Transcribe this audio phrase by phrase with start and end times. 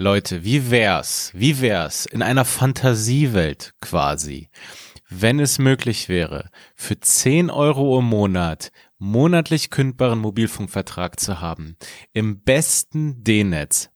[0.00, 4.48] Leute, wie wär's, wie wär's in einer Fantasiewelt quasi,
[5.08, 11.76] wenn es möglich wäre, für 10 Euro im Monat monatlich kündbaren Mobilfunkvertrag zu haben,
[12.12, 13.90] im besten D-Netz,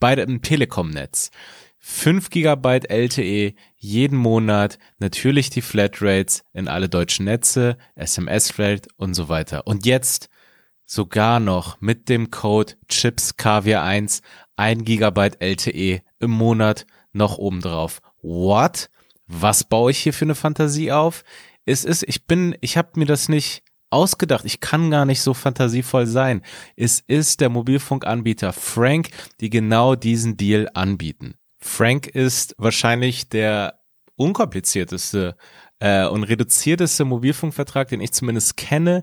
[0.00, 1.30] bei dem Telekom-Netz,
[1.78, 9.28] 5 Gigabyte LTE jeden Monat, natürlich die Flatrates in alle deutschen Netze, SMS-Flat und so
[9.28, 9.68] weiter.
[9.68, 10.28] Und jetzt
[10.86, 13.76] sogar noch mit dem Code CHIPS KW
[14.56, 18.00] 1 1 Gigabyte LTE im Monat noch obendrauf.
[18.22, 18.90] What?
[19.26, 21.24] Was baue ich hier für eine Fantasie auf?
[21.64, 24.44] Es ist, ich bin, ich habe mir das nicht ausgedacht.
[24.44, 26.42] Ich kann gar nicht so fantasievoll sein.
[26.76, 31.34] Es ist der Mobilfunkanbieter Frank, die genau diesen Deal anbieten.
[31.58, 33.80] Frank ist wahrscheinlich der
[34.16, 35.36] unkomplizierteste
[35.78, 39.02] äh, und reduzierteste Mobilfunkvertrag, den ich zumindest kenne.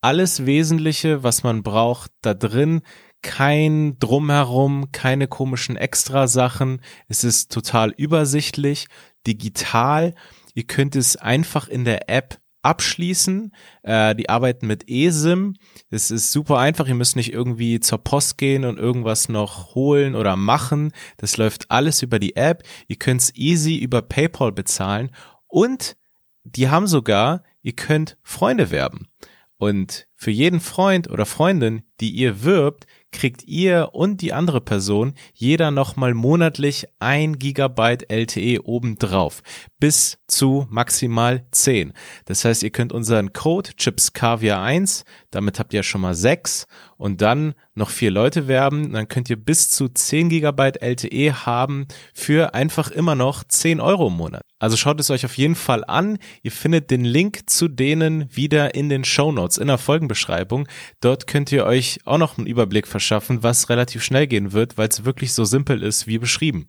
[0.00, 2.82] Alles Wesentliche, was man braucht, da drin.
[3.24, 6.82] Kein Drumherum, keine komischen Extrasachen.
[7.08, 8.86] Es ist total übersichtlich,
[9.26, 10.14] digital.
[10.52, 13.50] Ihr könnt es einfach in der App abschließen.
[13.82, 15.56] Äh, die arbeiten mit eSIM.
[15.88, 16.86] Das ist super einfach.
[16.86, 20.92] Ihr müsst nicht irgendwie zur Post gehen und irgendwas noch holen oder machen.
[21.16, 22.62] Das läuft alles über die App.
[22.88, 25.10] Ihr könnt es easy über PayPal bezahlen.
[25.46, 25.96] Und
[26.42, 29.08] die haben sogar, ihr könnt Freunde werben.
[29.56, 35.14] Und für jeden Freund oder Freundin, die ihr wirbt, kriegt ihr und die andere Person
[35.32, 39.42] jeder nochmal monatlich ein Gigabyte LTE obendrauf.
[39.78, 41.92] Bis zu maximal 10.
[42.24, 46.66] Das heißt, ihr könnt unseren Code Chips Caviar 1, damit habt ihr schon mal 6
[46.96, 51.86] und dann noch vier Leute werben, dann könnt ihr bis zu 10 Gigabyte LTE haben
[52.12, 54.42] für einfach immer noch 10 Euro im Monat.
[54.58, 56.18] Also schaut es euch auf jeden Fall an.
[56.42, 60.68] Ihr findet den Link zu denen wieder in den Show Notes, in der Folgenbeschreibung.
[61.00, 64.88] Dort könnt ihr euch auch noch einen Überblick verschaffen, was relativ schnell gehen wird, weil
[64.88, 66.68] es wirklich so simpel ist wie beschrieben.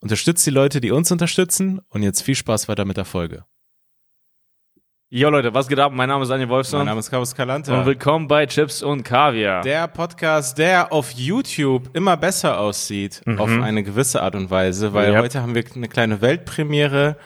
[0.00, 3.44] Unterstützt die Leute, die uns unterstützen und jetzt viel Spaß weiter mit der Folge.
[5.10, 5.90] Jo Leute, was geht ab?
[5.92, 6.80] Mein Name ist Daniel Wolfson.
[6.80, 7.80] Mein Name ist Carlos Calanta.
[7.80, 9.62] Und willkommen bei Chips und Kaviar.
[9.62, 13.40] Der Podcast, der auf YouTube immer besser aussieht, mhm.
[13.40, 15.20] auf eine gewisse Art und Weise, weil ja.
[15.20, 17.16] heute haben wir eine kleine Weltpremiere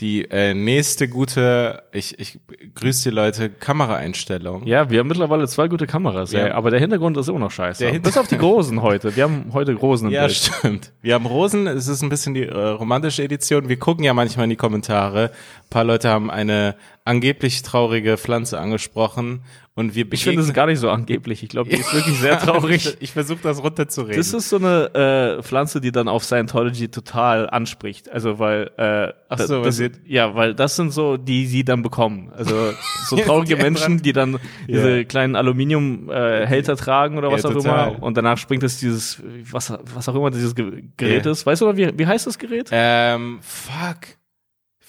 [0.00, 2.38] die äh, nächste gute, ich, ich
[2.74, 4.66] grüße die Leute, Kameraeinstellung.
[4.66, 6.46] Ja, wir haben mittlerweile zwei gute Kameras, ja.
[6.46, 7.82] ey, aber der Hintergrund ist immer noch scheiße.
[7.90, 9.16] Der Bis auf die Großen heute.
[9.16, 10.36] Wir haben heute Großen im Ja, Bild.
[10.36, 10.92] stimmt.
[11.00, 13.70] Wir haben Rosen, es ist ein bisschen die äh, romantische Edition.
[13.70, 15.30] Wir gucken ja manchmal in die Kommentare.
[15.64, 16.76] Ein paar Leute haben eine
[17.06, 19.40] angeblich traurige Pflanze angesprochen
[19.76, 21.42] und wir ich finde es gar nicht so angeblich.
[21.42, 22.86] Ich glaube, die ist wirklich sehr traurig.
[22.86, 24.16] ich, ich versuche das runterzureden.
[24.16, 28.10] Das ist so eine äh, Pflanze, die dann auf Scientology total anspricht.
[28.10, 32.32] Also weil äh, Ach so, das, ja, weil das sind so die sie dann bekommen.
[32.34, 32.72] Also
[33.06, 35.04] so traurige Menschen, die dann diese ja.
[35.04, 37.88] kleinen Aluminiumhälter äh, tragen oder was ja, auch total.
[37.88, 38.02] immer.
[38.02, 41.30] Und danach springt es dieses was was auch immer dieses Gerät ja.
[41.30, 41.44] ist.
[41.44, 42.70] Weißt du, noch, wie wie heißt das Gerät?
[42.72, 44.16] Ähm, fuck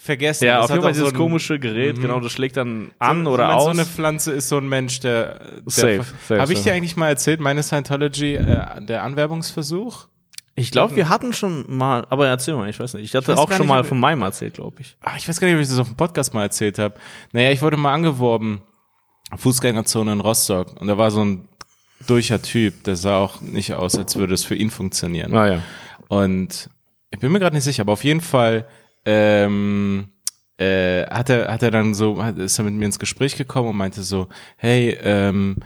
[0.08, 0.46] vergessen.
[0.46, 2.02] Ja, das auf jeden Fall dieses so komische Gerät, mhm.
[2.02, 3.64] genau, das schlägt dann an so, oder aus.
[3.64, 6.96] So eine Pflanze ist so ein Mensch, der, der safe, safe Habe ich dir eigentlich
[6.96, 10.08] mal erzählt, meine Scientology, äh, der Anwerbungsversuch?
[10.54, 13.04] Ich glaube, wir hatten schon mal, aber erzähl mal, ich weiß nicht.
[13.04, 14.96] Ich hatte ich auch schon nicht, mal von meinem erzählt, glaube ich.
[15.02, 16.94] Ach, ich weiß gar nicht, ob ich das auf dem Podcast mal erzählt habe.
[17.32, 18.62] Naja, ich wurde mal angeworben,
[19.36, 20.80] Fußgängerzone in Rostock.
[20.80, 21.48] Und da war so ein
[22.08, 25.32] durcher Typ, der sah auch nicht aus, als würde es für ihn funktionieren.
[25.36, 25.62] Ah ja.
[26.08, 26.70] Und
[27.10, 28.66] ich bin mir gerade nicht sicher, aber auf jeden Fall
[29.08, 30.08] ähm,
[30.58, 33.70] äh, hat er hat er dann so hat, ist er mit mir ins Gespräch gekommen
[33.70, 35.56] und meinte so hey ähm,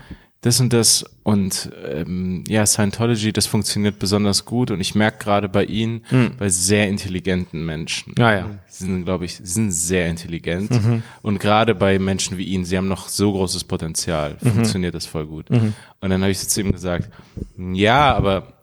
[0.42, 5.48] das und das und ähm, ja Scientology das funktioniert besonders gut und ich merke gerade
[5.48, 6.36] bei ihnen mhm.
[6.38, 11.03] bei sehr intelligenten Menschen ja ja sie sind glaube ich sind sehr intelligent mhm.
[11.22, 14.50] und gerade bei Menschen wie ihnen sie haben noch so großes Potenzial mhm.
[14.50, 15.74] funktioniert das voll gut mhm.
[16.00, 17.10] und dann habe ich so zu ihm gesagt
[17.56, 18.61] ja aber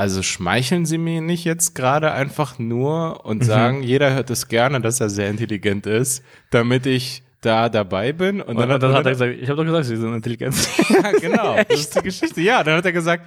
[0.00, 3.44] also schmeicheln Sie mir nicht jetzt gerade einfach nur und mhm.
[3.44, 8.40] sagen, jeder hört es gerne, dass er sehr intelligent ist, damit ich da dabei bin.
[8.40, 10.56] Und, und dann, dann, hat er gesagt, ich habe doch gesagt, Sie sind intelligent.
[10.88, 11.56] ja, genau.
[11.68, 12.40] das ist die Geschichte.
[12.40, 13.26] Ja, dann hat er gesagt,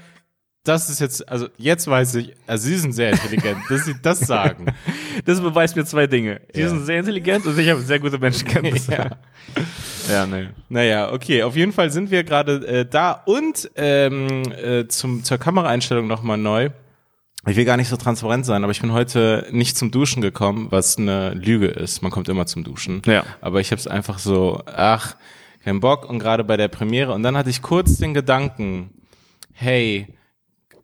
[0.63, 4.19] das ist jetzt, also jetzt weiß ich, also Sie sind sehr intelligent, dass Sie das
[4.27, 4.67] sagen.
[5.25, 6.41] Das beweist mir zwei Dinge.
[6.53, 6.69] Sie ja.
[6.69, 8.91] sind sehr intelligent und ich habe sehr gute Menschenkenntnisse.
[8.93, 9.09] Ja.
[10.09, 10.53] ja, ne.
[10.69, 11.43] Naja, okay.
[11.43, 16.37] Auf jeden Fall sind wir gerade äh, da und ähm, äh, zum, zur Kameraeinstellung nochmal
[16.37, 16.69] neu.
[17.45, 20.67] Ich will gar nicht so transparent sein, aber ich bin heute nicht zum Duschen gekommen,
[20.69, 22.01] was eine Lüge ist.
[22.01, 23.01] Man kommt immer zum Duschen.
[23.05, 23.25] Ja.
[23.41, 25.17] Aber ich habe es einfach so, ach,
[25.61, 26.09] kein Bock.
[26.09, 27.11] Und gerade bei der Premiere.
[27.11, 28.91] Und dann hatte ich kurz den Gedanken,
[29.51, 30.07] hey,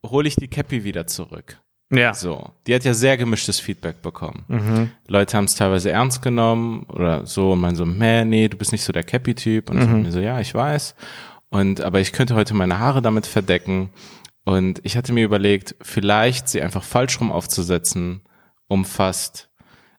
[0.05, 1.61] hole ich die Cappy wieder zurück.
[1.91, 2.13] Ja.
[2.13, 2.51] So.
[2.67, 4.43] Die hat ja sehr gemischtes Feedback bekommen.
[4.47, 4.91] Mhm.
[5.07, 8.71] Leute haben es teilweise ernst genommen oder so und meinen so, meh, nee, du bist
[8.71, 9.69] nicht so der Cappy-Typ.
[9.69, 9.81] Und mhm.
[9.81, 10.95] ich mir so, ja, ich weiß.
[11.49, 13.89] Und, aber ich könnte heute meine Haare damit verdecken.
[14.45, 18.21] Und ich hatte mir überlegt, vielleicht sie einfach falsch rum aufzusetzen,
[18.67, 19.49] um fast,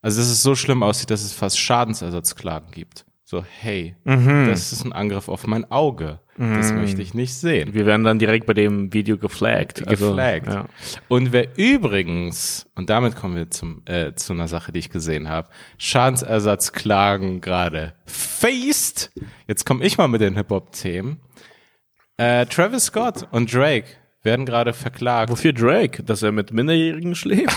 [0.01, 3.05] also dass es so schlimm aussieht, dass es fast Schadensersatzklagen gibt.
[3.31, 4.49] So, hey, Mhm.
[4.49, 6.19] das ist ein Angriff auf mein Auge.
[6.37, 7.75] Das möchte ich nicht sehen.
[7.75, 9.87] Wir werden dann direkt bei dem Video geflaggt.
[9.87, 10.47] Also, Geflaggt.
[10.49, 10.67] ja.
[11.07, 15.29] Und wer übrigens, und damit kommen wir zum, äh, zu einer Sache, die ich gesehen
[15.29, 15.49] habe,
[15.79, 19.13] Schadensersatzklagen gerade faced.
[19.47, 21.21] Jetzt komme ich mal mit den Hip-Hop-Themen.
[22.17, 23.87] Äh, Travis Scott und Drake
[24.25, 25.31] werden gerade verklagt.
[25.31, 26.03] Wofür Drake?
[26.03, 27.57] Dass er mit Minderjährigen schläft?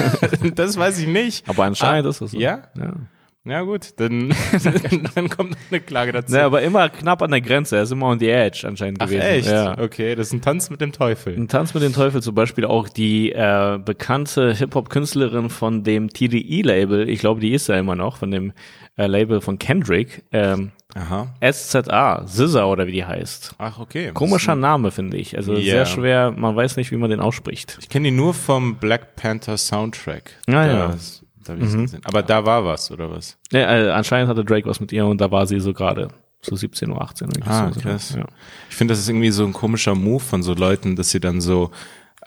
[0.54, 1.46] das weiß ich nicht.
[1.46, 2.38] Aber anscheinend Ah, ist es so.
[2.38, 2.62] Ja?
[2.78, 2.94] ja.
[3.46, 4.28] Ja gut, dann,
[5.14, 6.32] dann kommt noch eine Klage dazu.
[6.34, 7.76] Ne, aber immer knapp an der Grenze.
[7.76, 9.22] Er ist immer on the edge anscheinend Ach gewesen.
[9.22, 9.48] echt?
[9.48, 9.78] Ja.
[9.78, 11.34] Okay, das ist ein Tanz mit dem Teufel.
[11.34, 17.08] Ein Tanz mit dem Teufel zum Beispiel auch die äh, bekannte Hip-Hop-Künstlerin von dem TDE-Label,
[17.08, 18.52] ich glaube, die ist ja immer noch, von dem
[18.96, 21.34] äh, Label von Kendrick, ähm, Aha.
[21.40, 23.54] SZA, SZA oder wie die heißt.
[23.56, 24.10] Ach, okay.
[24.12, 25.36] Komischer Name, finde ich.
[25.36, 25.60] Also Ja.
[25.60, 27.78] sehr schwer, man weiß nicht, wie man den ausspricht.
[27.80, 30.32] Ich kenne die nur vom Black Panther Soundtrack.
[30.48, 30.94] Ah,
[31.54, 31.58] da, ja.
[31.60, 32.00] Da hab ich's gesehen.
[32.04, 33.38] Aber da war was, oder was?
[33.52, 36.08] Ja, äh, anscheinend hatte Drake was mit ihr und da war sie so gerade
[36.42, 37.28] so 17 oder 18.
[37.28, 37.80] irgendwie Ah, so.
[37.80, 38.14] krass.
[38.16, 38.24] Ja.
[38.70, 41.40] Ich finde, das ist irgendwie so ein komischer Move von so Leuten, dass sie dann
[41.40, 41.70] so,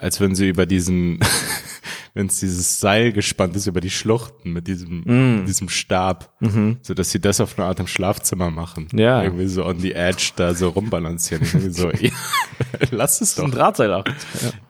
[0.04, 1.20] als wenn sie über diesen,
[2.14, 5.38] wenn es dieses Seil gespannt ist über die Schluchten mit diesem, Mm.
[5.40, 6.34] mit diesem Stab,
[6.82, 8.88] so dass sie das auf eine Art im Schlafzimmer machen.
[8.92, 9.00] Mhm.
[9.00, 9.24] Ja.
[9.24, 11.46] Irgendwie so on the edge da so rumbalancieren.
[11.72, 12.12] So, ja,
[12.92, 13.58] lass es Ein doch.
[13.58, 14.04] Drahtseilach.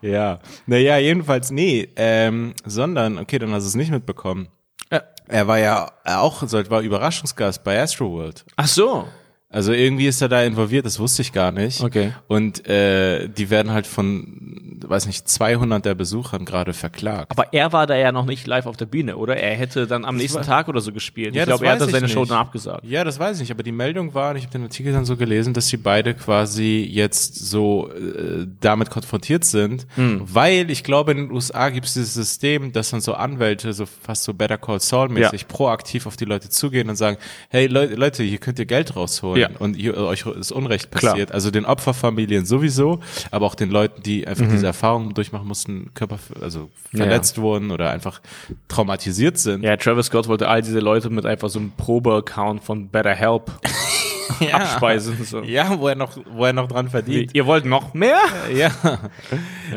[0.02, 0.40] Ja.
[0.68, 4.48] Naja, jedenfalls, nee, ähm, sondern, okay, dann hast du es nicht mitbekommen.
[4.92, 5.02] Ja.
[5.28, 8.46] Er war ja auch, so, war Überraschungsgast bei Astroworld.
[8.56, 9.08] Ach so.
[9.54, 11.82] Also irgendwie ist er da involviert, das wusste ich gar nicht.
[11.82, 12.12] Okay.
[12.28, 17.32] Und äh, die werden halt von, weiß nicht, 200 der Besuchern gerade verklagt.
[17.32, 19.38] Aber er war da ja noch nicht live auf der Bühne, oder?
[19.38, 21.36] Er hätte dann am nächsten war- Tag oder so gespielt.
[21.36, 22.84] Ja, ich das glaube, er weiß hatte ich seine Show dann abgesagt.
[22.84, 25.06] Ja, das weiß ich nicht, aber die Meldung war, und ich habe den Artikel dann
[25.06, 30.22] so gelesen, dass sie beide quasi jetzt so äh, damit konfrontiert sind, Hm.
[30.26, 33.86] weil ich glaube, in den USA gibt es dieses System, dass dann so Anwälte so
[33.86, 37.18] fast so Better Call Saul mäßig proaktiv auf die Leute zugehen und sagen,
[37.50, 39.43] hey Leute, Leute hier könnt ihr Geld rausholen Ja.
[39.60, 41.12] Und hier, euch ist Unrecht Klar.
[41.14, 41.32] passiert.
[41.32, 43.00] Also den Opferfamilien sowieso,
[43.32, 47.00] aber auch den Leuten, die einfach diese Erfahrungen durchmachen mussten, Körper, also Mhm.
[47.00, 48.22] Ja, verletzt wurden oder einfach
[48.68, 49.64] traumatisiert sind.
[49.64, 53.52] Ja, Travis Scott wollte all diese Leute mit einfach so einem Probe-Account von BetterHelp
[54.52, 55.18] abspeisen.
[55.24, 55.42] So.
[55.42, 57.32] Ja, wo er noch, wo er noch dran verdient.
[57.34, 58.20] Ihr wollt noch mehr?
[58.54, 58.72] Ja.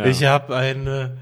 [0.04, 1.16] Ich habe eine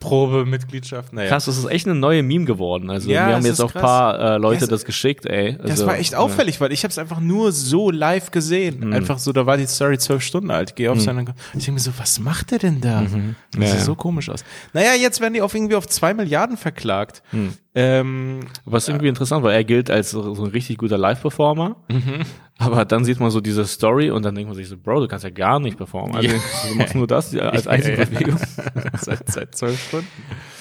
[0.00, 1.12] Probemitgliedschaft.
[1.12, 1.28] Naja.
[1.28, 2.90] Krass, das ist echt eine neue Meme geworden.
[2.90, 5.52] Also Ja, mir haben jetzt auch ein paar äh, Leute Ja, es- das geschickt, ey.
[5.58, 8.80] Also, Das war echt auffällig, weil ich habe es einfach nur so live gesehen.
[8.86, 8.92] Mhm.
[8.92, 10.70] Einfach so, da war die Story zwölf Stunden alt.
[10.70, 11.20] Ich gehe auf seinen,
[11.54, 13.02] ich denke mir so, was macht der denn da?
[13.02, 13.34] Das Mhm.
[13.58, 13.84] Ja, sieht ja.
[13.84, 14.44] so komisch aus.
[14.72, 17.22] Naja, jetzt werden die auf irgendwie auf zwei Milliarden verklagt.
[17.32, 17.52] Mhm.
[17.74, 21.76] Ähm, Was irgendwie interessant war, er gilt als so, ein richtig guter Live-Performer.
[21.90, 22.20] Mhm.
[22.58, 25.08] Aber dann sieht man so diese Story und dann denkt man sich so, Bro, du
[25.08, 26.16] kannst ja gar nicht performen.
[26.16, 26.30] Also,
[26.70, 28.38] du machst nur das als einzige Bewegung.
[28.98, 30.06] seit, seit zwölf Stunden.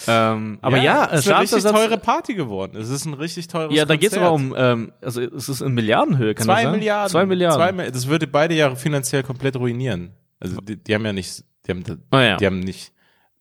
[0.08, 2.78] ähm, aber ja, es ist eine richtig teure Party geworden.
[2.78, 4.24] Es ist ein richtig teures Ja, da geht's Konzert.
[4.28, 6.72] aber um, ähm, also es ist in Milliardenhöhe, kann das Zwei sein?
[6.72, 7.10] Milliarden.
[7.12, 7.78] Zwei Milliarden.
[7.78, 10.12] Zwei, das würde beide Jahre finanziell komplett ruinieren.
[10.40, 12.38] Also die, die haben ja nicht, die haben, Oh ja.
[12.38, 12.92] die haben nicht.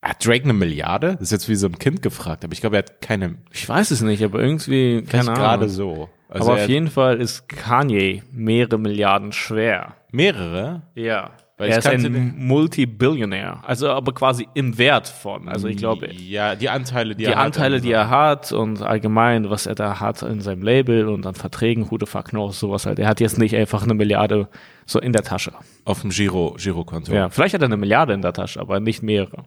[0.00, 1.12] Hat Drake eine Milliarde?
[1.12, 3.36] Das ist jetzt wie so ein Kind gefragt, aber ich glaube, er hat keine.
[3.52, 5.68] Ich weiß es nicht, aber irgendwie, keine gerade Ahnung.
[5.68, 6.08] so.
[6.28, 9.94] Also aber er auf jeden Fall ist Kanye mehrere Milliarden schwer.
[10.10, 10.82] mehrere.
[10.94, 11.30] Ja.
[11.64, 13.62] Weil er ist ein Multi-Billionär.
[13.66, 15.48] Also aber quasi im Wert von.
[15.48, 18.52] Also ich glaube, Ja, die Anteile, die, die er hat Anteile, an die er hat
[18.52, 22.26] und allgemein, was er da hat in seinem Label und an Verträgen, who the fuck
[22.30, 22.98] knows, sowas halt.
[22.98, 24.48] Er hat jetzt nicht einfach eine Milliarde
[24.86, 25.52] so in der Tasche.
[25.84, 27.12] auf dem Giro, Girokonto.
[27.12, 29.44] Ja, vielleicht hat er eine Milliarde in der Tasche, aber nicht mehrere.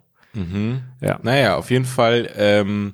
[1.01, 1.19] Ja.
[1.23, 2.93] Naja, auf jeden Fall, ähm,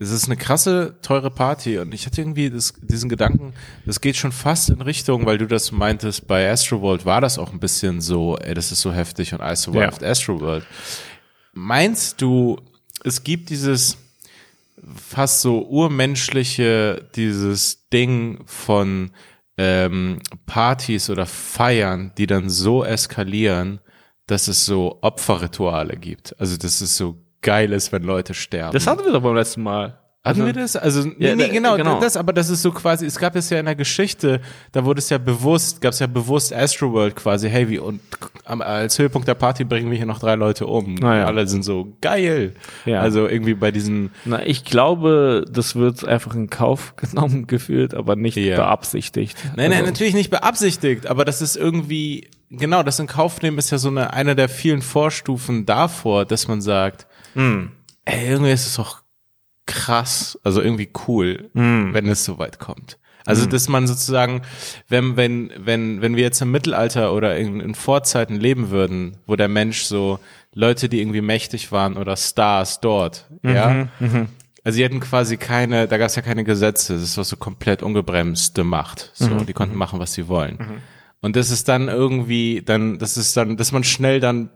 [0.00, 3.52] es ist eine krasse, teure Party und ich hatte irgendwie das, diesen Gedanken,
[3.84, 7.52] das geht schon fast in Richtung, weil du das meintest, bei Astroworld war das auch
[7.52, 10.64] ein bisschen so, ey, das ist so heftig und I survived Astroworld.
[11.52, 12.60] Meinst du,
[13.02, 13.98] es gibt dieses
[14.94, 19.10] fast so urmenschliche, dieses Ding von
[19.56, 23.80] ähm, Partys oder Feiern, die dann so eskalieren,
[24.26, 26.38] dass es so Opferrituale gibt.
[26.38, 28.72] Also dass es so geil ist, wenn Leute sterben.
[28.72, 29.98] Das hatten wir doch beim letzten Mal.
[30.24, 30.76] Hatten wir das?
[30.76, 32.00] Also, nee, Ja, nee, genau, genau.
[32.00, 34.40] das, aber das ist so quasi, es gab es ja in der Geschichte,
[34.72, 38.00] da wurde es ja bewusst, gab es ja bewusst Astroworld quasi, hey, wie, und
[38.44, 41.02] als Höhepunkt der Party bringen wir hier noch drei Leute um.
[41.02, 41.24] Ah, ja.
[41.26, 42.52] Alle sind so, geil.
[42.84, 43.00] Ja.
[43.00, 48.14] Also irgendwie bei diesen, Na, ich glaube, das wird einfach in Kauf genommen gefühlt, aber
[48.16, 48.56] nicht Ja.
[48.56, 49.38] beabsichtigt.
[49.56, 53.56] Nein, nein, Also- natürlich nicht beabsichtigt, aber das ist irgendwie, genau, das in Kauf nehmen
[53.56, 57.06] ist ja so eine, eine der vielen Vorstufen davor, dass man sagt,
[57.38, 57.70] Hm.
[58.04, 59.02] ey, irgendwie ist es doch
[59.66, 61.92] krass, also irgendwie cool, Hm.
[61.94, 62.98] wenn es so weit kommt.
[63.26, 64.40] Also, dass man sozusagen,
[64.88, 69.36] wenn, wenn, wenn, wenn wir jetzt im Mittelalter oder in, in Vorzeiten leben würden, wo
[69.36, 70.18] der Mensch so
[70.54, 73.88] Leute, die irgendwie mächtig waren oder Stars dort, ja.
[74.64, 77.82] Also sie hatten quasi keine, da gab es ja keine Gesetze, das war so komplett
[77.82, 79.10] ungebremste Macht.
[79.14, 80.80] So, die konnten machen, was sie wollen.
[81.20, 84.48] Und das ist dann irgendwie, dann, das ist dann, dass man schnell dann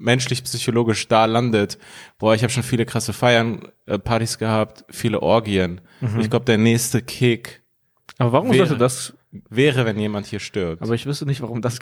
[0.00, 1.78] menschlich, psychologisch da landet.
[2.18, 5.80] Boah, ich habe schon viele krasse Feiern, äh, Partys gehabt, viele Orgien.
[6.00, 7.62] Und ich glaube, der nächste Kick
[8.18, 9.12] Aber warum Wäre- sollte das,
[9.48, 10.82] wäre, wenn jemand hier stirbt.
[10.82, 11.78] aber ich wüsste nicht, warum das,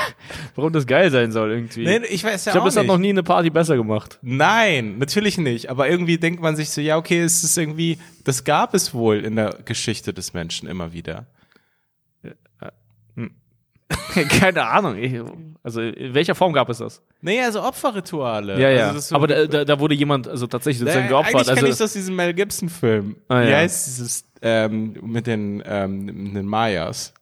[0.54, 1.84] warum das geil sein soll irgendwie.
[1.84, 2.92] nee, ich weiß ja ich glaube, auch das hat nicht.
[2.92, 4.18] noch nie eine Party besser gemacht.
[4.22, 5.68] Nein, natürlich nicht.
[5.70, 9.24] Aber irgendwie denkt man sich so, ja, okay, es ist irgendwie, das gab es wohl
[9.24, 11.26] in der Geschichte des Menschen immer wieder.
[14.28, 14.96] Keine Ahnung.
[14.96, 15.12] Ich,
[15.64, 17.02] also in welcher Form gab es das?
[17.20, 18.60] Nee, also Opferrituale.
[18.60, 18.88] Ja, ja.
[18.88, 21.34] Also so- aber da, da, da wurde jemand also tatsächlich sozusagen geopfert.
[21.34, 23.16] Eigentlich kenne Also, ich das aus diesem Mel Gibson-Film.
[23.28, 23.56] Ah, Wie ja.
[23.58, 27.14] heißt dieses ähm, mit den, ähm, mit den Mayas?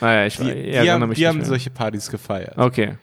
[0.00, 2.56] ah, ja, ich Die, ja, die, erinnere haben, mich die haben solche Partys gefeiert.
[2.56, 2.96] Okay.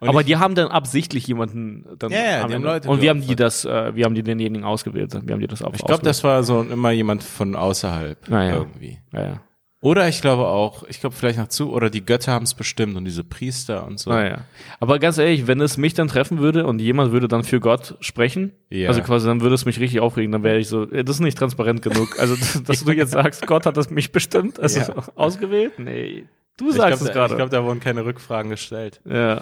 [0.00, 2.88] Und aber ich- die haben dann absichtlich jemanden dann Ja, ja, die am haben Leute
[2.88, 5.12] Und wie haben die das, äh, wie haben die denjenigen ausgewählt?
[5.24, 8.42] Wie haben die das auf, Ich glaube, das war so immer jemand von außerhalb Ah,
[8.44, 8.54] ja.
[8.54, 8.98] irgendwie.
[9.12, 9.40] Ja, ja.
[9.82, 12.96] Oder ich glaube auch, ich glaube vielleicht noch zu, oder die Götter haben es bestimmt
[12.96, 14.10] und diese Priester und so.
[14.10, 14.38] Ah, ja.
[14.78, 17.94] Aber ganz ehrlich, wenn es mich dann treffen würde und jemand würde dann für Gott
[18.00, 18.88] sprechen, Ja.
[18.88, 21.20] also quasi dann würde es mich richtig aufregen, dann wäre ich so, äh, das ist
[21.20, 22.18] nicht transparent genug.
[22.18, 24.94] Also, dass du jetzt sagst, Gott hat das mich bestimmt, also Ja.
[25.14, 25.78] ausgewählt?
[25.78, 26.24] Nee.
[26.58, 27.36] Du sagst glaube, es da, ich gerade.
[27.36, 29.00] glaub, da wurden keine Rückfragen gestellt.
[29.08, 29.40] Ja.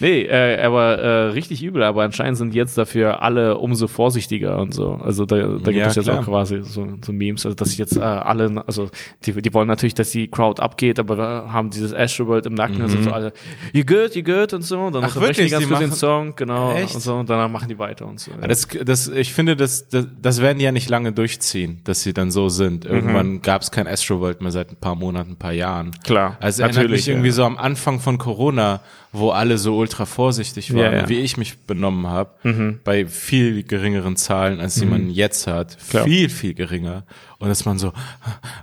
[0.00, 4.74] Nee, äh, aber äh, richtig übel, aber anscheinend sind jetzt dafür alle umso vorsichtiger und
[4.74, 4.92] so.
[5.02, 6.20] Also da, da gibt Ja, es jetzt klar.
[6.20, 8.88] auch quasi so, so Memes, also dass jetzt äh, alle, also
[9.24, 12.82] die, die wollen natürlich, dass die Crowd abgeht, aber da haben dieses Astroworld im Nacken
[12.82, 13.32] und sind so alle,
[13.72, 14.78] you good, you good und so.
[14.80, 15.08] Und dann Mhm.
[15.12, 15.46] Ach, wirklich?
[15.46, 16.94] die ganz kurz den Song, genau, Echt?
[16.94, 18.30] und so, und danach machen die weiter und so.
[18.32, 18.46] Ja.
[18.48, 22.12] Das, das, ich finde, das, das, das werden die ja nicht lange durchziehen, dass sie
[22.12, 22.84] dann so sind.
[22.84, 25.92] Irgendwann gab es kein Astroworld mehr seit ein paar Monaten, ein paar Jahren.
[26.04, 27.34] Klar, Also erinnert natürlich, mich irgendwie ja.
[27.34, 28.80] so am Anfang von Corona,
[29.18, 31.08] wo alle so ultra vorsichtig waren, Ja, ja.
[31.08, 35.76] wie ich mich benommen habe, bei viel geringeren Zahlen, als die man jetzt hat.
[35.88, 36.04] Klar.
[36.04, 37.04] Viel, viel geringer.
[37.38, 37.92] Und dass man so,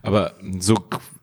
[0.01, 0.75] aber so,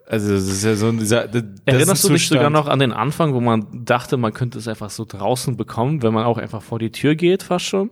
[0.06, 1.28] also das ist ja so dieser,
[1.64, 4.90] Erinnerst du dich sogar noch an den Anfang, wo man dachte, man könnte es einfach
[4.90, 7.90] so draußen bekommen, wenn man auch einfach vor die Tür geht, fast schon?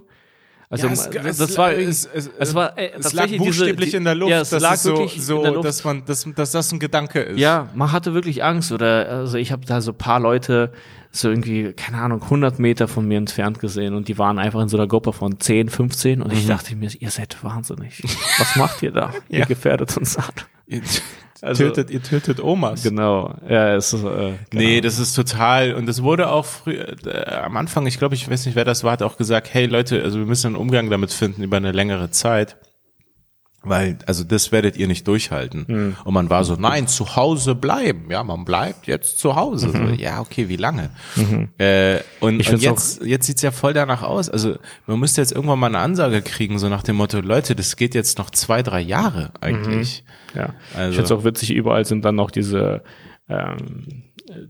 [0.70, 3.60] Also Ja, es- das, es- war es- es- es war äh, Es lag tatsächlich diese-
[3.62, 5.64] buchstäblich die- in der Luft, Ja, es dass lag so, so Luft.
[5.64, 7.38] dass man, dass, dass das ein Gedanke ist.
[7.38, 10.70] Ja, man hatte wirklich Angst oder also ich habe da so paar Leute
[11.10, 14.68] so irgendwie, keine Ahnung, 100 Meter von mir entfernt gesehen und die waren einfach in
[14.68, 18.02] so einer Gruppe von 10, 15 und ich dachte mir, ihr seid wahnsinnig.
[18.38, 19.10] Was macht ihr da?
[19.30, 19.44] Ihr Ja.
[19.46, 20.82] gefährdet uns alle.
[21.42, 22.83] Ihr, Also- tötet, ihr tötet Omas.
[22.83, 27.30] Genau, ja, es ist, äh, Nee, das ist total, und das wurde auch früher, äh,
[27.35, 30.02] am Anfang, ich glaube, ich weiß nicht, wer das war, hat auch gesagt, hey Leute,
[30.02, 32.57] also wir müssen einen Umgang damit finden über eine längere Zeit.
[33.62, 35.67] Weil, also das werdet ihr nicht durchhalten.
[35.67, 35.97] Hm.
[36.05, 38.09] Und man war so, nein, zu Hause bleiben.
[38.09, 39.71] Ja, man bleibt jetzt zu Hause.
[39.73, 40.91] So, ja, okay, wie lange?
[41.59, 42.41] Äh, und Mhm.
[42.41, 44.31] Ich und find's jetzt, jetzt sieht's ja voll danach aus.
[44.31, 47.75] Also man müsste jetzt irgendwann mal eine Ansage kriegen, so nach dem Motto, Leute, das
[47.77, 50.05] geht jetzt noch zwei, drei Jahre eigentlich.
[50.35, 52.83] Ja, Also- ich finde es auch witzig, überall sind dann noch diese,
[53.29, 54.05] ähm,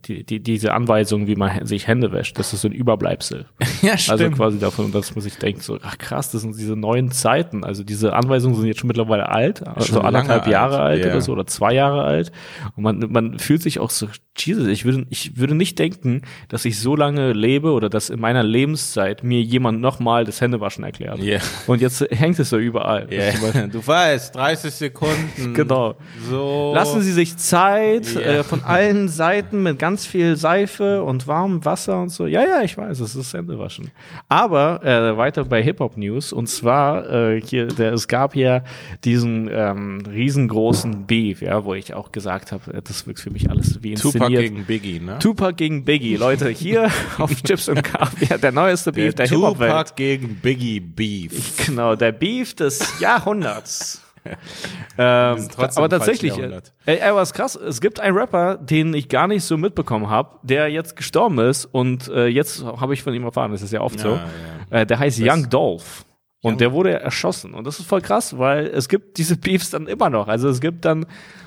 [0.06, 2.38] die, die, diese Anweisungen, wie man sich Hände wäscht.
[2.38, 3.46] Das ist so ein Überbleibsel.
[3.82, 7.12] Ja, Also quasi davon, dass man sich denkt, so, ach krass, das sind diese neuen
[7.12, 7.62] Zeiten.
[7.62, 11.10] Also diese Anweisungen sind jetzt schon mittlerweile alt, also Schon anderthalb Jahre alt, alt, ja.
[11.12, 12.32] oder so, oder zwei Jahre alt.
[12.74, 16.64] Und man, man fühlt sich auch so, Jesus, ich würde, ich würde nicht denken, dass
[16.64, 21.18] ich so lange lebe oder dass in meiner Lebenszeit mir jemand nochmal das Händewaschen erklärt.
[21.20, 21.38] Ja.
[21.68, 23.06] Und jetzt hängt es so überall.
[23.10, 25.54] Ja, du weißt, 30 Sekunden.
[25.54, 25.96] Genau.
[26.30, 26.72] So.
[26.74, 28.20] Lassen Sie sich Zeit Ja.
[28.20, 32.26] äh, von allen Seiten mit ganz viel Seife und warmem Wasser und so.
[32.26, 33.90] Ja, ja, ich weiß, es ist Händewaschen.
[34.28, 38.62] Aber äh, weiter bei Hip Hop News und zwar äh, hier, der, es gab ja
[39.04, 43.50] diesen ähm, riesengroßen Beef, ja, wo ich auch gesagt habe, äh, das wirkt für mich
[43.50, 44.42] alles wie Tupac inszeniert.
[44.42, 45.18] gegen Biggie, ne?
[45.18, 49.58] Tupac gegen Biggie, Leute, hier auf Chips und Kaviar, der neueste Beef der, Hip Hop
[49.58, 49.70] Welt.
[49.70, 51.66] Tupac gegen Biggie Beef.
[51.66, 54.02] Genau, der Beef des Jahrhunderts.
[54.98, 59.26] ähm, aber tatsächlich, äh, ey, ey, was krass, es gibt einen Rapper, den ich gar
[59.28, 63.24] nicht so mitbekommen habe, der jetzt gestorben ist und äh, jetzt habe ich von ihm
[63.24, 64.14] erfahren, das ist ja oft so.
[64.14, 64.26] Ja,
[64.70, 66.04] Äh, der heißt Young Dolph.
[66.40, 67.52] Und der wurde erschossen.
[67.52, 70.28] Und das ist voll krass, weil es gibt diese Beefs dann immer noch.
[70.28, 71.00] Also es gibt dann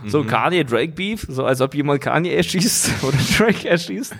[0.03, 0.09] Mhm.
[0.09, 4.13] so Kanye-Drake-Beef, so als ob jemand Kanye erschießt oder Drake erschießt.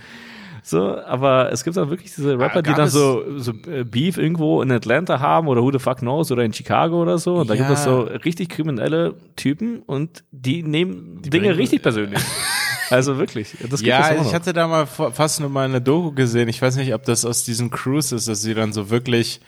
[0.72, 4.18] So, aber es gibt dann wirklich diese Rapper, die gab dann so, so äh, Beef
[4.18, 7.36] irgendwo in Atlanta haben oder who the fuck knows oder in Chicago oder so.
[7.36, 7.74] Und da gibt Ja.
[7.74, 12.22] es so richtig kriminelle Typen und die nehmen Dinge bringen- richtig persönlich.
[12.90, 13.54] also wirklich.
[13.82, 16.48] Ja, ich hatte da mal fa- fast nur mal eine Doku gesehen.
[16.48, 19.42] Ich weiß nicht, ob das aus diesem Cruise ist, dass sie dann so wirklich,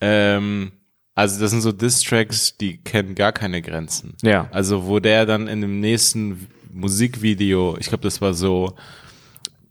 [0.00, 0.70] ähm,
[1.16, 4.14] also das sind so Diss-Tracks, die kennen gar keine Grenzen.
[4.22, 4.46] Ja.
[4.52, 8.74] Also wo der dann in dem nächsten Musikvideo, ich glaube, das war so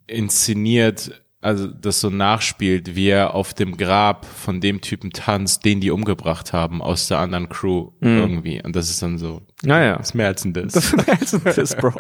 [0.08, 5.80] inszeniert, also das so nachspielt, wie er auf dem Grab von dem Typen tanzt, den
[5.80, 8.18] die umgebracht haben aus der anderen Crew mhm.
[8.18, 8.62] irgendwie.
[8.64, 9.42] Und das ist dann so.
[9.64, 9.96] Naja.
[9.98, 10.74] Das ist mehr als ein Diss.
[10.74, 11.94] Das ist mehr als ein Diss, Bro.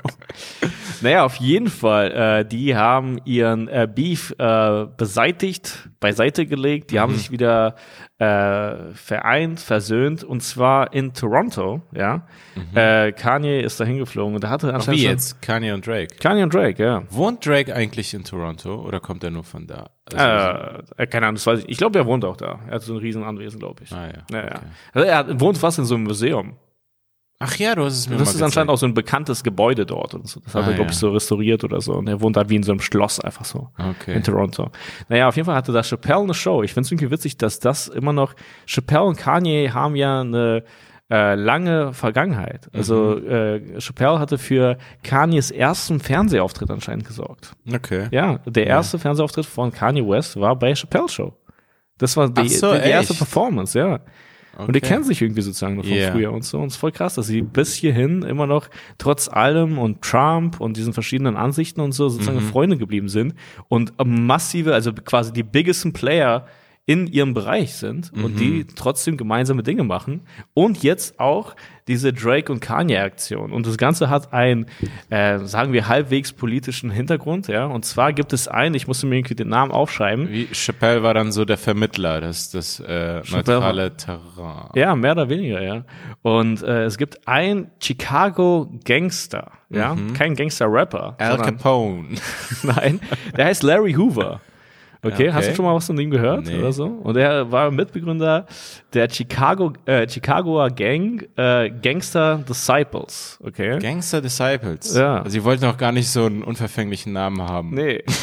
[1.01, 2.11] naja, auf jeden Fall.
[2.11, 6.91] Äh, die haben ihren äh, Beef äh, beseitigt, beiseite gelegt.
[6.91, 6.99] Die mhm.
[6.99, 7.75] haben sich wieder
[8.19, 12.27] äh, vereint, versöhnt und zwar in Toronto, ja.
[12.55, 12.77] Mhm.
[12.77, 15.01] Äh, Kanye ist da hingeflogen und da hatte anscheinend.
[15.01, 15.41] Wie jetzt?
[15.41, 16.15] Kanye und Drake.
[16.19, 17.03] Kanye und Drake, ja.
[17.09, 19.89] Wohnt Drake eigentlich in Toronto oder kommt er nur von da?
[20.13, 21.69] Also äh, keine Ahnung, das weiß ich.
[21.69, 22.59] Ich glaube, er wohnt auch da.
[22.67, 23.91] Er hat so ein riesen Anwesen, glaube ich.
[23.91, 24.37] Ah, ja.
[24.37, 24.65] ja, okay.
[24.93, 26.55] Also er wohnt fast in so einem Museum.
[27.39, 30.15] Ach ja, du hast es mir Das ist anscheinend auch so ein bekanntes Gebäude dort.
[30.15, 30.39] Und so.
[30.39, 31.93] Das hat ah, er, glaube ich, so restauriert oder so.
[31.93, 33.69] Und er wohnt da wie in so einem Schloss einfach so.
[33.77, 34.15] Okay.
[34.15, 34.71] In Toronto.
[35.07, 36.63] Naja, auf jeden Fall hatte da Chappelle eine Show.
[36.63, 38.33] Ich finde es irgendwie witzig, dass das immer noch,
[38.65, 40.63] Chappelle und Kanye haben ja eine
[41.11, 42.69] äh, lange Vergangenheit.
[42.73, 43.29] Also mhm.
[43.29, 47.51] äh, Chappelle hatte für Kanyes ersten Fernsehauftritt anscheinend gesorgt.
[47.71, 48.07] Okay.
[48.09, 49.01] Ja, der erste ja.
[49.01, 51.33] Fernsehauftritt von Kanye West war bei Chappelle Show.
[51.99, 53.99] Das war die, so, die erste Performance, ja.
[54.57, 54.65] Okay.
[54.65, 56.11] Und die kennen sich irgendwie sozusagen noch von yeah.
[56.11, 56.57] früher und so.
[56.57, 60.59] Und es ist voll krass, dass sie bis hierhin immer noch trotz allem und Trump
[60.59, 62.49] und diesen verschiedenen Ansichten und so sozusagen mhm.
[62.49, 63.35] Freunde geblieben sind
[63.67, 66.47] und massive, also quasi die biggest Player
[66.87, 68.25] in ihrem Bereich sind mhm.
[68.25, 70.21] und die trotzdem gemeinsame Dinge machen.
[70.55, 71.55] Und jetzt auch
[71.87, 73.51] diese Drake und Kanye-Aktion.
[73.51, 74.65] Und das Ganze hat einen,
[75.09, 77.65] äh, sagen wir, halbwegs politischen Hintergrund, ja.
[77.65, 80.29] Und zwar gibt es einen, ich musste mir irgendwie den Namen aufschreiben.
[80.29, 84.69] Wie Chappelle war dann so der Vermittler, das, das äh, neutrale Terrain.
[84.75, 85.83] Ja, mehr oder weniger, ja.
[86.21, 89.95] Und äh, es gibt einen Chicago Gangster, ja.
[89.95, 90.13] Mhm.
[90.13, 91.15] Kein Gangster-Rapper.
[91.17, 92.15] Al Capone.
[92.63, 92.99] Nein,
[93.35, 94.41] der heißt Larry Hoover.
[95.07, 96.57] Okay, okay, hast du schon mal was von ihm gehört nee.
[96.57, 96.85] oder so?
[96.85, 98.45] Und er war Mitbegründer
[98.93, 103.39] der Chicago, äh, Chicagoer Gang, äh, Gangster Disciples.
[103.43, 103.79] Okay.
[103.79, 104.95] Gangster Disciples.
[104.95, 105.17] Ja.
[105.17, 107.73] Also sie wollten auch gar nicht so einen unverfänglichen Namen haben.
[107.73, 108.03] Nee.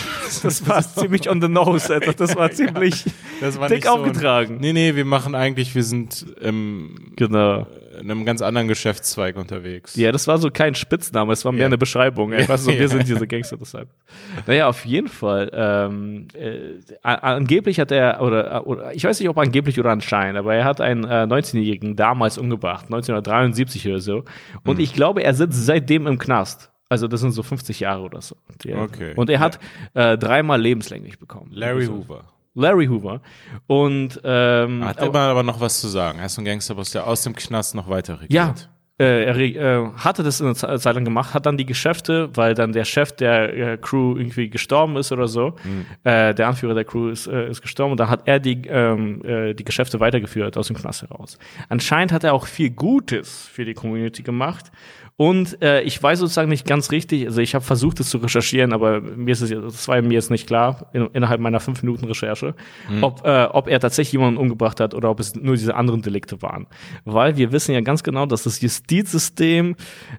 [0.42, 2.12] Das war ziemlich on the nose, Alter.
[2.12, 3.04] Das war ziemlich
[3.40, 4.48] das war dick aufgetragen.
[4.48, 7.66] So ein, nee, nee, wir machen eigentlich, wir sind im, genau.
[8.00, 9.96] In einem ganz anderen Geschäftszweig unterwegs.
[9.96, 11.66] Ja, das war so kein Spitzname, es war mehr ja.
[11.66, 12.32] eine Beschreibung.
[12.32, 13.94] Einfach so, wir sind diese Gangster Disciples.
[14.46, 15.50] Naja, auf jeden Fall.
[15.54, 20.54] Ähm, äh, angeblich hat er, oder, oder ich weiß nicht, ob angeblich oder anscheinend, aber
[20.54, 24.24] er hat einen äh, 19-Jährigen damals umgebracht, 1973 oder so.
[24.64, 24.84] Und hm.
[24.84, 26.70] ich glaube, er sitzt seitdem im Knast.
[26.88, 28.36] Also das sind so 50 Jahre oder so.
[28.62, 29.14] Okay.
[29.16, 29.58] Und er hat
[29.94, 31.50] äh, dreimal lebenslänglich bekommen.
[31.52, 32.24] Larry also, Hoover.
[32.54, 33.20] Larry Hoover.
[33.66, 36.18] Und ähm, hat immer aber noch was zu sagen.
[36.18, 38.32] Er ist ein Gangsterboss, der aus dem Knast noch weiter regiert.
[38.32, 38.54] Ja,
[38.96, 42.72] äh, er äh, hatte das eine Zeit lang gemacht, hat dann die Geschäfte, weil dann
[42.72, 45.86] der Chef der äh, Crew irgendwie gestorben ist oder so, mhm.
[46.04, 49.24] äh, der Anführer der Crew ist, äh, ist gestorben und dann hat er die, ähm,
[49.24, 51.38] äh, die Geschäfte weitergeführt aus dem Knast heraus.
[51.68, 54.70] Anscheinend hat er auch viel Gutes für die Community gemacht
[55.16, 58.72] und äh, ich weiß sozusagen nicht ganz richtig, also ich habe versucht, es zu recherchieren,
[58.72, 62.06] aber mir ist es, das war mir jetzt nicht klar in, innerhalb meiner fünf Minuten
[62.06, 62.54] Recherche,
[62.88, 63.04] mhm.
[63.04, 66.42] ob, äh, ob er tatsächlich jemanden umgebracht hat oder ob es nur diese anderen Delikte
[66.42, 66.66] waren.
[67.04, 69.76] Weil wir wissen ja ganz genau, dass das Justizsystem,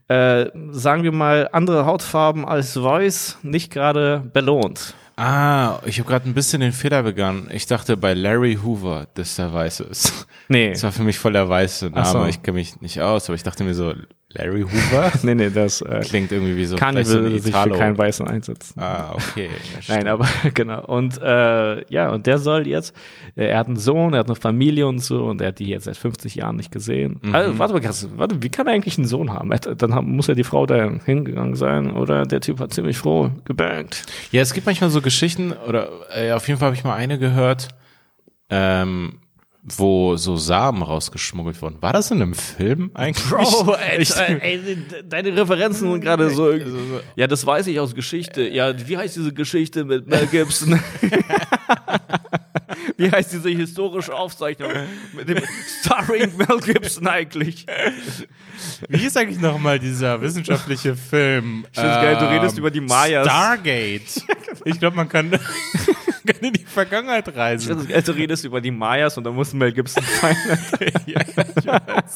[0.07, 4.95] äh, sagen wir mal, andere Hautfarben als weiß nicht gerade belohnt.
[5.17, 7.49] Ah, ich habe gerade ein bisschen den Fehler begangen.
[7.51, 10.27] Ich dachte bei Larry Hoover, dass der Weiße ist.
[10.47, 10.71] Nee.
[10.71, 12.05] Das war für mich voll der weiße Name.
[12.05, 12.25] So.
[12.25, 13.93] Ich kenne mich nicht aus, aber ich dachte mir so,
[14.37, 15.11] Larry Hoover?
[15.23, 16.75] nee, nee, das äh, klingt irgendwie wie so.
[16.75, 18.79] Kann so will sich für keinen Weißen einsetzen.
[18.79, 19.49] Ah, okay.
[19.87, 20.85] Nein, aber genau.
[20.85, 22.95] Und äh, ja, und der soll jetzt,
[23.35, 25.67] äh, er hat einen Sohn, er hat eine Familie und so und er hat die
[25.67, 27.19] jetzt seit 50 Jahren nicht gesehen.
[27.21, 27.35] Mhm.
[27.35, 27.83] Also, warte mal,
[28.17, 29.51] warte, wie kann er eigentlich einen Sohn haben?
[29.77, 33.31] Dann haben, muss ja die Frau da hingegangen sein oder der Typ hat ziemlich froh
[33.45, 34.03] gebankt.
[34.31, 37.17] Ja, es gibt manchmal so Geschichten oder äh, auf jeden Fall habe ich mal eine
[37.17, 37.69] gehört.
[38.49, 39.19] Ähm,
[39.65, 41.81] wo so Samen rausgeschmuggelt wurden.
[41.81, 43.27] War das in einem Film eigentlich?
[43.27, 44.05] Bro, ey,
[44.39, 46.51] ey, deine Referenzen sind gerade so.
[47.15, 48.47] Ja, das weiß ich aus Geschichte.
[48.47, 50.79] Ja, wie heißt diese Geschichte mit Mel Gibson?
[52.97, 54.71] wie heißt diese historische Aufzeichnung
[55.13, 55.41] mit dem
[55.81, 57.65] Starring Mel Gibson eigentlich?
[58.87, 61.65] Wie ist eigentlich nochmal dieser wissenschaftliche Film?
[61.71, 63.25] Ich ähm, geil, du redest ähm, über die Mayas.
[63.25, 64.01] Stargate.
[64.67, 65.29] Ich glaube, man kann
[66.25, 67.87] kann in die Vergangenheit reisen.
[67.93, 70.37] Also redest über die Mayas und da muss Mel Gibson fallen.
[71.05, 72.13] ja, ich weiß.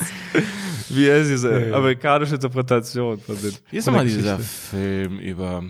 [0.89, 1.75] Wie ist diese ja.
[1.75, 5.63] amerikanische Interpretation von den Wie ist nochmal dieser Film über,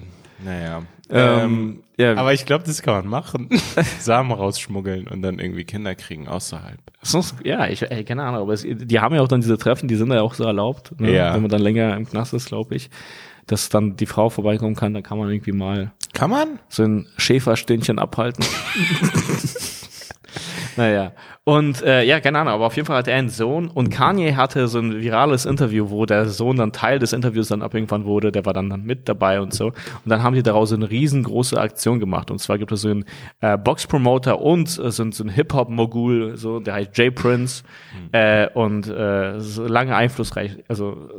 [0.43, 0.83] naja.
[1.09, 2.15] Ähm, ähm, ja.
[2.15, 3.49] Aber ich glaube, das kann man machen.
[3.99, 6.79] Samen rausschmuggeln und dann irgendwie Kinder kriegen außerhalb.
[7.43, 9.95] Ja, ich, ey, keine Ahnung, aber es, die haben ja auch dann diese Treffen, die
[9.95, 11.13] sind ja auch so erlaubt, ne?
[11.13, 11.33] ja.
[11.33, 12.89] wenn man dann länger im Knast ist, glaube ich
[13.49, 17.07] dass dann die Frau vorbeikommen kann, dann kann man irgendwie mal kann man so ein
[17.17, 18.45] Schäferstündchen abhalten.
[20.79, 21.11] Naja.
[21.43, 24.37] Und äh, ja, keine Ahnung, aber auf jeden Fall hatte er einen Sohn und Kanye
[24.37, 28.05] hatte so ein virales Interview, wo der Sohn dann Teil des Interviews dann ab irgendwann
[28.05, 29.65] wurde, der war dann, dann mit dabei und so.
[29.65, 32.31] Und dann haben die daraus so eine riesengroße Aktion gemacht.
[32.31, 33.03] Und zwar gibt es so einen
[33.41, 38.09] äh, Box-Promoter und äh, so, so einen Hip-Hop-Mogul, so, der heißt Jay Prince mhm.
[38.13, 41.09] äh, und äh, so lange einflussreich, also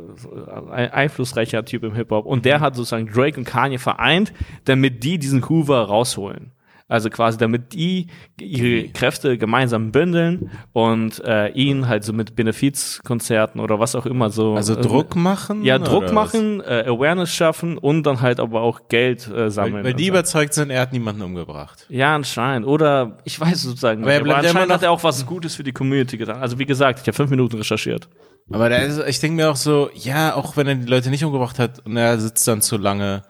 [0.71, 2.25] ein einflussreicher Typ im Hip-Hop.
[2.25, 4.33] Und der hat sozusagen Drake und Kanye vereint,
[4.65, 6.51] damit die diesen Hoover rausholen.
[6.91, 13.61] Also quasi, damit die ihre Kräfte gemeinsam bündeln und äh, ihn halt so mit Benefizkonzerten
[13.61, 14.55] oder was auch immer so.
[14.55, 15.63] Also äh, Druck machen?
[15.63, 19.75] Ja, Druck machen, äh, Awareness schaffen und dann halt aber auch Geld äh, sammeln.
[19.75, 20.09] Weil, weil die so.
[20.09, 21.85] überzeugt sind, er hat niemanden umgebracht.
[21.87, 22.67] Ja, anscheinend.
[22.67, 24.03] Oder ich weiß sozusagen.
[24.03, 26.41] Aber, aber anscheinend hat er auch was Gutes für die Community getan.
[26.41, 28.09] Also wie gesagt, ich habe fünf Minuten recherchiert.
[28.51, 31.23] Aber da ist, ich denke mir auch so, ja, auch wenn er die Leute nicht
[31.23, 33.21] umgebracht hat und er sitzt dann zu lange,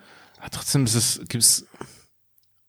[0.51, 1.67] trotzdem ist es, gibt's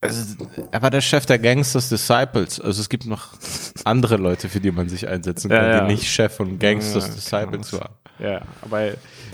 [0.02, 2.60] also, er war der Chef der Gangsters Disciples.
[2.60, 3.28] Also es gibt noch
[3.84, 5.86] andere Leute, für die man sich einsetzen kann, ja, ja.
[5.86, 7.92] die nicht Chef von Gangsters ja, Disciples waren.
[8.18, 8.92] Ja, aber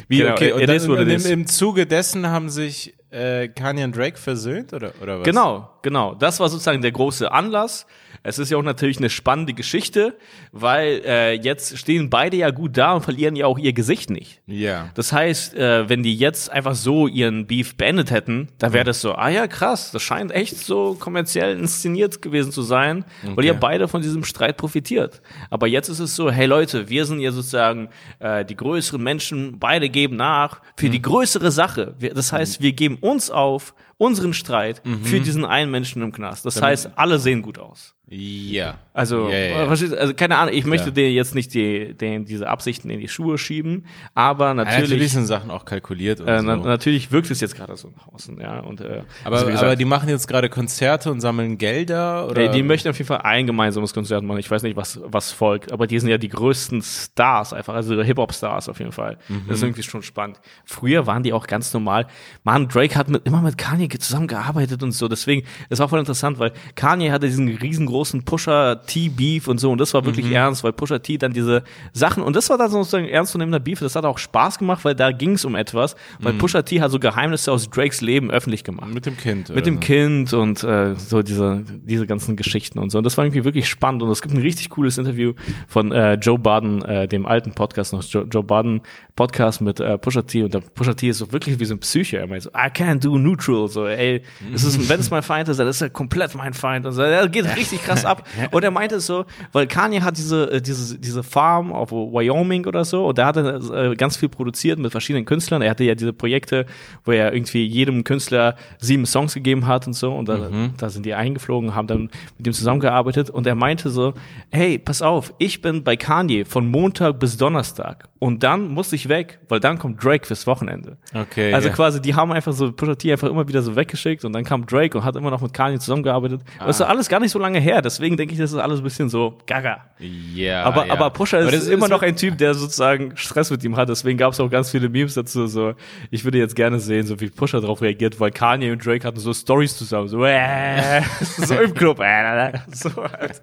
[0.08, 3.96] wie genau, okay, und dann, im, im, im Zuge dessen haben sich äh, Kanye und
[3.96, 5.24] Drake versöhnt oder oder was?
[5.24, 6.14] Genau, genau.
[6.14, 7.86] Das war sozusagen der große Anlass.
[8.28, 10.16] Es ist ja auch natürlich eine spannende Geschichte,
[10.52, 14.42] weil äh, jetzt stehen beide ja gut da und verlieren ja auch ihr Gesicht nicht.
[14.46, 14.90] Ja.
[14.94, 19.00] Das heißt, äh, wenn die jetzt einfach so ihren Beef beendet hätten, dann wäre das
[19.00, 23.36] so, ah ja, krass, das scheint echt so kommerziell inszeniert gewesen zu sein, okay.
[23.36, 25.22] weil ihr beide von diesem Streit profitiert.
[25.50, 27.88] Aber jetzt ist es so, hey Leute, wir sind ja sozusagen
[28.18, 30.92] äh, die größeren Menschen, beide geben nach für mhm.
[30.92, 31.94] die größere Sache.
[32.14, 35.04] Das heißt, wir geben uns auf, unseren Streit mhm.
[35.04, 36.46] für diesen einen Menschen im Knast.
[36.46, 37.94] Das Damit heißt, alle sehen gut aus.
[38.10, 38.78] Ja.
[38.98, 39.68] Also, ja, ja, ja.
[39.68, 43.38] also keine Ahnung, ich möchte dir jetzt nicht die, den, diese Absichten in die Schuhe
[43.38, 44.80] schieben, aber natürlich.
[44.80, 46.20] natürlich sind Sachen auch kalkuliert.
[46.20, 46.44] Und äh, so.
[46.44, 48.58] natürlich wirkt es jetzt gerade so nach außen, ja.
[48.58, 52.42] Und, äh, aber, also gesagt, aber die machen jetzt gerade Konzerte und sammeln Gelder oder?
[52.42, 54.40] Ey, die möchten auf jeden Fall ein gemeinsames Konzert machen.
[54.40, 58.02] Ich weiß nicht, was, was folgt, aber die sind ja die größten Stars einfach, also
[58.02, 59.18] Hip-Hop-Stars auf jeden Fall.
[59.28, 59.44] Mhm.
[59.46, 60.40] Das ist irgendwie schon spannend.
[60.64, 62.08] Früher waren die auch ganz normal.
[62.42, 66.40] Man, Drake hat mit, immer mit Kanye zusammengearbeitet und so, deswegen, das war voll interessant,
[66.40, 70.26] weil Kanye hatte diesen riesengroßen großen Pusher T Beef und so und das war wirklich
[70.26, 70.32] mhm.
[70.32, 73.94] ernst, weil Pusher T dann diese Sachen und das war dann sozusagen ernstzunehmender Beef, das
[73.94, 76.38] hat auch Spaß gemacht, weil da ging es um etwas, weil mhm.
[76.38, 78.92] Pusher T hat so Geheimnisse aus Drakes Leben öffentlich gemacht.
[78.92, 79.54] Mit dem Kind.
[79.54, 79.80] Mit dem so.
[79.80, 83.68] Kind und äh, so diese diese ganzen Geschichten und so und das war irgendwie wirklich
[83.68, 85.34] spannend und es gibt ein richtig cooles Interview
[85.68, 88.80] von äh, Joe Baden, äh, dem alten Podcast noch Joe, Joe Baden
[89.18, 91.80] Podcast mit äh, Pusha T und der Pusha T ist so wirklich wie so ein
[91.80, 92.18] Psycho.
[92.18, 93.66] Er meint so, I can't do neutral.
[93.66, 94.22] So, ey,
[94.54, 96.86] es ist, wenn es mein Feind ist, dann ist er komplett mein Feind.
[96.86, 98.28] Und so, er geht richtig krass ab.
[98.52, 102.84] Und er meinte so, weil Kanye hat diese, äh, diese, diese Farm auf Wyoming oder
[102.84, 105.62] so und da hat er äh, ganz viel produziert mit verschiedenen Künstlern.
[105.62, 106.66] Er hatte ja diese Projekte,
[107.04, 110.74] wo er irgendwie jedem Künstler sieben Songs gegeben hat und so und da, mhm.
[110.76, 114.14] da sind die eingeflogen, haben dann mit ihm zusammengearbeitet und er meinte so,
[114.52, 119.07] hey, pass auf, ich bin bei Kanye von Montag bis Donnerstag und dann muss ich
[119.08, 120.96] weg, weil dann kommt Drake fürs Wochenende.
[121.14, 121.52] Okay.
[121.52, 121.74] Also ja.
[121.74, 124.66] quasi, die haben einfach so Pusha T einfach immer wieder so weggeschickt und dann kam
[124.66, 126.42] Drake und hat immer noch mit Kanye zusammengearbeitet.
[126.58, 126.66] Ah.
[126.66, 128.84] Das ist alles gar nicht so lange her, deswegen denke ich, das ist alles ein
[128.84, 129.84] bisschen so gaga.
[129.98, 130.62] Ja.
[130.64, 130.92] Aber, ja.
[130.92, 134.18] aber Pusha ist, ist, immer noch ein Typ, der sozusagen Stress mit ihm hat, deswegen
[134.18, 135.46] gab es auch ganz viele Memes dazu.
[135.46, 135.74] So,
[136.10, 139.18] ich würde jetzt gerne sehen, so wie Pusha darauf reagiert, weil Kanye und Drake hatten
[139.18, 143.42] so Stories zusammen, so, äh, so im Club, äh, so halt.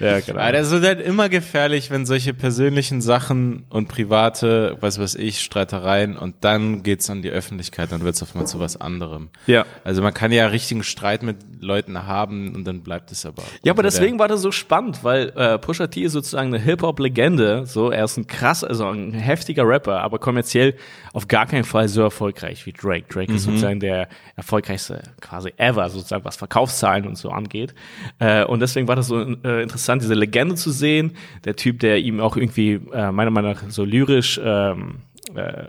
[0.00, 0.40] Ja, genau.
[0.40, 5.40] Aber das ist halt immer gefährlich, wenn solche persönlichen Sachen und private, was weiß ich,
[5.40, 9.30] Streitereien und dann geht's an die Öffentlichkeit, dann wird's auf einmal zu was anderem.
[9.46, 9.64] Ja.
[9.82, 13.42] Also man kann ja richtigen Streit mit Leuten haben und dann bleibt es aber.
[13.62, 17.66] Ja, aber deswegen war das so spannend, weil äh, Pusha T ist sozusagen eine Hip-Hop-Legende,
[17.66, 20.74] so, er ist ein krass, also ein heftiger Rapper, aber kommerziell
[21.12, 23.06] auf gar keinen Fall so erfolgreich wie Drake.
[23.08, 23.36] Drake mhm.
[23.36, 27.74] ist sozusagen der erfolgreichste quasi ever, sozusagen was Verkaufszahlen und so angeht.
[28.18, 31.16] Äh, und deswegen war das so äh, interessant, diese Legende zu sehen.
[31.44, 34.38] Der Typ, der ihm auch irgendwie äh, meiner Meinung nach so lyrisch
[34.74, 35.02] ähm,
[35.34, 35.68] äh,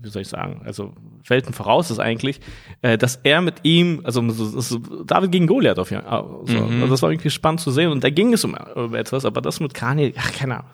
[0.00, 0.92] wie soll ich sagen, also
[1.26, 2.40] Welten voraus ist eigentlich,
[2.82, 6.58] äh, dass er mit ihm, also so, so David gegen Goliath auf jeden Fall, so,
[6.58, 6.82] mhm.
[6.82, 9.40] also das war irgendwie spannend zu sehen und da ging es um, um etwas, aber
[9.40, 10.70] das mit Kanye, ach, keine Ahnung,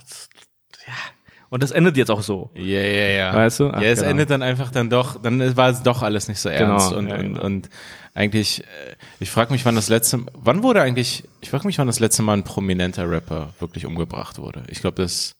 [0.86, 0.94] ja.
[1.50, 2.50] Und das endet jetzt auch so.
[2.54, 3.34] Ja, ja, ja.
[3.34, 3.70] Weißt du?
[3.70, 4.10] Ach, ja, es genau.
[4.10, 7.08] endet dann einfach dann doch, dann war es doch alles nicht so ernst genau, und,
[7.08, 7.40] ja, genau.
[7.40, 7.70] und, und
[8.12, 11.86] eigentlich, äh, ich frage mich, wann das letzte, wann wurde eigentlich, ich frage mich, wann
[11.86, 14.62] das letzte Mal ein prominenter Rapper wirklich umgebracht wurde.
[14.68, 15.37] Ich glaube, das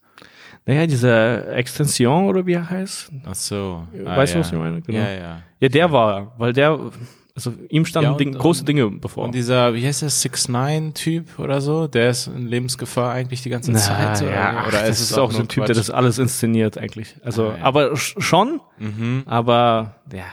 [0.69, 3.11] naja, diese Extension oder wie er heißt.
[3.25, 3.85] Ach so.
[4.05, 4.45] Ah, weißt du, ja.
[4.45, 4.83] was ich meine?
[4.83, 4.99] Genau.
[4.99, 5.43] Ja, ja.
[5.61, 6.79] Ja, der war, weil der,
[7.35, 9.25] also ihm standen ja, und, Ding, große Dinge bevor.
[9.25, 13.73] Und dieser, wie heißt der, 6-9-Typ oder so, der ist in Lebensgefahr eigentlich die ganze
[13.73, 14.21] Na, Zeit.
[14.21, 14.27] Ja,
[14.59, 15.69] oder, oder ach, ist es ist auch so ein Typ, Quatsch?
[15.69, 17.15] der das alles inszeniert eigentlich.
[17.25, 17.65] Also, ah, ja.
[17.65, 19.23] aber schon, Mhm.
[19.27, 20.25] Aber ja,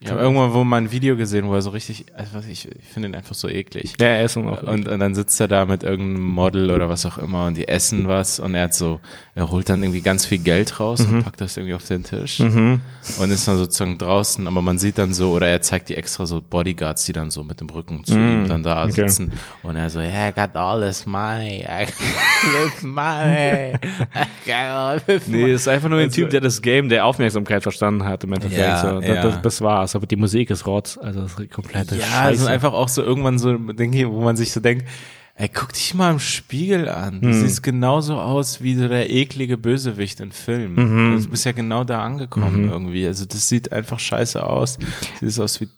[0.00, 2.88] ich habe irgendwann wo mal ein Video gesehen, wo er so richtig, also ich, ich
[2.92, 3.94] finde ihn einfach so eklig.
[4.00, 7.04] Ja, er ist auch und, und dann sitzt er da mit irgendeinem Model oder was
[7.06, 9.00] auch immer und die essen was und er hat so,
[9.34, 11.16] er holt dann irgendwie ganz viel Geld raus mhm.
[11.16, 12.80] und packt das irgendwie auf den Tisch mhm.
[13.18, 16.26] und ist dann sozusagen draußen, aber man sieht dann so, oder er zeigt die extra
[16.26, 18.42] so Bodyguards, die dann so mit dem Rücken zu mhm.
[18.44, 18.92] ihm dann da okay.
[18.92, 23.74] sitzen und er so, yeah, I got all this money, I got this money,
[24.14, 25.44] I got all this money.
[25.44, 28.32] Nee, ist einfach nur ein also, Typ, der das Game der Aufmerksamkeit verstanden hat im
[28.32, 28.60] Endeffekt.
[28.60, 29.00] Ja, so.
[29.00, 29.22] das, ja.
[29.22, 32.44] das, das war Spaß, aber die Musik ist rotz, also das ist komplette ja, Scheiße.
[32.44, 34.86] Ja, es einfach auch so irgendwann so Dinge, wo man sich so denkt,
[35.36, 37.20] ey, guck dich mal im Spiegel an.
[37.20, 37.34] Du hm.
[37.34, 40.74] siehst genauso aus wie so der eklige Bösewicht in Filmen.
[41.14, 41.22] Mhm.
[41.22, 42.70] Du bist ja genau da angekommen mhm.
[42.70, 43.06] irgendwie.
[43.06, 44.78] Also das sieht einfach scheiße aus.
[45.20, 45.68] Sieht aus wie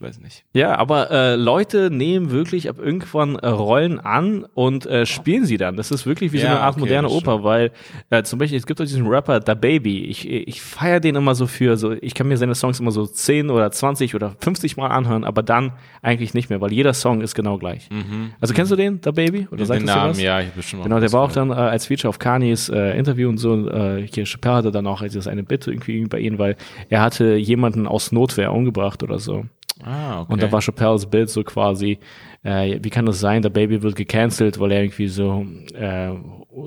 [0.00, 0.44] weiß nicht.
[0.52, 5.56] Ja, aber äh, Leute nehmen wirklich ab irgendwann äh, Rollen an und äh, spielen sie
[5.56, 5.76] dann.
[5.76, 7.72] Das ist wirklich wie ja, so eine Art okay, moderne Oper, weil
[8.10, 10.04] äh, zum Beispiel, es gibt auch diesen Rapper, Da Baby.
[10.04, 13.06] Ich, ich feiere den immer so für, so ich kann mir seine Songs immer so
[13.06, 17.20] 10 oder 20 oder 50 Mal anhören, aber dann eigentlich nicht mehr, weil jeder Song
[17.20, 17.90] ist genau gleich.
[17.90, 18.32] Mhm.
[18.40, 19.48] Also kennst du den, Da Baby?
[19.50, 20.20] Oder den Namen, was?
[20.20, 23.28] ja, ich schon Genau, der war auch dann äh, als Feature auf Kanyes äh, Interview
[23.28, 23.68] und so.
[23.68, 26.56] Äh, hier Chappelle hatte dann auch also eine Bitte irgendwie bei ihm, weil
[26.88, 29.44] er hatte jemanden aus Notwehr umgebracht oder so.
[29.84, 30.32] Ah, okay.
[30.32, 31.98] Und da war Chappelles Bild so quasi,
[32.42, 36.10] äh, wie kann das sein, der Baby wird gecancelt, weil er irgendwie so äh,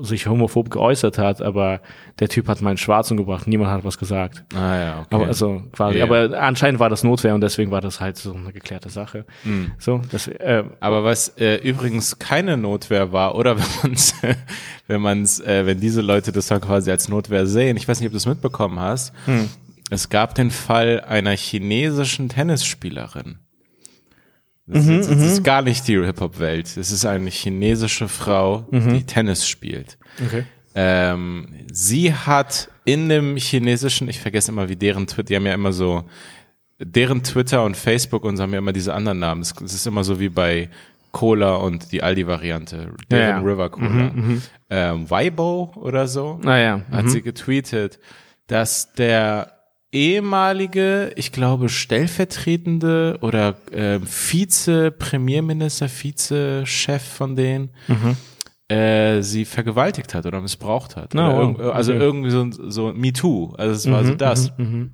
[0.02, 1.80] sich homophob geäußert hat, aber
[2.18, 4.44] der Typ hat meinen Schwarzen gebracht, niemand hat was gesagt.
[4.54, 5.14] Ah ja, okay.
[5.14, 6.04] Aber also quasi, ja.
[6.04, 9.26] aber anscheinend war das Notwehr und deswegen war das halt so eine geklärte Sache.
[9.44, 9.72] Mhm.
[9.78, 14.14] So, das, äh, aber was äh, übrigens keine Notwehr war, oder wenn man's,
[14.86, 18.06] wenn man's, äh, wenn diese Leute das dann quasi als Notwehr sehen, ich weiß nicht,
[18.06, 19.50] ob du es mitbekommen hast, mhm.
[19.92, 23.40] Es gab den Fall einer chinesischen Tennisspielerin.
[24.66, 25.42] Das, mhm, das, das ist mhm.
[25.42, 26.78] gar nicht die Hip-Hop-Welt.
[26.78, 28.94] Es ist eine chinesische Frau, mhm.
[28.94, 29.98] die Tennis spielt.
[30.24, 30.44] Okay.
[30.74, 35.52] Ähm, sie hat in dem chinesischen, ich vergesse immer, wie deren Twitter, die haben ja
[35.52, 36.04] immer so,
[36.78, 39.42] deren Twitter und Facebook und so haben ja immer diese anderen Namen.
[39.42, 40.70] Es, ist immer so wie bei
[41.10, 43.38] Cola und die Aldi-Variante, deren ja, ja.
[43.40, 43.88] River Cola.
[43.90, 46.80] Mhm, mhm, ähm, Weibo oder so ah, ja.
[46.90, 47.98] hat sie getweetet,
[48.46, 49.58] dass der
[49.92, 58.16] ehemalige, ich glaube, stellvertretende oder äh, Vize-Premierminister, Vize-Chef von denen, mhm.
[58.74, 61.14] äh, sie vergewaltigt hat oder missbraucht hat.
[61.14, 62.02] No, oder oh, also okay.
[62.02, 63.54] irgendwie so, so MeToo.
[63.56, 64.52] Also es war mhm, so das.
[64.56, 64.90] Mhm, mhm,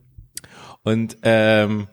[0.82, 1.87] Und ähm,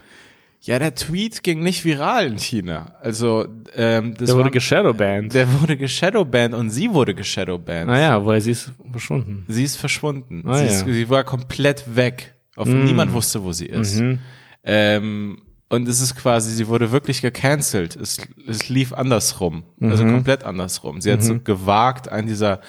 [0.62, 2.96] ja, der Tweet ging nicht viral in China.
[3.00, 5.32] Also ähm, das der wurde geshadowbanned.
[5.32, 7.86] Der wurde geshadowbanned und sie wurde geshadowbanned.
[7.86, 9.46] Naja, weil sie ist verschwunden.
[9.48, 10.42] Sie ist verschwunden.
[10.48, 10.72] Ah, sie, ja.
[10.72, 12.35] ist, sie war komplett weg.
[12.56, 12.84] Auf mm.
[12.84, 14.00] Niemand wusste, wo sie ist.
[14.00, 14.20] Mhm.
[14.64, 17.96] Ähm, und es ist quasi, sie wurde wirklich gecancelt.
[17.96, 19.92] Es, es lief andersrum, also mhm.
[19.92, 21.02] also komplett andersrum.
[21.02, 21.14] Sie mhm.
[21.14, 21.44] hat so mhm.
[21.44, 22.62] gewagt, einen dieser,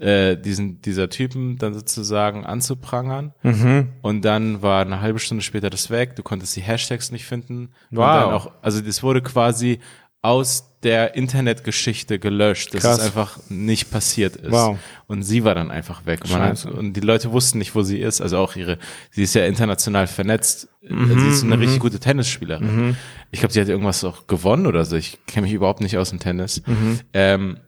[0.00, 3.34] äh, diesen, dieser Typen dann sozusagen anzuprangern.
[3.42, 3.92] Mhm.
[4.02, 6.16] Und dann war eine halbe Stunde später das weg.
[6.16, 7.70] Du konntest die Hashtags nicht finden.
[7.92, 8.32] Wow.
[8.32, 9.78] Auch, also das wurde quasi
[10.22, 12.98] aus der Internetgeschichte gelöscht, dass Krass.
[12.98, 14.50] es einfach nicht passiert ist.
[14.50, 14.78] Wow.
[15.06, 16.20] Und sie war dann einfach weg.
[16.24, 18.20] Und, hat, und, die Leute wussten nicht, wo sie ist.
[18.20, 18.78] Also auch ihre,
[19.10, 20.68] sie ist ja international vernetzt.
[20.82, 21.62] Mhm, sie ist eine mhm.
[21.62, 22.88] richtig gute Tennisspielerin.
[22.88, 22.96] Mhm.
[23.30, 24.96] Ich glaube, sie hat irgendwas auch gewonnen oder so.
[24.96, 26.62] Ich kenne mich überhaupt nicht aus dem Tennis.
[26.66, 27.00] Mhm.
[27.12, 27.58] Ähm,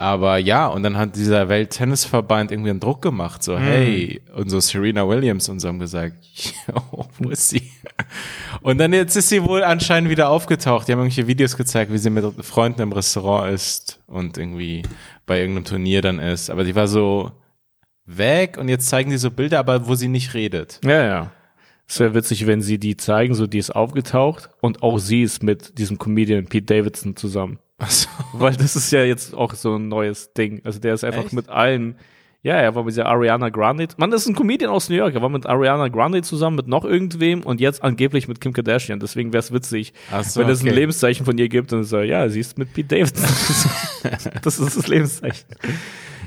[0.00, 3.58] aber ja, und dann hat dieser Welttennisverband irgendwie einen Druck gemacht, so, mm.
[3.58, 6.14] hey, und so Serena Williams und so haben gesagt,
[7.18, 7.70] wo ist sie?
[8.62, 10.88] Und dann jetzt ist sie wohl anscheinend wieder aufgetaucht.
[10.88, 14.84] Die haben irgendwelche Videos gezeigt, wie sie mit Freunden im Restaurant ist und irgendwie
[15.26, 16.48] bei irgendeinem Turnier dann ist.
[16.48, 17.32] Aber die war so
[18.06, 20.80] weg und jetzt zeigen die so Bilder, aber wo sie nicht redet.
[20.82, 21.32] Ja, ja.
[21.86, 25.42] Es wäre witzig, wenn sie die zeigen, so die ist aufgetaucht und auch sie ist
[25.42, 27.58] mit diesem Comedian Pete Davidson zusammen.
[27.88, 28.08] So.
[28.32, 30.60] Weil das ist ja jetzt auch so ein neues Ding.
[30.64, 31.32] Also der ist einfach Echt?
[31.32, 31.96] mit allen.
[32.42, 33.86] Ja, er war mit der Ariana Grande.
[33.98, 35.14] Man, das ist ein Comedian aus New York.
[35.14, 38.98] Er war mit Ariana Grande zusammen, mit noch irgendwem und jetzt angeblich mit Kim Kardashian.
[38.98, 40.70] Deswegen wäre es witzig, so, wenn es okay.
[40.70, 43.28] ein Lebenszeichen von ihr gibt und so, ja, sie ist mit Pete Davidson.
[44.42, 45.44] das ist das Lebenszeichen.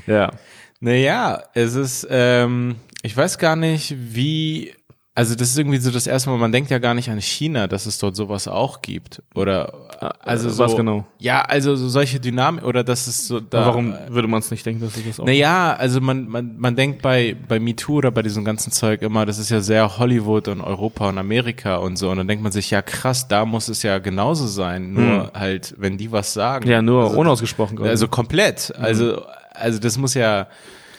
[0.06, 0.30] Ja.
[0.78, 4.72] Naja, es ist, ähm, ich weiß gar nicht, wie
[5.16, 7.68] also das ist irgendwie so das erste Mal, man denkt ja gar nicht an China,
[7.68, 9.22] dass es dort sowas auch gibt.
[9.36, 9.72] Oder
[10.18, 11.06] also so, was genau?
[11.20, 13.66] Ja, also so solche Dynamik oder dass es so da.
[13.66, 15.24] Warum würde man es nicht denken, dass es das auch?
[15.24, 19.24] Naja, also man, man, man denkt bei, bei MeToo oder bei diesem ganzen Zeug immer,
[19.24, 22.10] das ist ja sehr Hollywood und Europa und Amerika und so.
[22.10, 24.94] Und dann denkt man sich, ja krass, da muss es ja genauso sein.
[24.94, 25.30] Nur hm.
[25.32, 26.68] halt, wenn die was sagen.
[26.68, 27.80] Ja, nur also, unausgesprochen.
[27.80, 28.74] Also komplett.
[28.80, 30.48] Also, also das muss ja.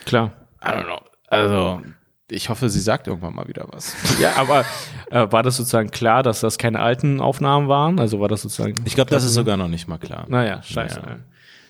[0.05, 0.31] Klar.
[0.63, 1.01] I don't know.
[1.27, 1.81] Also
[2.29, 3.95] ich hoffe, sie sagt irgendwann mal wieder was.
[4.19, 4.65] Ja, aber
[5.11, 7.99] äh, war das sozusagen klar, dass das keine alten Aufnahmen waren?
[7.99, 8.81] Also war das sozusagen.
[8.85, 10.25] Ich glaube, das ist sogar noch nicht mal klar.
[10.27, 10.99] Naja, scheiße.
[11.05, 11.17] Ja.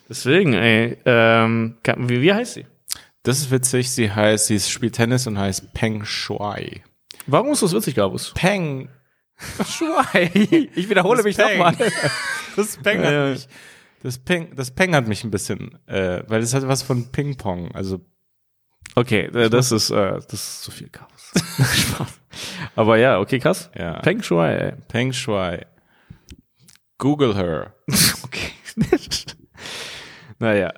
[0.07, 2.65] Deswegen, ey, ähm, wie, wie heißt sie?
[3.23, 3.89] Das ist witzig.
[3.89, 6.83] Sie heißt, sie spielt Tennis und heißt Peng Shuai.
[7.25, 8.31] Warum ist das witzig, Gabus?
[8.35, 8.89] Peng.
[9.67, 10.29] Shuai.
[10.75, 11.75] Ich wiederhole Das mich nochmal.
[12.55, 13.47] Das Peng hat mich,
[14.01, 17.71] das Peng, das Peng hat mich ein bisschen, äh, weil es hat was von Ping-Pong.
[17.73, 17.99] Also,
[18.93, 21.09] Okay, äh, das ist, äh, das ist zu viel Chaos.
[21.75, 22.19] Spaß.
[22.75, 23.69] Aber ja, okay, krass.
[23.77, 23.99] ja.
[24.01, 24.73] Peng Shuai, ey.
[24.87, 25.59] Peng Shui.
[26.97, 27.73] Google her.
[28.25, 28.51] Okay.
[30.39, 30.73] naja.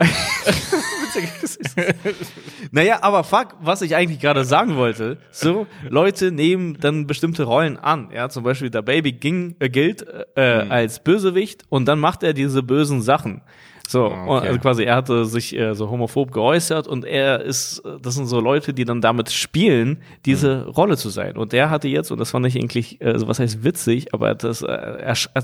[2.72, 7.78] naja, aber fuck, was ich eigentlich gerade sagen wollte, so, Leute nehmen dann bestimmte Rollen
[7.78, 8.10] an.
[8.13, 10.72] Ja, zum Beispiel der Baby ging, äh, gilt äh, Mhm.
[10.72, 13.41] als Bösewicht und dann macht er diese bösen Sachen.
[13.89, 14.47] So, Ah, okay.
[14.50, 18.26] also quasi, er hatte sich äh, so homophob geäußert und er ist, äh, das sind
[18.26, 20.71] so Leute, die dann damit spielen, diese Mhm.
[20.71, 21.38] Rolle zu sein.
[21.38, 24.36] Und der hatte jetzt, und das fand ich eigentlich, äh, also was heißt witzig, aber
[24.36, 25.41] das äh, ersch äh,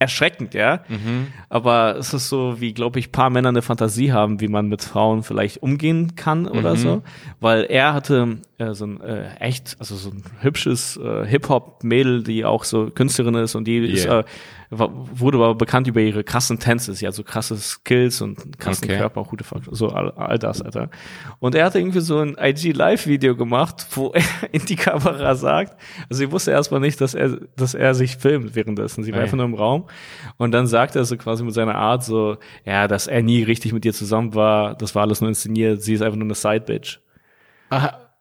[0.00, 0.80] erschreckend, ja.
[0.88, 1.28] Mhm.
[1.48, 4.82] Aber es ist so, wie, glaube ich, paar Männer eine Fantasie haben, wie man mit
[4.82, 6.78] Frauen vielleicht umgehen kann oder Mhm.
[6.78, 7.02] so.
[7.40, 12.44] Weil er hatte äh, so ein äh, echt, also so ein hübsches äh, Hip-Hop-Mädel, die
[12.44, 14.20] auch so Künstlerin ist und die ist, Yeah.
[14.20, 14.24] äh, wa-
[14.78, 16.94] wurde aber bekannt über ihre krassen Tänze.
[16.94, 18.98] Sie hat so krasse Skills und krassen Okay.
[18.98, 20.90] Körper, gute Fuck, so all, all das, Alter.
[21.38, 25.76] Und er hatte irgendwie so ein IG-Live-Video gemacht, wo er in die Kamera sagt,
[26.08, 29.04] also sie wusste erstmal nicht, dass er, dass er sich filmt währenddessen.
[29.04, 29.86] Sie war Ah, einfach nur im Raum.
[30.36, 33.72] Und dann sagt er so quasi mit seiner Art so, ja, dass er nie richtig
[33.72, 37.00] mit ihr zusammen war, das war alles nur inszeniert, sie ist einfach nur eine Side-Bitch.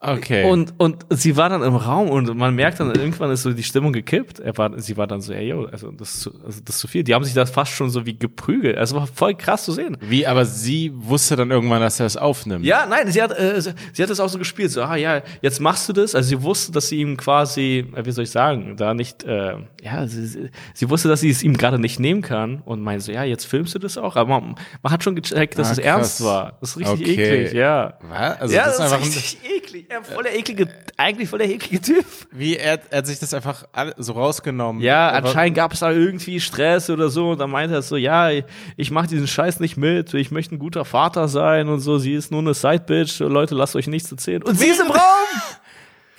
[0.04, 0.44] Okay.
[0.50, 3.63] Und, und sie war dann im Raum und man merkt dann, irgendwann ist so die
[3.63, 4.39] Stimmung gekippt.
[4.39, 6.80] Er war, sie war dann so, ey, yo, also das, ist zu, also das ist
[6.82, 7.04] zu viel.
[7.04, 8.78] Die haben sich da fast schon so wie geprügelt.
[8.78, 9.98] Also war voll krass zu sehen.
[10.02, 12.66] Wie, aber sie wusste dann irgendwann, dass er es aufnimmt.
[12.66, 15.22] Ja, nein, sie hat, äh, sie sie hat das auch so gespielt, so, ah ja,
[15.42, 16.16] jetzt machst du das.
[16.16, 19.54] Also sie wusste, dass sie ihm quasi, äh, wie soll ich sagen, da nicht, äh,
[19.82, 23.04] ja, sie, sie- sie wusste, dass sie es ihm gerade nicht nehmen kann und meinte
[23.06, 24.16] so, ja, jetzt filmst du das auch.
[24.16, 26.58] Aber man, man hat schon gecheckt, dass Ah, es ernst war.
[26.62, 27.36] Das ist richtig Okay.
[27.44, 27.94] eklig, ja.
[28.02, 28.39] Was?
[28.42, 29.88] Also ja, das ist einfach ein, richtig eklig.
[29.94, 32.06] Ja, voll der eklige, eigentlich voll der eklige Typ.
[32.32, 33.66] wie er, er hat sich das einfach
[33.98, 34.82] so rausgenommen.
[34.82, 37.32] Ja, Aber- anscheinend gab es da irgendwie Stress oder so.
[37.32, 38.30] Und dann meinte er so, ja,
[38.76, 40.14] ich mache diesen Scheiß nicht mit.
[40.16, 41.98] Ich möchte ein guter Vater sein und so.
[42.00, 43.20] Sie ist nur eine Sidebitch.
[43.20, 44.42] Leute, lasst euch nichts erzählen.
[44.44, 45.00] Und sie ist im Raum!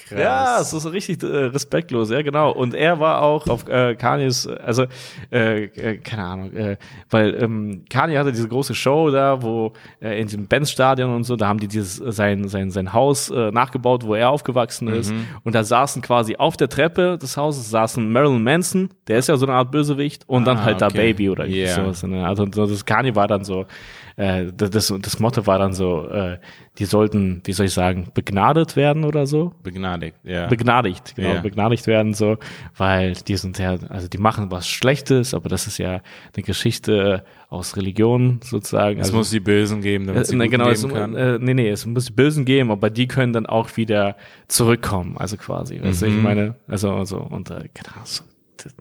[0.09, 0.19] Krass.
[0.21, 2.51] Ja, es ist richtig äh, respektlos, ja, genau.
[2.53, 4.85] Und er war auch auf äh, Kanyes, also,
[5.33, 6.77] äh, äh, keine Ahnung, äh,
[7.11, 11.37] weil ähm, Kanye hatte diese große Show da, wo äh, in diesem Benz-Stadion und so,
[11.37, 15.11] da haben die dieses, sein, sein, sein Haus äh, nachgebaut, wo er aufgewachsen ist.
[15.13, 15.27] Mhm.
[15.43, 19.37] Und da saßen quasi auf der Treppe des Hauses saßen Marilyn Manson, der ist ja
[19.37, 20.99] so eine Art Bösewicht, und dann Ah, halt da okay.
[20.99, 21.75] Baby oder Yeah.
[21.75, 22.03] sowas.
[22.03, 22.27] ne?
[22.27, 23.65] Also so, das Kanye war dann so,
[24.17, 26.39] äh, das, das Motto war dann so, äh,
[26.79, 30.47] die sollten, wie soll ich sagen, begnadet werden oder so Begnadigt, ja.
[30.49, 31.41] begnadigt, genau, Ja.
[31.41, 32.37] begnadigt werden so,
[32.77, 36.01] weil die sind ja, also die machen was Schlechtes, aber das ist ja
[36.37, 38.99] eine Geschichte aus Religion sozusagen.
[38.99, 41.15] es also, muss die Bösen geben, damit äh, sie ne, gut genau, es, leben kann.
[41.15, 44.17] äh, nee, nee, es muss die Bösen geben, aber die können dann auch wieder
[44.49, 46.23] zurückkommen, also quasi, weißt du, ich Mhm.
[46.23, 48.25] meine, also, also und äh, genau, so, das,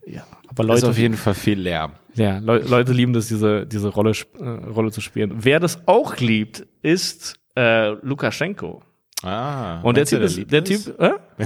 [0.06, 1.93] ja, aber Leute, ist auf jeden Fall viel Lärm.
[2.13, 5.34] ja, Leu Leute lieben das, diese diese Rolle äh, Rolle zu spielen.
[5.36, 8.84] Wer das auch liebt, ist äh, Lukaschenko.
[9.24, 9.80] Ah.
[9.82, 10.64] Und der Typ ist, der?
[10.64, 11.12] Typ, äh?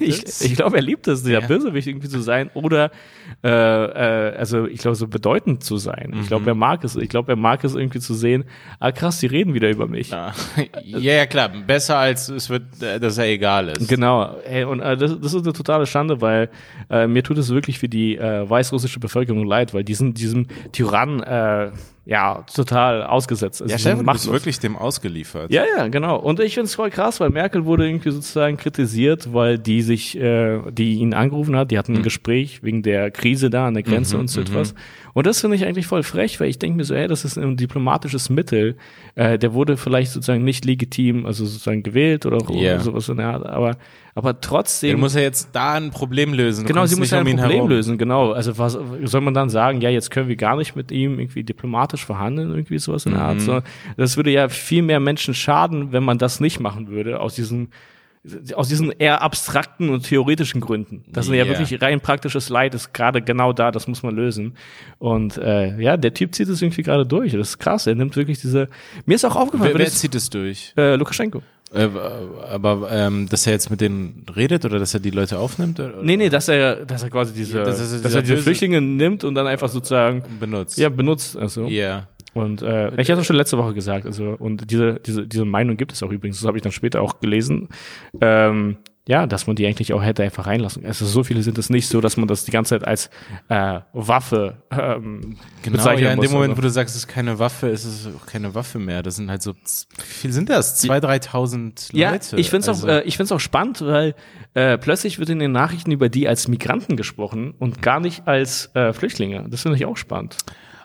[0.00, 1.46] Ich, ich glaube, er liebt es, der Ja.
[1.46, 2.90] Bösewicht irgendwie zu sein oder
[3.42, 6.10] äh, äh, also ich glaube so bedeutend zu sein.
[6.14, 6.26] Ich Mhm.
[6.26, 6.96] glaube, er mag es.
[6.96, 8.44] Ich glaube, er mag es irgendwie zu sehen.
[8.78, 10.10] Ah krass, die reden wieder über mich.
[10.10, 10.32] Ja.
[10.84, 11.48] ja, ja, klar.
[11.66, 13.88] Besser als es wird, äh, dass er egal ist.
[13.88, 14.36] Genau.
[14.44, 16.50] Ey, und äh, das, das ist eine totale Schande, weil
[16.90, 20.46] äh, mir tut es wirklich für die äh, weißrussische Bevölkerung leid, weil die sind diesem
[20.72, 21.70] Tyrann äh,
[22.04, 23.62] ja total ausgesetzt.
[23.62, 25.52] Also Ja, sind du bist wirklich dem ausgeliefert.
[25.52, 26.18] Ja, ja, genau.
[26.18, 30.18] Und ich finde es voll krass, weil Merkel wurde irgendwie sozusagen kritisiert, weil die sich,
[30.18, 33.82] äh, die ihn angerufen hat, die hatten ein Gespräch wegen der Krise da an der
[33.84, 34.74] Grenze und so etwas.
[35.14, 37.36] Und das finde ich eigentlich voll frech, weil ich denke mir so, hey, das ist
[37.38, 38.76] ein diplomatisches Mittel.
[39.14, 42.80] Äh, der wurde vielleicht sozusagen nicht legitim, also sozusagen gewählt oder Ja.
[42.80, 43.76] sowas in der Art, aber,
[44.14, 44.92] aber trotzdem.
[44.92, 46.64] Du musst ja jetzt da ein Problem lösen.
[46.64, 47.68] Du Genau, sie muss ja ein um ihn Problem herum.
[47.70, 48.32] lösen, genau.
[48.32, 48.72] Also was
[49.04, 52.50] soll man dann sagen, ja, jetzt können wir gar nicht mit ihm irgendwie diplomatisch verhandeln,
[52.50, 53.26] irgendwie sowas in der Mhm.
[53.28, 53.40] Art.
[53.40, 53.60] So,
[53.96, 57.70] das würde ja viel mehr Menschen schaden, wenn man das nicht machen würde, aus diesen
[58.54, 61.02] aus diesen eher abstrakten und theoretischen Gründen.
[61.08, 61.48] Das ist ja Ja.
[61.48, 64.54] wirklich rein praktisches Leid, ist gerade genau da, das muss man lösen.
[65.00, 67.32] Und äh, ja, der Typ zieht es irgendwie gerade durch.
[67.32, 67.88] Das ist krass.
[67.88, 68.68] Er nimmt wirklich diese.
[69.06, 70.72] Mir ist auch aufgefallen, Wer, wer ich- zieht es durch?
[70.76, 71.42] äh, Lukaschenko.
[71.74, 71.88] Äh,
[72.50, 75.80] aber ähm, dass er jetzt mit denen redet oder dass er die Leute aufnimmt?
[75.80, 76.02] Oder?
[76.02, 78.80] Nee, nee, dass er, dass er quasi diese, Ja, das ist dass er diese Flüchtlinge
[78.80, 80.76] nimmt und dann einfach sozusagen benutzt.
[80.78, 81.36] ja benutzt.
[81.36, 81.66] Also.
[81.66, 82.08] Ja.
[82.34, 85.92] Und äh, ich hatte schon letzte Woche gesagt, also und diese diese diese Meinung gibt
[85.92, 87.68] es auch übrigens, das habe ich dann später auch gelesen.
[88.20, 88.76] Ähm,
[89.08, 90.86] ja, dass man die eigentlich auch hätte einfach reinlassen.
[90.86, 93.10] Also so viele sind es nicht so, dass man das die ganze Zeit als
[93.48, 96.26] äh, Waffe ähm, Genau, bezeichnen ja, in muss.
[96.26, 99.02] dem Moment, wo du sagst, es ist keine Waffe, ist es auch keine Waffe mehr.
[99.02, 100.76] Das sind halt so, wie viel sind das?
[100.76, 102.36] Zwei, dreitausend Ja, Leute.
[102.36, 104.14] ich find's Also, auch, äh, ich find's auch spannend, weil
[104.54, 108.70] äh, plötzlich wird in den Nachrichten über die als Migranten gesprochen und gar nicht als
[108.74, 109.46] äh, Flüchtlinge.
[109.48, 110.36] Das finde ich auch spannend.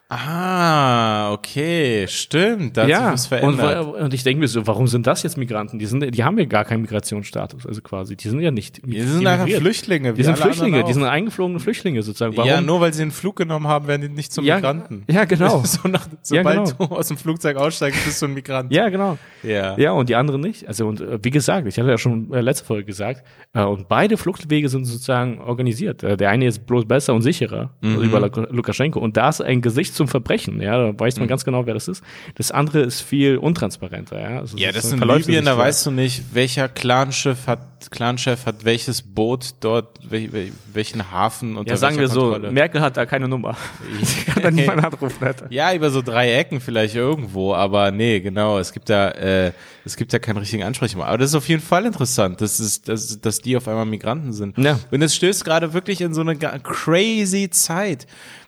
[0.10, 2.78] Ah, okay, stimmt.
[2.78, 2.88] Da hat
[3.20, 3.88] sich was und, verändert.
[3.88, 5.80] wa- und ich denke mir so, warum sind das jetzt Migranten?
[5.80, 8.86] Die sind, die haben ja gar keinen Migrationsstatus, also quasi, die sind ja nicht.
[8.86, 9.48] Die sind einfach.
[9.50, 10.14] Flüchtlinge.
[10.14, 12.38] Die sind Flüchtlinge, die sind eingeflogene Flüchtlinge sozusagen.
[12.38, 12.50] Warum?
[12.50, 15.04] Ja, nur weil sie einen Flug genommen haben, werden die nicht zum ja, Migranten.
[15.10, 15.62] ja, genau.
[15.66, 16.88] so nach, Ja, sobald genau.
[16.88, 18.72] du aus dem Flugzeug aussteigst, bist du ein Migrant.
[18.72, 19.18] Ja, genau.
[19.44, 19.78] Ja.
[19.78, 20.66] Ja, und die anderen nicht.
[20.68, 23.90] Also, und äh, wie gesagt, ich hatte ja schon äh, letzte Folge gesagt, äh, und
[23.90, 26.02] beide Fluchtwege sind sozusagen organisiert.
[26.02, 29.00] Der eine ist bloß besser und sicherer also über Luk- Lukaschenko.
[29.00, 30.62] Und da ist ein Gesicht zum Verbrechen.
[30.62, 32.04] Ja, da weiß man ganz genau, wer das ist.
[32.36, 34.20] Das andere ist viel untransparenter.
[34.20, 37.60] Ja, also Ja, das ist- ist in Libyen, da weißt du nicht, welcher Clanchef hat,
[37.92, 42.22] Clanchef hat welches Boot dort, wel, wel, welchen Hafen unter Ja, sagen wir welcher so,
[42.32, 42.52] Kontrolle.
[42.52, 43.56] Merkel hat da keine Nummer.
[44.02, 45.24] Sie kann da niemanden anrufen.
[45.26, 45.48] Alter.
[45.50, 49.52] Ja, über so drei Ecken vielleicht irgendwo, aber nee, genau, es gibt da, äh,
[49.86, 51.08] es gibt da keinen richtigen Ansprechpartner.
[51.10, 54.34] Aber das ist auf jeden Fall interessant, dass, es, dass, dass die auf einmal Migranten
[54.34, 54.58] sind.
[54.58, 54.80] Ja.
[54.92, 58.06] Und es stößt gerade wirklich in so eine crazy Zeit.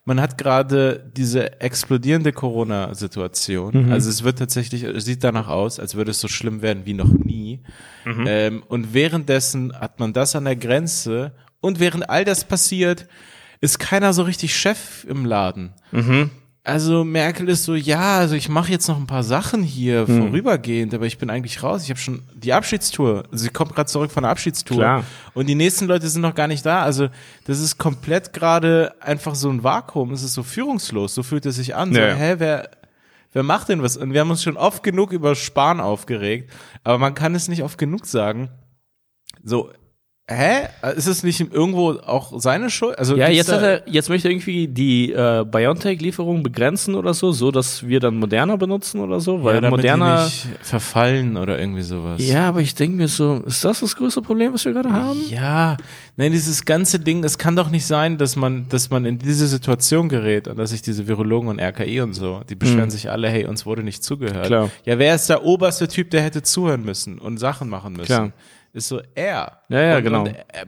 [0.10, 3.86] Man hat gerade diese explodierende Corona-Situation.
[3.86, 3.92] Mhm.
[3.92, 6.96] Also es wird tatsächlich, es sieht danach aus, als würde es so schlimm werden wie
[6.96, 7.62] noch nie.
[8.06, 8.26] Mhm.
[8.28, 13.08] Ähm, und währenddessen hat man das an der Grenze und während all das passiert,
[13.62, 15.76] ist keiner so richtig Chef im Laden.
[15.92, 16.32] Mhm.
[16.64, 20.18] Also Merkel ist so, ja, also ich mache jetzt noch ein paar Sachen hier Hm.
[20.24, 21.84] vorübergehend, aber ich bin eigentlich raus.
[21.84, 23.24] Ich habe schon die Abschiedstour.
[23.32, 24.78] Sie kommt gerade zurück von der Abschiedstour.
[24.78, 25.04] Klar.
[25.34, 26.84] Und die nächsten Leute sind noch gar nicht da.
[26.84, 27.08] Also
[27.46, 30.12] das ist komplett gerade einfach so ein Vakuum.
[30.12, 31.16] Es ist so führungslos.
[31.16, 31.94] So fühlt es sich an.
[31.94, 32.16] So, Ja, ja.
[32.16, 32.70] hä, wer,
[33.32, 33.96] wer macht denn was?
[33.98, 36.52] Und wir haben uns schon oft genug über Spahn aufgeregt,
[36.84, 38.50] aber man kann es nicht oft genug sagen.
[39.44, 39.72] So,
[40.30, 40.68] hä?
[40.96, 42.98] Ist es nicht irgendwo auch seine Schuld?
[42.98, 47.32] Also Ja, jetzt, hat er, jetzt möchte er irgendwie die äh, BioNTech-Lieferung begrenzen oder so,
[47.32, 50.26] so dass wir dann Moderna benutzen oder so, weil ja, Moderna.
[50.26, 52.26] nicht verfallen oder irgendwie sowas.
[52.26, 55.20] Ja, aber ich denke mir so, ist das das größte Problem, was wir gerade haben?
[55.30, 55.78] Ja,
[56.16, 59.48] nein, dieses ganze Ding, es kann doch nicht sein, dass man, dass man in diese
[59.48, 63.30] Situation gerät und dass sich diese Virologen und RKI und so, die beschweren sich alle,
[63.30, 64.46] hey, uns wurde nicht zugehört.
[64.46, 64.70] Klar.
[64.86, 68.06] Ja, wer ist der oberste Typ, der hätte zuhören müssen und Sachen machen müssen?
[68.06, 68.32] Klar.
[68.74, 69.62] Ist so er.
[69.70, 70.22] Ja, ja, und, genau.
[70.22, 70.66] Und er,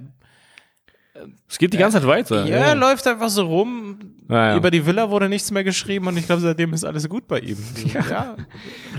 [1.47, 2.45] Es geht die ganze Zeit weiter.
[2.45, 4.15] ja, er läuft einfach so rum.
[4.31, 4.55] Ja, ja.
[4.57, 7.39] Über die Villa wurde nichts mehr geschrieben und ich glaube, seitdem ist alles gut bei
[7.39, 7.57] ihm.
[7.93, 8.37] Ja.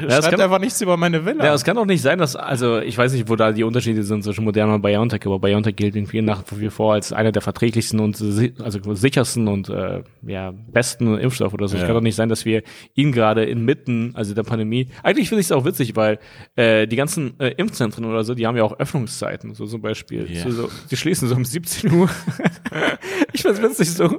[0.07, 1.45] es Schreibt kann- einfach nichts über meine Villa.
[1.45, 4.03] Ja, es kann doch nicht sein, dass, also ich weiß nicht, wo da die Unterschiede
[4.03, 7.41] sind zwischen Moderna und BioNTech, aber BioNTech gilt irgendwie nach wie vor als einer der
[7.43, 8.21] verträglichsten und
[8.63, 11.77] also sichersten und äh, ja, besten Impfstoff oder so.
[11.77, 11.87] Es Ja.
[11.87, 12.63] kann doch nicht sein, dass wir
[12.95, 16.19] ihn gerade inmitten, also der Pandemie, eigentlich finde ich es auch witzig, weil
[16.57, 20.31] äh, die ganzen äh, Impfzentren oder so, die haben ja auch Öffnungszeiten, so zum Beispiel.
[20.31, 20.43] Ja.
[20.43, 22.11] So, so, die schließen so um 17 Uhr.
[23.35, 24.19] ich find's witzig, so,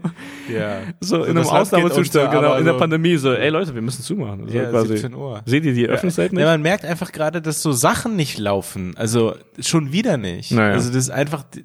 [0.52, 0.80] ja.
[1.00, 3.82] so in einem das Ausnahmezustand, unter, genau, in der so- Pandemie, so, ey Leute, wir
[3.82, 4.48] müssen zumachen.
[4.48, 4.90] So Ja, quasi.
[4.98, 5.42] 17 Uhr.
[5.46, 6.52] Seht ihr die Öffnungszeiten Ja, nicht?
[6.54, 8.94] man merkt einfach gerade, dass so Sachen nicht laufen.
[8.98, 10.52] Also schon wieder nicht.
[10.52, 10.74] Naja.
[10.74, 11.64] Also dass einfach d-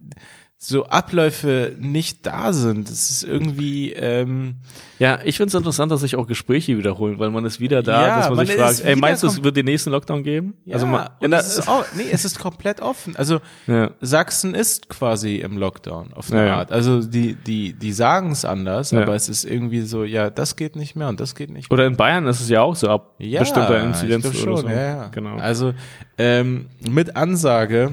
[0.60, 2.90] so Abläufe nicht da sind.
[2.90, 4.56] Das ist irgendwie ähm,
[4.98, 8.06] Ja, ich finde es interessant, dass sich auch Gespräche wiederholen, weil man ist wieder da,
[8.06, 10.54] Ja, dass man, man sich fragt, ey, meinst du, es wird den nächsten Lockdown geben?
[10.64, 13.14] ja, also man, und es ist auch, nee, es ist komplett offen.
[13.14, 13.92] Also ja.
[14.00, 16.56] Sachsen ist quasi im Lockdown auf eine Ja.
[16.56, 16.72] Art.
[16.72, 20.74] Also die die die sagen es anders, aber es ist irgendwie so, ja, das geht
[20.74, 21.70] nicht mehr und das geht nicht.
[21.70, 24.68] Oder in Bayern ist es ja auch so ab bestimmter ich Inzidenz oder schon, so.
[24.68, 25.06] ja, ja.
[25.08, 25.36] Genau.
[25.36, 25.72] Also
[26.18, 27.92] ähm, mit Ansage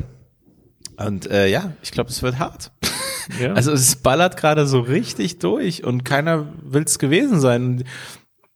[0.98, 2.72] und äh, ja, ich glaube, es wird hart.
[3.40, 3.54] ja.
[3.54, 7.84] Also es ballert gerade so richtig durch und keiner will's gewesen sein.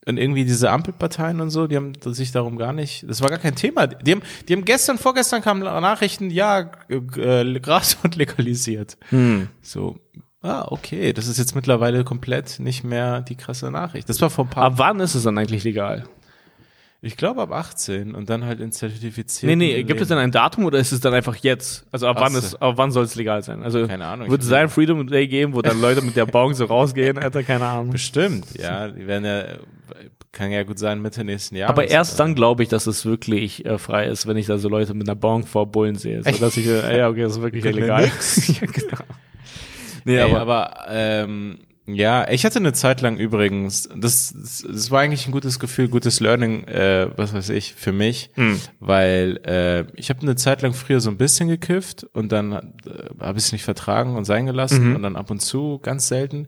[0.06, 3.38] Und irgendwie diese Ampelparteien und so, die haben sich darum gar nicht, das war gar
[3.38, 3.86] kein Thema.
[3.86, 8.98] Die haben, die haben gestern, vorgestern kamen Nachrichten, ja, äh, Grasland legalisiert.
[9.10, 9.50] hm.
[9.62, 10.00] So,
[10.42, 14.10] ah, okay, das ist jetzt mittlerweile komplett nicht mehr die krasse Nachricht.
[14.10, 16.06] Das war vor ein paar, Ab wann ist es dann eigentlich legal?
[17.02, 19.50] Ich glaube ab 18 und dann halt in zertifiziert.
[19.50, 21.86] Nee, nee, gibt es denn ein Datum oder ist es dann einfach jetzt?
[21.92, 23.64] Also ab Ach wann ist, ab wann soll es legal sein?
[23.64, 26.54] Also Keine Ahnung, Wird es ein Freedom Day geben, wo dann Leute mit der Bong
[26.54, 27.18] so rausgehen?
[27.18, 27.92] Alter, keine Ahnung.
[27.92, 29.46] Bestimmt, ja, die werden ja,
[30.34, 31.72] kann ja gut sein Mitte nächsten Jahres.
[31.72, 34.68] Aber erst dann glaube ich, dass es wirklich äh, frei ist, wenn ich da so
[34.68, 36.22] Leute mit einer Bong vor Bullen sehe.
[36.24, 38.04] So, dass ich, äh, ja, okay, das ist wirklich illegal.
[38.48, 39.04] ja, genau.
[40.04, 41.60] Nee, Ey, aber, aber, ähm,
[41.96, 45.88] ja, ich hatte eine Zeit lang übrigens, das, das, das war eigentlich ein gutes Gefühl,
[45.88, 48.60] gutes Learning, äh, was weiß ich, für mich, Hm.
[48.80, 52.62] weil äh, ich habe eine Zeit lang früher so ein bisschen gekifft und dann äh,
[53.20, 54.96] habe ich es nicht vertragen und sein gelassen Mhm.
[54.96, 56.48] und dann ab und zu, ganz selten.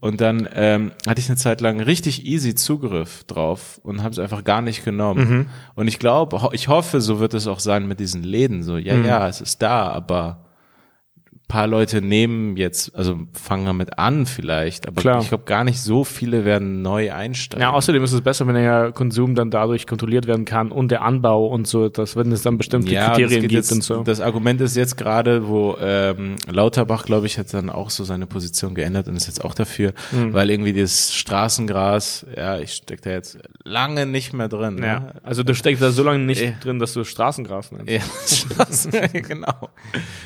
[0.00, 4.18] Und dann ähm, hatte ich eine Zeit lang richtig easy Zugriff drauf und habe es
[4.18, 5.28] einfach gar nicht genommen.
[5.28, 5.46] Mhm.
[5.74, 8.76] Und ich glaube, ho ich hoffe, so wird es auch sein mit diesen Läden, so,
[8.76, 10.44] ja, ja, es ist da, aber
[11.46, 15.20] paar Leute nehmen jetzt, also fangen damit an vielleicht, aber Klar.
[15.20, 17.62] ich glaube gar nicht so viele werden neu einsteigen.
[17.62, 21.02] Ja, außerdem ist es besser, wenn der Konsum dann dadurch kontrolliert werden kann und der
[21.02, 24.02] Anbau und so, dass wenn es dann bestimmte Ja, Kriterien gibt jetzt, und so.
[24.02, 28.26] das Argument ist jetzt gerade, wo ähm, Lauterbach, glaube ich, hat dann auch so seine
[28.26, 30.32] Position geändert und ist jetzt auch dafür, Mhm.
[30.32, 34.78] weil irgendwie das Straßengras, ja, ich steck da jetzt lange nicht mehr drin.
[34.78, 35.12] ja, Ne?
[35.22, 36.52] also du steckst da so lange nicht Ja.
[36.62, 37.90] drin, dass du Straßengras nennst.
[37.90, 39.68] Ja, Straßen, genau.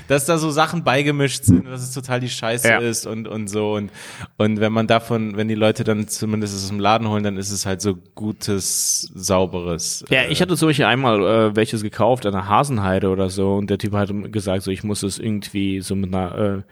[0.07, 2.79] Dass da so Sachen beigemischt sind, dass es total die Scheiße Ja.
[2.79, 3.75] ist und, und so.
[3.75, 3.91] Und,
[4.37, 7.51] und wenn man davon, wenn die Leute dann zumindest es im Laden holen, dann ist
[7.51, 10.05] es halt so gutes, sauberes.
[10.11, 13.71] Ja, äh, ich hatte solche einmal äh, welches gekauft an der Hasenheide oder so und
[13.71, 16.65] der Typ hat gesagt, so ich muss es irgendwie so mit einer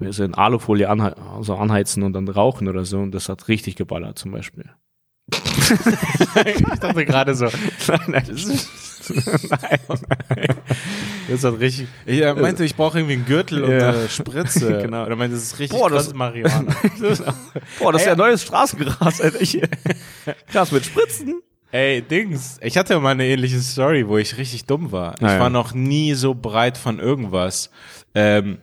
[0.00, 3.48] äh, so in Alufolie anhe so anheizen und dann rauchen oder so und das hat
[3.48, 4.66] richtig geballert zum Beispiel.
[5.32, 7.46] ich dachte gerade so.
[7.88, 8.24] nein, nein.
[8.28, 8.95] Das ist,
[11.28, 11.88] das hat richtig.
[12.06, 13.90] Ich äh, meinte, ich brauche irgendwie einen Gürtel und Ja.
[13.90, 14.78] eine Spritze.
[14.86, 15.04] Genau.
[15.04, 16.74] Oder meinte, das ist richtig Boah, das- krass Marihuana.
[17.78, 19.40] Boah, das ist ja neues Straßengras, Alter.
[19.40, 19.60] Ich,
[20.52, 21.40] Gras mit Spritzen.
[21.72, 25.14] Ey, Dings, ich hatte mal eine ähnliche Story, wo ich richtig dumm war.
[25.18, 25.40] Ich Ah, ja.
[25.40, 27.70] war noch nie so breit von irgendwas.
[28.14, 28.58] Ähm,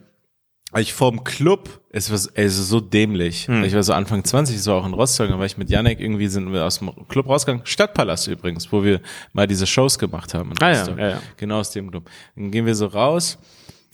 [0.82, 3.48] ich vorm Club, es war ey, es ist so dämlich.
[3.48, 3.64] Hm.
[3.64, 6.28] Ich war so Anfang 20, so auch in Rostock, da war ich mit Janek irgendwie
[6.28, 7.66] sind wir aus dem Club rausgegangen.
[7.66, 9.02] Stadtpalast übrigens, wo wir
[9.34, 10.54] mal diese Shows gemacht haben.
[10.60, 11.22] Ah, ja, ja, ja.
[11.38, 12.10] Genau aus dem Club.
[12.36, 13.38] Dann gehen wir so raus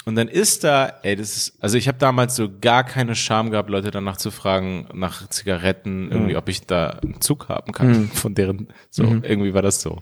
[0.06, 3.52] und dann ist da, ey, das ist, also ich habe damals so gar keine Scham
[3.52, 8.08] gehabt, Leute danach zu fragen, nach Zigaretten, irgendwie, ob ich da einen Zug haben kann,
[8.08, 10.02] von deren, so, irgendwie war das so.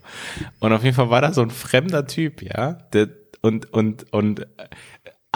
[0.59, 3.09] Und auf jeden Fall war da so ein fremder Typ, ja, der,
[3.41, 4.47] und, und, und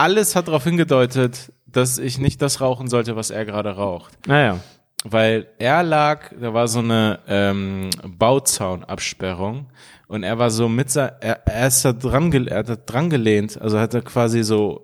[0.01, 4.59] alles hat darauf hingedeutet, dass ich nicht das rauchen sollte, was er gerade raucht Naja.
[5.03, 9.67] weil er lag, da war so eine ähm, Bauzaunabsperrung
[10.07, 13.61] und er war so mit sein, er, er ist da dran, er hat dran gelehnt,
[13.61, 14.81] also hat er quasi so,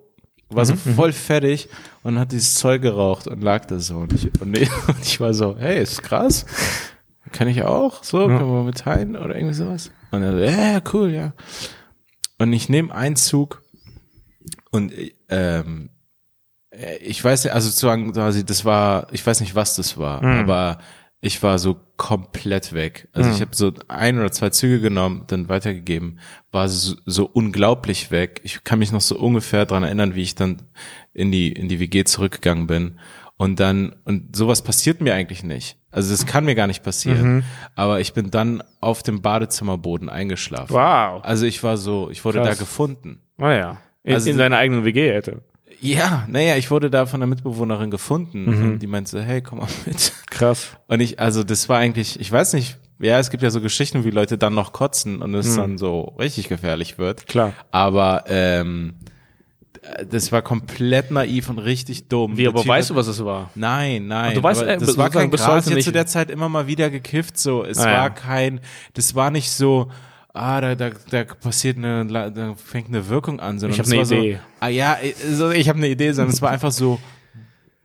[0.49, 1.67] war so voll fertig
[2.03, 5.19] und hat dieses Zeug geraucht und lag da so und ich, und ich, und ich
[5.19, 6.45] war so, hey, ist krass,
[7.33, 9.91] kann ich auch, so, können wir mit teilen oder irgendwie sowas?
[10.11, 11.33] Und er so, ja, ja, cool, ja.
[12.39, 13.63] Und ich nehme einen Zug
[14.77, 14.93] und
[15.29, 15.89] ähm,
[16.71, 19.97] äh, ich weiß ja, also zu sagen, quasi, das war, ich weiß nicht, was das
[19.97, 20.79] war, aber
[21.19, 23.09] ich war so komplett weg.
[23.11, 26.19] Also ich habe so ein oder zwei Züge genommen, dann weitergegeben,
[26.51, 28.39] war so, so unglaublich weg.
[28.43, 30.61] Ich kann mich noch so ungefähr dran erinnern, wie ich dann
[31.13, 32.99] in die in die WG zurückgegangen bin
[33.35, 35.77] und dann und sowas passiert mir eigentlich nicht.
[35.89, 37.43] Also das kann mir gar nicht passieren.
[37.73, 40.75] Aber ich bin dann auf dem Badezimmerboden eingeschlafen.
[40.75, 41.23] Wow.
[41.23, 42.49] Also ich war so, ich wurde Krass.
[42.49, 43.23] da gefunden.
[43.37, 43.79] Naja.
[44.07, 45.41] In, Also- in seiner eigenen WG hätte.
[45.79, 48.45] Ja, naja, ich wurde da von einer Mitbewohnerin gefunden.
[48.45, 48.63] Mhm.
[48.71, 50.11] Und die meinte so, hey, komm mal mit.
[50.31, 50.69] Krass.
[50.87, 54.03] Und ich, also das war eigentlich, ich weiß nicht, ja, es gibt ja so Geschichten,
[54.03, 57.21] wie Leute dann noch kotzen und es dann so richtig gefährlich wird.
[57.21, 57.25] Mhm.
[57.27, 57.53] Klar.
[57.69, 58.95] Aber ähm,
[60.09, 62.37] das war komplett naiv und richtig dumm.
[62.37, 63.51] Wie, Der aber Typ weißt hat- du, was es war?
[63.53, 64.33] Nein, nein.
[64.33, 65.67] du weißt, äh, das war kein Gras.
[65.67, 67.37] Ich zu der Zeit immer mal wieder gekifft.
[67.37, 68.09] So, es Ah, war ja.
[68.09, 68.59] kein,
[68.95, 69.89] das war nicht so.
[70.37, 73.59] Ah, da, da, da passiert eine, da fängt eine Wirkung an.
[73.59, 74.33] Sondern Ich hab es eine Idee.
[74.35, 76.99] So, ah ja, also ich habe eine Idee, sondern es war einfach so.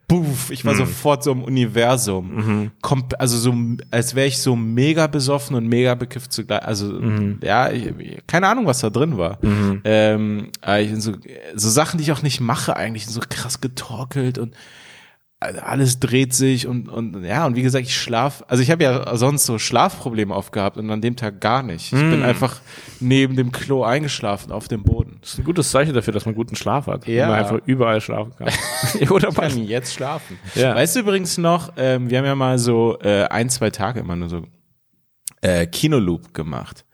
[0.09, 0.69] Buff, ich Mhm.
[0.69, 2.71] war sofort so im Universum.
[2.83, 3.55] Komp also so,
[3.91, 6.63] als wäre ich so mega besoffen und mega bekifft zugleich.
[6.65, 7.39] Also, Mhm.
[7.43, 7.93] ja, ich,
[8.27, 9.39] keine Ahnung, was da drin war.
[9.85, 11.13] Ähm, aber ich, so,
[11.55, 14.55] so Sachen, die ich auch nicht mache eigentlich, so krass getorkelt und
[15.43, 19.17] alles dreht sich und, und ja, und wie gesagt, ich schlaf, also ich habe ja
[19.17, 21.93] sonst so Schlafprobleme aufgehabt und an dem Tag gar nicht.
[21.93, 22.11] Ich Mm.
[22.11, 22.61] bin einfach
[23.01, 25.19] neben dem Klo eingeschlafen auf dem Boden.
[25.21, 27.07] Das ist ein gutes Zeichen dafür, dass man guten Schlaf hat.
[27.07, 27.23] Ja.
[27.23, 28.49] Wenn man einfach überall schlafen kann.
[29.11, 30.39] Oder Ich kann jetzt schlafen.
[30.55, 30.75] Ja.
[30.75, 34.17] Weißt du übrigens noch, ähm, wir haben ja mal so äh, ein, zwei Tage immer
[34.17, 34.43] nur so
[35.41, 36.85] äh, Kinoloop gemacht.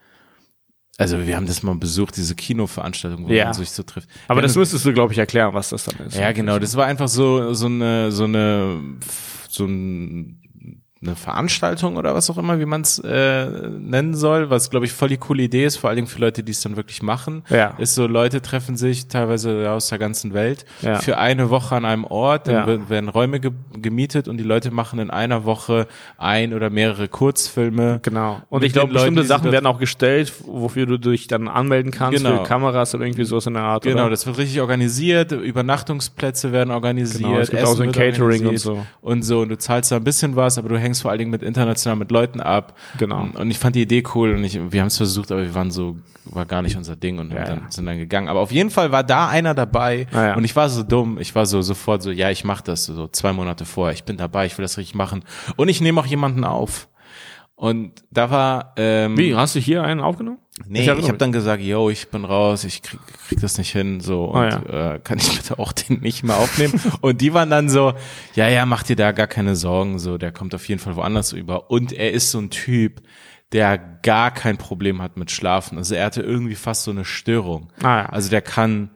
[1.01, 3.45] Also wir haben das mal besucht, diese Kinoveranstaltung, wo Ja.
[3.45, 4.09] man sich so trifft.
[4.27, 6.17] Aber das müsstest du, glaube ich, erklären, was das dann ist.
[6.17, 6.59] Ja, genau.
[6.59, 8.81] Das war einfach so so eine so eine
[9.49, 10.41] so ein,
[11.01, 14.93] eine Veranstaltung oder was auch immer, wie man es äh, nennen soll, was glaube ich
[14.93, 17.45] voll die coole Idee ist, vor allen Dingen für Leute, die es dann wirklich machen.
[17.51, 17.75] Ja.
[17.79, 20.97] Ist so Leute treffen sich teilweise aus der ganzen Welt Ja.
[20.99, 22.89] für eine Woche an einem Ort, dann Ja.
[22.89, 25.87] werden- Räume ge gemietet und die Leute machen in einer Woche
[26.17, 28.01] ein oder mehrere Kurzfilme.
[28.03, 28.43] Genau.
[28.49, 32.39] Und ich glaube, bestimmte Sachen werden auch gestellt, wofür du dich dann anmelden kannst, Genau.
[32.39, 33.85] für Kameras oder irgendwie sowas in der Art.
[33.85, 34.11] Genau, oder?
[34.11, 38.59] das wird richtig organisiert, Übernachtungsplätze werden organisiert, Genau, es gibt auch so ein Catering und
[38.59, 38.85] so.
[39.01, 41.31] Und so, und du zahlst da ein bisschen was, aber du hängst vor allen Dingen
[41.31, 42.77] mit international mit Leuten ab.
[42.99, 43.29] Genau.
[43.35, 45.71] Und, ich fand die Idee cool und ich, wir haben es versucht, aber wir waren
[45.71, 48.29] so, war gar nicht unser Ding und Ja, dann, sind dann gegangen.
[48.29, 50.35] Aber auf jeden Fall war da einer dabei Ah, ja.
[50.37, 53.07] und ich war so dumm, ich war so sofort so, ja, ich mach das, so
[53.09, 55.25] zwei Monate vorher, ich bin dabei, ich will das richtig machen.
[55.57, 56.89] Und ich nehme auch jemanden auf.
[57.55, 60.39] Und da war, ähm, Wie, hast du hier einen aufgenommen?
[60.67, 64.01] Nee, ich, habe dann gesagt, yo, ich bin raus, ich krieg, krieg das nicht hin,
[64.01, 64.95] so und oh, ja.
[64.95, 66.81] äh, kann ich bitte auch den nicht mehr aufnehmen?
[67.01, 67.95] und die waren dann so,
[68.35, 71.33] ja, ja, mach dir da gar keine Sorgen, so, der kommt auf jeden Fall woanders
[71.33, 71.71] über.
[71.71, 73.03] Und er ist so ein Typ,
[73.53, 75.79] der gar kein Problem hat mit Schlafen.
[75.79, 77.73] Also er hatte irgendwie fast so eine Störung.
[77.83, 78.07] Ah, ja.
[78.07, 78.91] Also der kann,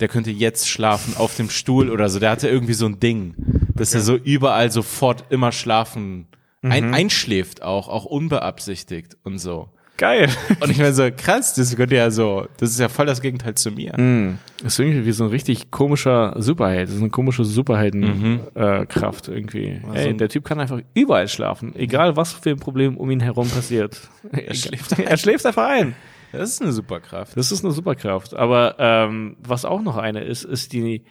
[0.00, 2.18] der könnte jetzt schlafen auf dem Stuhl oder so.
[2.18, 3.34] Der hatte irgendwie so ein Ding,
[3.74, 3.98] dass okay.
[3.98, 6.28] er so überall sofort immer schlafen,
[6.62, 6.94] ein, mhm.
[6.94, 9.68] einschläft auch, auch unbeabsichtigt und so.
[10.02, 10.28] Geil.
[10.58, 13.54] Und ich meine so, krass, das könnte ja so, das ist ja voll das Gegenteil
[13.54, 13.96] zu mir.
[13.96, 14.36] Mm.
[14.60, 16.88] Das ist irgendwie wie so ein richtig komischer Superheld.
[16.88, 19.32] Das ist eine komische Superheldenkraft mhm.
[19.32, 19.80] äh, irgendwie.
[19.88, 23.20] Also Ey, der Typ kann einfach überall schlafen, egal was für ein Problem um ihn
[23.20, 24.00] herum passiert.
[24.32, 25.94] er, schläft er schläft einfach ein.
[26.32, 27.36] Das ist eine Superkraft.
[27.36, 28.34] Das ist eine Superkraft.
[28.34, 31.04] Aber ähm, was auch noch eine ist, ist die,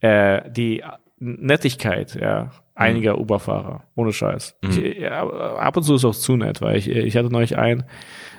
[0.00, 0.82] äh, die
[1.20, 3.22] Nettigkeit, ja, einiger mhm.
[3.22, 3.84] Uberfahrer.
[3.94, 4.56] Ohne Scheiß.
[4.62, 4.70] Mhm.
[4.70, 7.84] Ich, ab und zu ist es auch zu nett, weil ich, ich hatte neulich einen,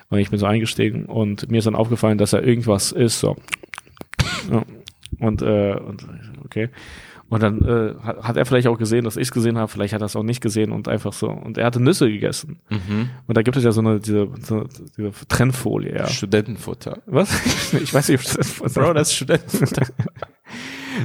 [0.10, 3.36] und ich bin so eingestiegen und mir ist dann aufgefallen, dass er irgendwas ist, so.
[4.52, 4.64] Ja.
[5.20, 6.08] Und, äh, und
[6.44, 6.70] okay.
[7.30, 9.94] Und dann äh, hat, hat er vielleicht auch gesehen, dass ich es gesehen habe, vielleicht
[9.94, 11.30] hat er es auch nicht gesehen und einfach so.
[11.30, 12.60] Und er hatte Nüsse gegessen.
[12.70, 13.10] Mhm.
[13.28, 14.66] Und da gibt es ja so eine diese, so,
[14.98, 16.08] diese Trennfolie, ja.
[16.08, 17.04] Studentenfutter.
[17.06, 17.74] Was?
[17.74, 18.82] ich weiß nicht, ob Studentenfutter.
[18.82, 19.86] Bro, das ist Studentenfutter.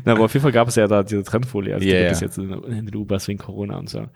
[0.04, 2.12] Na, aber auf jeden Fall gab es ja da diese Trendfolie, also yeah, die gibt
[2.12, 4.06] es jetzt in, in den U-Bahns wegen Corona und so.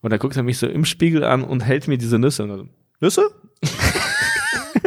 [0.00, 2.44] Und da guckt er mich so im Spiegel an und hält mir diese Nüsse.
[2.44, 2.70] Und dann,
[3.00, 3.28] Nüsse?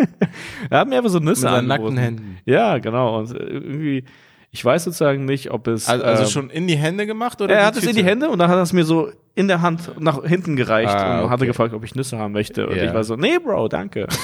[0.70, 2.38] er hat mir einfach so Nüsse Mit nackten Händen.
[2.46, 3.20] Ja, genau.
[3.20, 4.06] Und irgendwie,
[4.52, 5.88] ich weiß sozusagen nicht, ob es.
[5.88, 7.56] Also, also ähm, schon in die Hände gemacht oder?
[7.56, 9.62] Er hat es in die Hände und dann hat er es mir so in der
[9.62, 11.32] Hand nach hinten gereicht ah, und okay.
[11.32, 12.68] hatte gefragt, ob ich Nüsse haben möchte.
[12.68, 12.86] Und yeah.
[12.86, 14.08] ich war so, nee, Bro, danke.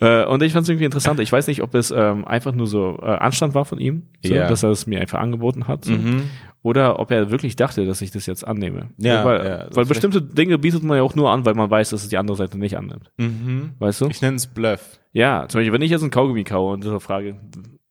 [0.00, 1.20] Äh, und ich fand es irgendwie interessant.
[1.20, 4.32] Ich weiß nicht, ob es ähm, einfach nur so äh, Anstand war von ihm, so,
[4.32, 4.48] yeah.
[4.48, 5.84] dass er es mir einfach angeboten hat.
[5.84, 5.92] So.
[5.92, 6.24] Mhm.
[6.62, 8.90] Oder ob er wirklich dachte, dass ich das jetzt annehme.
[8.98, 11.90] Ja, weil, ja, weil bestimmte Dinge bietet man ja auch nur an, weil man weiß,
[11.90, 13.10] dass es die andere Seite nicht annimmt.
[13.18, 13.72] Mhm.
[13.78, 14.08] Weißt du?
[14.08, 14.98] Ich nenne es Bluff.
[15.12, 17.36] Ja, zum Beispiel, wenn ich jetzt einen Kaugummi kaue und so frage,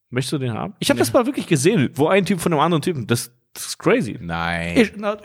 [0.10, 0.74] möchtest du den haben?
[0.80, 1.02] Ich habe nee.
[1.02, 4.18] das mal wirklich gesehen, wo ein Typ von einem anderen Typen, das, das ist crazy.
[4.22, 4.78] Nein.
[4.78, 5.18] Ich, na,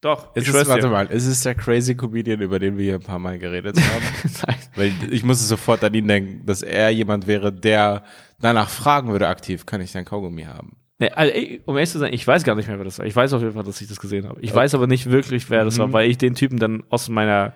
[0.00, 3.02] doch, es ist, warte mal, es ist der crazy Comedian, über den wir hier ein
[3.02, 4.04] paar Mal geredet haben.
[4.46, 4.56] Nein.
[4.74, 8.04] Weil ich musste sofort an ihn denken, dass er jemand wäre, der
[8.40, 10.76] danach fragen würde aktiv, kann ich dein Kaugummi haben?
[10.98, 11.32] Nee, also,
[11.66, 13.06] um ehrlich zu sein, ich weiß gar nicht mehr, wer das war.
[13.06, 14.40] Ich weiß auf jeden Fall, dass ich das gesehen habe.
[14.40, 14.60] Ich okay.
[14.60, 15.82] weiß aber nicht wirklich, wer das mhm.
[15.82, 17.52] war, weil ich den Typen dann aus meiner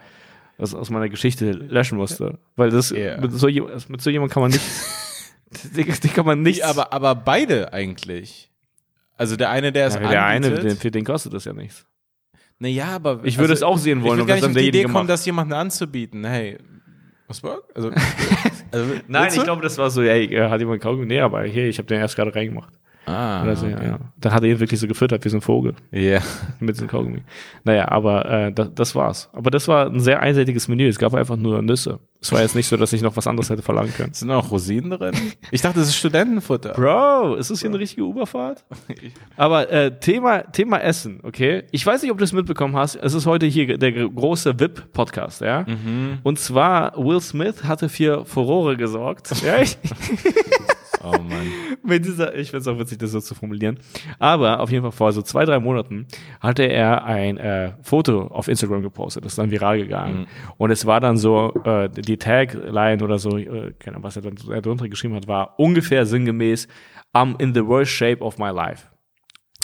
[0.58, 2.38] aus, aus meiner Geschichte löschen musste.
[2.56, 3.20] Weil das yeah.
[3.20, 4.64] mit, so, mit so jemand kann man nicht
[5.76, 6.64] den, den kann man nicht.
[6.64, 8.50] aber, aber beide eigentlich.
[9.16, 11.86] Also der eine, der es ja, Der eine, den, für den kostet das ja nichts.
[12.58, 13.20] Naja, aber.
[13.24, 15.08] Ich würde also, es auch sehen wollen, ich will gar nicht auf die Idee kommen,
[15.08, 16.24] das jemandem anzubieten.
[16.24, 16.58] Hey,
[17.26, 17.58] was war?
[17.74, 17.90] Also,
[18.70, 21.06] also Nein, ich glaube, das war so, ey, hat jemand Kaugummi?
[21.06, 22.72] Nee, aber hier, ich habe den erst gerade reingemacht.
[23.06, 23.42] Ah.
[23.42, 23.86] Oder so, okay.
[23.86, 23.98] ja.
[24.18, 25.74] Da hat er ihn wirklich so gefüttert wie so ein Vogel.
[25.90, 26.00] Ja.
[26.00, 26.22] Yeah.
[26.60, 27.22] Mit so einem Kaugummi.
[27.64, 29.28] Naja, aber äh, das, das war's.
[29.32, 30.88] Aber das war ein sehr einseitiges Menü.
[30.88, 32.00] Es gab einfach nur Nüsse.
[32.24, 34.14] Es war jetzt nicht so, dass ich noch was anderes hätte verlangen können.
[34.14, 35.14] Sind auch Rosinen drin?
[35.50, 36.72] Ich dachte, das ist Studentenfutter.
[36.72, 38.64] Bro, ist das hier eine richtige Uberfahrt?
[39.36, 41.64] Aber äh, Thema, Thema Essen, okay?
[41.70, 42.96] Ich weiß nicht, ob du es mitbekommen hast.
[42.96, 45.66] Es ist heute hier der große VIP-Podcast, ja?
[45.68, 46.20] Mhm.
[46.22, 49.30] Und zwar, Will Smith hatte für Furore gesorgt.
[49.44, 49.56] ja,
[51.04, 51.52] Oh Mann.
[51.82, 53.78] Mit dieser, ich finde es auch witzig, das so zu formulieren.
[54.18, 56.06] Aber auf jeden Fall vor so zwei, drei Monaten
[56.40, 59.24] hatte er ein äh, Foto auf Instagram gepostet.
[59.24, 60.20] Das ist dann viral gegangen.
[60.20, 60.26] Mhm.
[60.56, 64.22] Und es war dann so, äh, die Tagline oder so, äh, keine Ahnung, was er
[64.22, 66.68] dann darunter geschrieben hat, war ungefähr sinngemäß,
[67.12, 68.86] I'm in the worst shape of my life.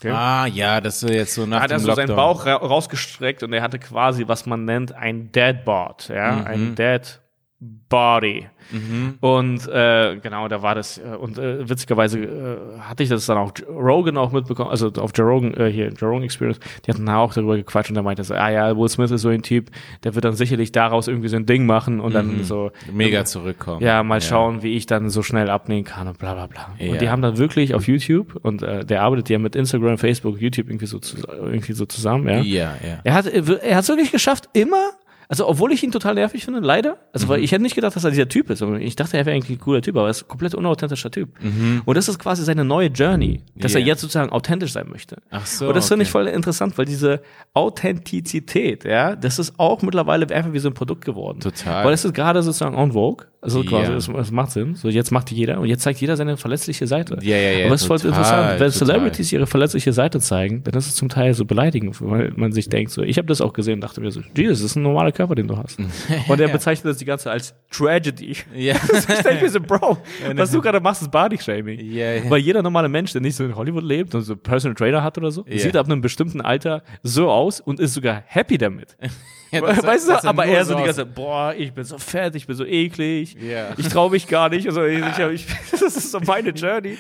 [0.01, 0.13] Okay.
[0.13, 3.43] Ah, ja, das ist jetzt so nach hat dem er so seinen Bauch ra rausgestreckt
[3.43, 6.47] und er hatte quasi, was man nennt, ein Dead Board, ja, mhm.
[6.47, 7.21] ein Dead
[7.61, 8.47] Body.
[8.73, 9.19] Mhm.
[9.21, 10.97] Und äh, genau, da war das.
[10.97, 15.11] Äh, und äh, witzigerweise äh, hatte ich das dann auch Rogan auch mitbekommen, also auf
[15.15, 18.25] Joe Rogan, äh, hier, Joe Rogan Experience, die hatten auch darüber gequatscht und der meinte
[18.25, 19.71] so, ah ja, Will Smith ist so ein Typ,
[20.05, 22.15] der wird dann sicherlich daraus irgendwie so ein Ding machen und mhm.
[22.15, 22.71] dann so.
[22.91, 23.83] Mega zurückkommen.
[23.83, 24.21] Ja, mal ja.
[24.23, 26.75] schauen, wie ich dann so schnell abnehmen kann und bla bla bla.
[26.79, 26.93] Ja.
[26.93, 30.41] Und die haben dann wirklich auf YouTube und äh, der arbeitet ja mit Instagram, Facebook,
[30.41, 32.41] YouTube irgendwie so, zu, irgendwie so zusammen, ja.
[32.41, 33.01] Ja, ja.
[33.05, 34.93] Er hat er hat es wirklich geschafft, immer
[35.31, 36.97] also, obwohl ich ihn total nervig finde, leider.
[37.13, 37.31] Also, mhm.
[37.31, 38.63] weil ich hätte nicht gedacht, dass er dieser Typ ist.
[38.81, 41.29] Ich dachte, er wäre eigentlich ein cooler Typ, aber er ist ein komplett unauthentischer Typ.
[41.41, 41.83] Mhm.
[41.85, 43.81] Und das ist quasi seine neue Journey, dass yeah.
[43.81, 45.19] er jetzt sozusagen authentisch sein möchte.
[45.31, 45.69] Ach so.
[45.69, 45.93] Und das okay.
[45.93, 47.21] finde ich voll interessant, weil diese
[47.55, 51.39] Authentizität, ja, das ist auch mittlerweile einfach wie so ein Produkt geworden.
[51.39, 51.85] Total.
[51.85, 53.27] Weil es ist gerade sozusagen on vogue.
[53.43, 54.75] Also quasi, es, es, macht Sinn.
[54.75, 57.17] So, jetzt macht jeder und jetzt zeigt jeder seine verletzliche Seite.
[57.23, 57.67] Ja, ja, ja.
[57.67, 61.09] Aber es ist voll interessant, wenn Celebrities ihre verletzliche Seite zeigen, dann ist es zum
[61.09, 64.03] Teil so beleidigend, weil man sich denkt, so, ich habe das auch gesehen und dachte
[64.03, 65.79] mir so, Jesus, das ist ein normaler Körper, den du hast.
[66.29, 68.37] Und er bezeichnet das die ganze als Tragedy.
[68.55, 68.75] Ja.
[68.93, 69.99] ich denke mir so, Bro,
[70.35, 71.81] was du gerade machst, ist Body-Shaming.
[71.93, 72.31] Ja, ja.
[72.31, 75.19] Weil jeder normale Mensch, der nicht so in Hollywood lebt und so Personal Trainer hat
[75.19, 78.97] oder so, sieht ab einem bestimmten Alter so aus und ist sogar happy damit.
[79.53, 82.55] Ja, weißt du, aber er so die ganze, boah, ich bin so fett, ich bin
[82.55, 83.37] so eklig.
[83.43, 83.75] Yeah.
[83.79, 84.69] Ich traue mich gar nicht.
[84.69, 86.97] Also ich, ich, das ist so meine Journey.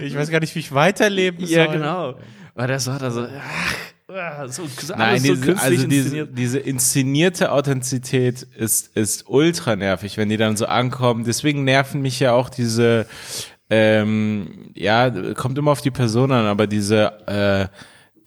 [0.00, 1.56] Ich weiß gar nicht, wie ich weiterleben soll.
[1.56, 2.14] Ja, genau.
[2.54, 3.74] Aber der sagt also, ach,
[4.48, 4.62] so,
[4.96, 10.56] Nein, diese, so also diese, diese inszenierte Authentizität ist, ist ultra nervig, wenn die dann
[10.56, 11.24] so ankommen.
[11.24, 13.06] Deswegen nerven mich ja auch diese,
[13.68, 17.68] ähm, ja, kommt immer auf die Person an, aber diese, äh,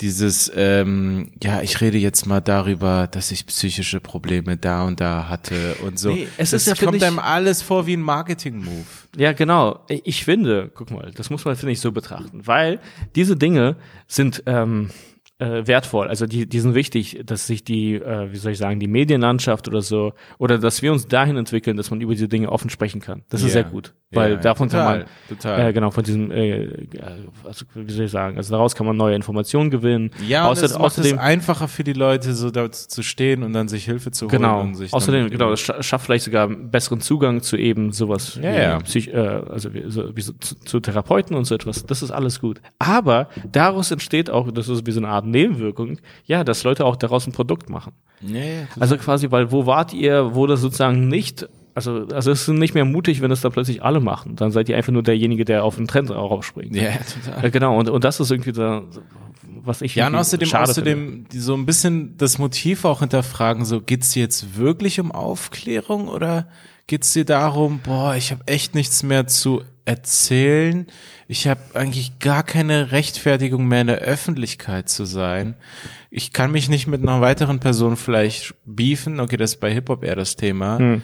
[0.02, 5.30] dieses, ähm, ja, ich rede jetzt mal darüber, dass ich psychische Probleme da und da
[5.30, 6.12] hatte und so.
[6.12, 8.86] Nee, es das ist ja, kommt einem alles vor wie ein Marketing-Move.
[9.18, 9.80] Ja, genau.
[9.90, 12.80] Ich finde, guck mal, das muss man, finde ich, so betrachten, weil
[13.16, 13.76] diese Dinge
[14.08, 14.90] sind, ähm,
[15.42, 16.08] äh, wertvoll.
[16.08, 19.68] Also die, die sind wichtig, dass sich die, äh, wie soll ich sagen, die Medienlandschaft
[19.68, 23.02] oder so, oder dass wir uns dahin entwickeln, dass man über diese Dinge offen sprechen
[23.02, 23.24] kann.
[23.30, 23.48] Das yeah.
[23.48, 23.94] ist sehr gut.
[24.14, 25.70] Weil ja, davon total, kann man, total.
[25.70, 26.68] Äh, genau, von diesem, äh,
[27.46, 30.12] also, wie soll ich sagen, also daraus kann man neue Informationen gewinnen.
[30.28, 33.54] Ja, Außer, und es macht es einfacher für die Leute, so da zu stehen und
[33.54, 34.38] dann sich Hilfe zu holen.
[34.38, 34.62] Genau.
[34.62, 38.58] Und sich außerdem, genau, das schafft vielleicht sogar besseren Zugang zu eben sowas, ja, wie,
[38.58, 38.80] ja.
[38.80, 41.86] Psych, äh, also wie, so, wie so, zu, zu Therapeuten und so etwas.
[41.86, 42.60] Das ist alles gut.
[42.80, 46.96] Aber daraus entsteht auch, das ist wie so eine Art Nebenwirkung, ja, dass Leute auch
[46.96, 47.94] daraus ein Produkt machen.
[48.22, 52.48] Ja, also quasi, weil wo wart ihr, wo das sozusagen nicht also, also es ist
[52.50, 54.36] nicht mehr mutig, wenn es da plötzlich alle machen.
[54.36, 56.76] Dann seid ihr einfach nur derjenige, der auf den Trend raufspringt.
[56.76, 57.46] Ja, total.
[57.46, 58.84] Äh, genau, und, und das ist irgendwie da,
[59.64, 63.82] was ich Ja, und außerdem, außerdem die so ein bisschen das Motiv auch hinterfragen, so
[63.82, 66.48] geht's dir jetzt wirklich um Aufklärung oder
[66.88, 70.88] geht's dir darum, boah, ich habe echt nichts mehr zu erzählen.
[71.28, 75.56] Ich habe eigentlich gar keine Rechtfertigung mehr in der Öffentlichkeit zu sein.
[76.10, 79.20] Ich kann mich nicht mit einer weiteren Person vielleicht beefen.
[79.20, 80.78] Okay, das ist bei Hip-Hop eher das Thema.
[80.78, 81.02] Hm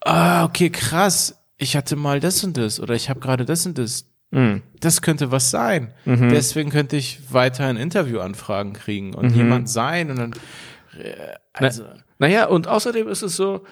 [0.00, 3.78] ah, okay, krass, ich hatte mal das und das oder ich habe gerade das und
[3.78, 4.06] das.
[4.30, 4.62] Mhm.
[4.80, 5.94] Das könnte was sein.
[6.04, 6.28] Mhm.
[6.28, 9.36] Deswegen könnte ich weiterhin Interviewanfragen kriegen und mhm.
[9.36, 10.32] jemand sein und dann.
[10.98, 11.84] Äh, also.
[11.84, 13.64] Na, naja, und außerdem ist es so,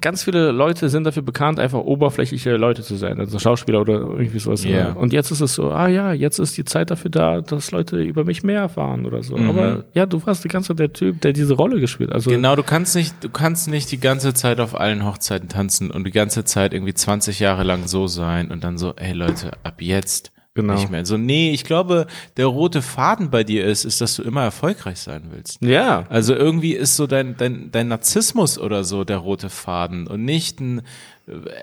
[0.00, 4.38] ganz viele Leute sind dafür bekannt, einfach oberflächliche Leute zu sein, also Schauspieler oder irgendwie
[4.38, 4.64] sowas.
[4.64, 4.92] Yeah.
[4.92, 8.00] Und jetzt ist es so, ah ja, jetzt ist die Zeit dafür da, dass Leute
[8.02, 9.36] über mich mehr erfahren oder so.
[9.36, 9.48] Mhm.
[9.48, 12.12] Aber ja, du warst die ganze Zeit der Typ, der diese Rolle gespielt.
[12.12, 15.90] Also genau, du kannst nicht, du kannst nicht die ganze Zeit auf allen Hochzeiten tanzen
[15.90, 19.52] und die ganze Zeit irgendwie 20 Jahre lang so sein und dann so, hey Leute,
[19.62, 20.74] ab jetzt genau.
[20.74, 21.04] nicht mehr.
[21.04, 24.98] So, nee, ich glaube, der rote Faden bei dir ist, ist, dass du immer erfolgreich
[24.98, 25.60] sein willst.
[25.62, 26.04] Ja.
[26.08, 30.60] Also irgendwie ist so dein, dein, dein Narzissmus oder so der rote Faden und nicht
[30.60, 30.82] ein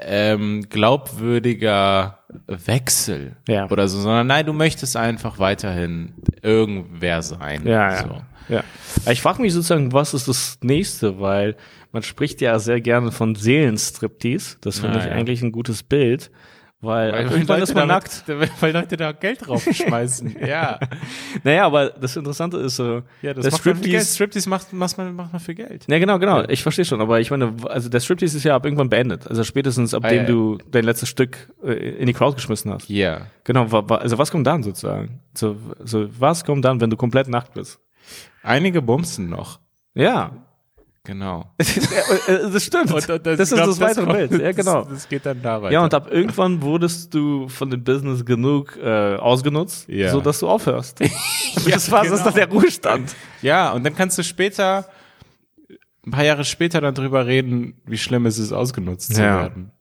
[0.05, 3.69] ähm, glaubwürdiger Wechsel ja.
[3.69, 7.65] oder so, sondern nein, du möchtest einfach weiterhin irgendwer sein.
[7.65, 8.03] Ja, ja.
[8.03, 8.53] So.
[8.53, 8.63] ja.
[9.11, 11.55] Ich frage mich sozusagen, was ist das nächste, weil
[11.91, 14.57] man spricht ja sehr gerne von Seelenstriptease.
[14.61, 15.11] Das finde ich ja.
[15.11, 16.31] eigentlich ein gutes Bild.
[16.83, 18.23] Weil, weil irgendwann ist man nackt.
[18.59, 20.35] Weil Leute da Geld draufschmeißen.
[20.47, 20.79] ja.
[21.43, 24.07] Naja, aber das Interessante ist so, ja, das der macht Striptease, Geld.
[24.07, 25.85] Striptease macht, macht, man, macht man für Geld.
[25.87, 26.41] Ja, genau, genau.
[26.41, 26.49] Ja.
[26.49, 26.99] Ich verstehe schon.
[26.99, 29.27] Aber ich meine, also der Striptease ist ja ab irgendwann beendet.
[29.27, 30.23] Also spätestens ab ah, dem ja.
[30.23, 32.89] du dein letztes Stück äh, in die Crowd geschmissen hast.
[32.89, 33.11] Ja.
[33.11, 33.27] Yeah.
[33.43, 33.65] Genau.
[33.65, 35.21] Also was kommt dann sozusagen?
[35.35, 37.79] So, so, was kommt dann, wenn du komplett nackt bist?
[38.41, 39.59] Einige bumsen noch.
[39.93, 40.31] Ja.
[41.03, 41.51] Genau.
[41.57, 42.93] das stimmt.
[42.93, 44.39] Und, und das, das ist das weitere Bild.
[44.39, 44.81] Ja, genau.
[44.81, 45.73] Das, das, geht dann da weiter.
[45.73, 50.11] Ja, und ab irgendwann wurdest du von dem Business genug äh, ausgenutzt, ja.
[50.11, 50.99] so dass du aufhörst.
[50.99, 51.09] ja,
[51.71, 52.17] das war genau.
[52.17, 53.15] das ist der Ruhestand.
[53.41, 54.85] Ja, und dann kannst du später,
[56.05, 59.41] ein paar Jahre später dann drüber reden, wie schlimm es ist, ausgenutzt zu ja.
[59.41, 59.71] werden.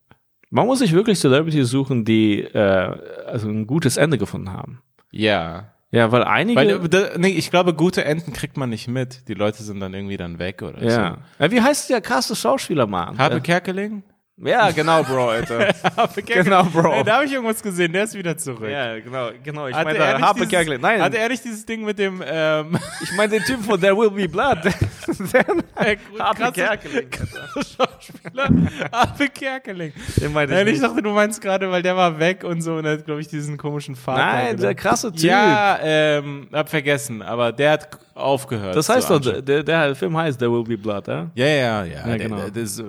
[0.49, 2.97] Man muss sich wirklich Celebrities suchen, die äh,
[3.27, 4.81] also ein gutes Ende gefunden haben.
[5.13, 5.75] Ja.
[5.93, 6.57] Ja, weil einige.
[6.57, 9.29] Weil, nee, ich glaube, gute Enten kriegt man nicht mit.
[9.29, 11.19] Die Leute sind dann irgendwie dann weg oder ja.
[11.39, 11.45] so.
[11.45, 13.19] Ja, wie heißt der krasse Schauspieler, Mann?
[13.19, 14.05] Habe Kerkeling?
[14.43, 15.69] Ja, genau, Bro, Alter.
[16.27, 16.95] genau, Bro.
[16.95, 18.71] Ey, da habe ich irgendwas gesehen, der ist wieder zurück.
[18.71, 19.67] Ja, genau, genau.
[19.67, 20.81] Ich meine, Harpe Kerkeling.
[20.81, 21.03] Nein.
[21.03, 24.11] Hatte er nicht dieses Ding mit dem, ähm Ich meine den Typ von There Will
[24.11, 24.59] Be Blood.
[26.19, 27.09] Harpe Kerkeling.
[27.55, 28.49] Schauspieler.
[28.91, 29.93] Harpe Kerkeling.
[30.17, 32.77] Den meinte ich, ja, ich dachte, du meinst gerade, weil der war weg und so
[32.77, 34.25] und er hat, glaube ich, diesen komischen Vater.
[34.25, 35.23] Nein, der krasse Typ.
[35.23, 38.75] Ja, ähm, hab vergessen, aber der hat aufgehört.
[38.75, 41.31] Das heißt doch, der, der Film heißt There Will Be Blood, ja?
[41.35, 42.09] Ja, ja, ja.
[42.09, 42.37] ja genau.
[42.37, 42.83] Der, der ist,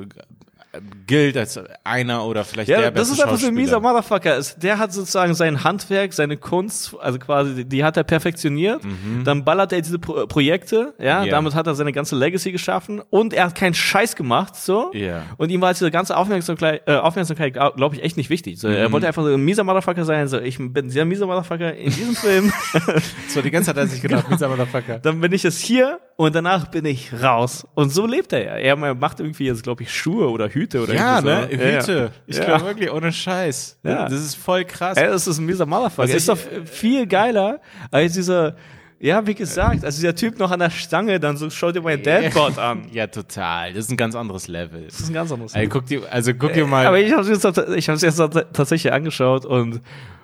[1.05, 4.39] gilt als einer oder vielleicht ja, der beste das ist einfach so ein mieser Motherfucker.
[4.57, 8.83] Der hat sozusagen sein Handwerk, seine Kunst, also quasi, die hat er perfektioniert.
[8.83, 9.23] Mhm.
[9.25, 11.25] Dann ballert er diese Pro Projekte, ja, yeah.
[11.25, 14.91] damit hat er seine ganze Legacy geschaffen und er hat keinen Scheiß gemacht, so.
[14.93, 15.23] Yeah.
[15.37, 18.59] Und ihm war diese ganze Aufmerksamkeit, äh, Aufmerksamkeit glaube ich, echt nicht wichtig.
[18.59, 18.75] So, mhm.
[18.75, 21.91] Er wollte einfach so ein mieser Motherfucker sein, so, ich bin sehr mieser Motherfucker in
[21.91, 22.53] diesem Film.
[23.27, 24.99] so, die ganze Zeit hat er sich gedacht, mieser Motherfucker.
[24.99, 27.67] Dann bin ich es hier und danach bin ich raus.
[27.73, 28.55] Und so lebt er ja.
[28.55, 31.47] Er macht irgendwie jetzt, glaube ich, Schuhe oder Hüte oder Ja, ne?
[31.51, 31.57] So.
[31.57, 31.93] Hüte.
[32.15, 32.21] Ja.
[32.27, 32.45] Ich ja.
[32.45, 33.79] glaube wirklich, ohne Scheiß.
[33.83, 34.03] Ja.
[34.07, 34.97] Das ist voll krass.
[34.97, 36.13] Ey, das ist ein mieser Motherfucker.
[36.13, 37.59] ist doch viel geiler
[37.91, 38.55] als dieser
[38.99, 42.03] Ja, wie gesagt, also der Typ noch an der Stange, dann so, schau dir mein
[42.03, 42.83] Dadbot an.
[42.91, 43.73] Ja, total.
[43.73, 44.83] Das ist ein ganz anderes Level.
[44.85, 46.85] Das ist ein ganz anderes Ey, guck dir, also guck dir mal.
[46.85, 48.17] Aber ich habe es jetzt, ich hab's jetzt
[48.53, 49.81] tatsächlich angeschaut und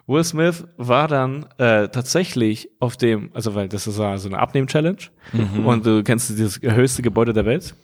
[0.09, 4.97] Will Smith war dann äh, tatsächlich auf dem, also weil das ist so eine Abnehm-Challenge
[5.33, 5.65] Mhm.
[5.65, 7.75] und du kennst dieses höchste Gebäude der Welt.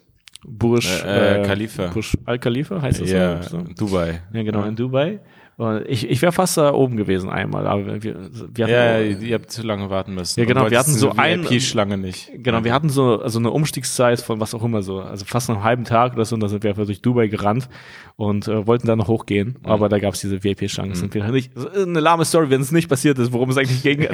[0.46, 1.88] Burj Äh, äh, Khalifa.
[1.88, 3.60] Burj Al Khalifa heißt das ja, so?
[3.78, 4.22] Dubai.
[4.34, 5.20] Ja, genau, in Dubai.
[5.56, 8.16] Und ich ich wäre fast da oben gewesen einmal, aber wir,
[8.56, 10.40] wir hatten Ja, ihr habt zu lange warten müssen.
[10.40, 12.32] Ja, genau, wir hatten so eine schlange nicht.
[12.38, 15.64] Genau, wir hatten so also eine Umstiegszeit von was auch immer so, also fast einen
[15.64, 17.70] halben Tag oder so, und da sind wir einfach durch Dubai gerannt
[18.16, 19.70] und äh, wollten dann noch hochgehen, Mhm.
[19.70, 20.96] aber da gab es diese VIP-Schlange.
[20.96, 24.08] Sind wir nicht eine lahme Story, wenn es nicht passiert ist, worum es eigentlich ging.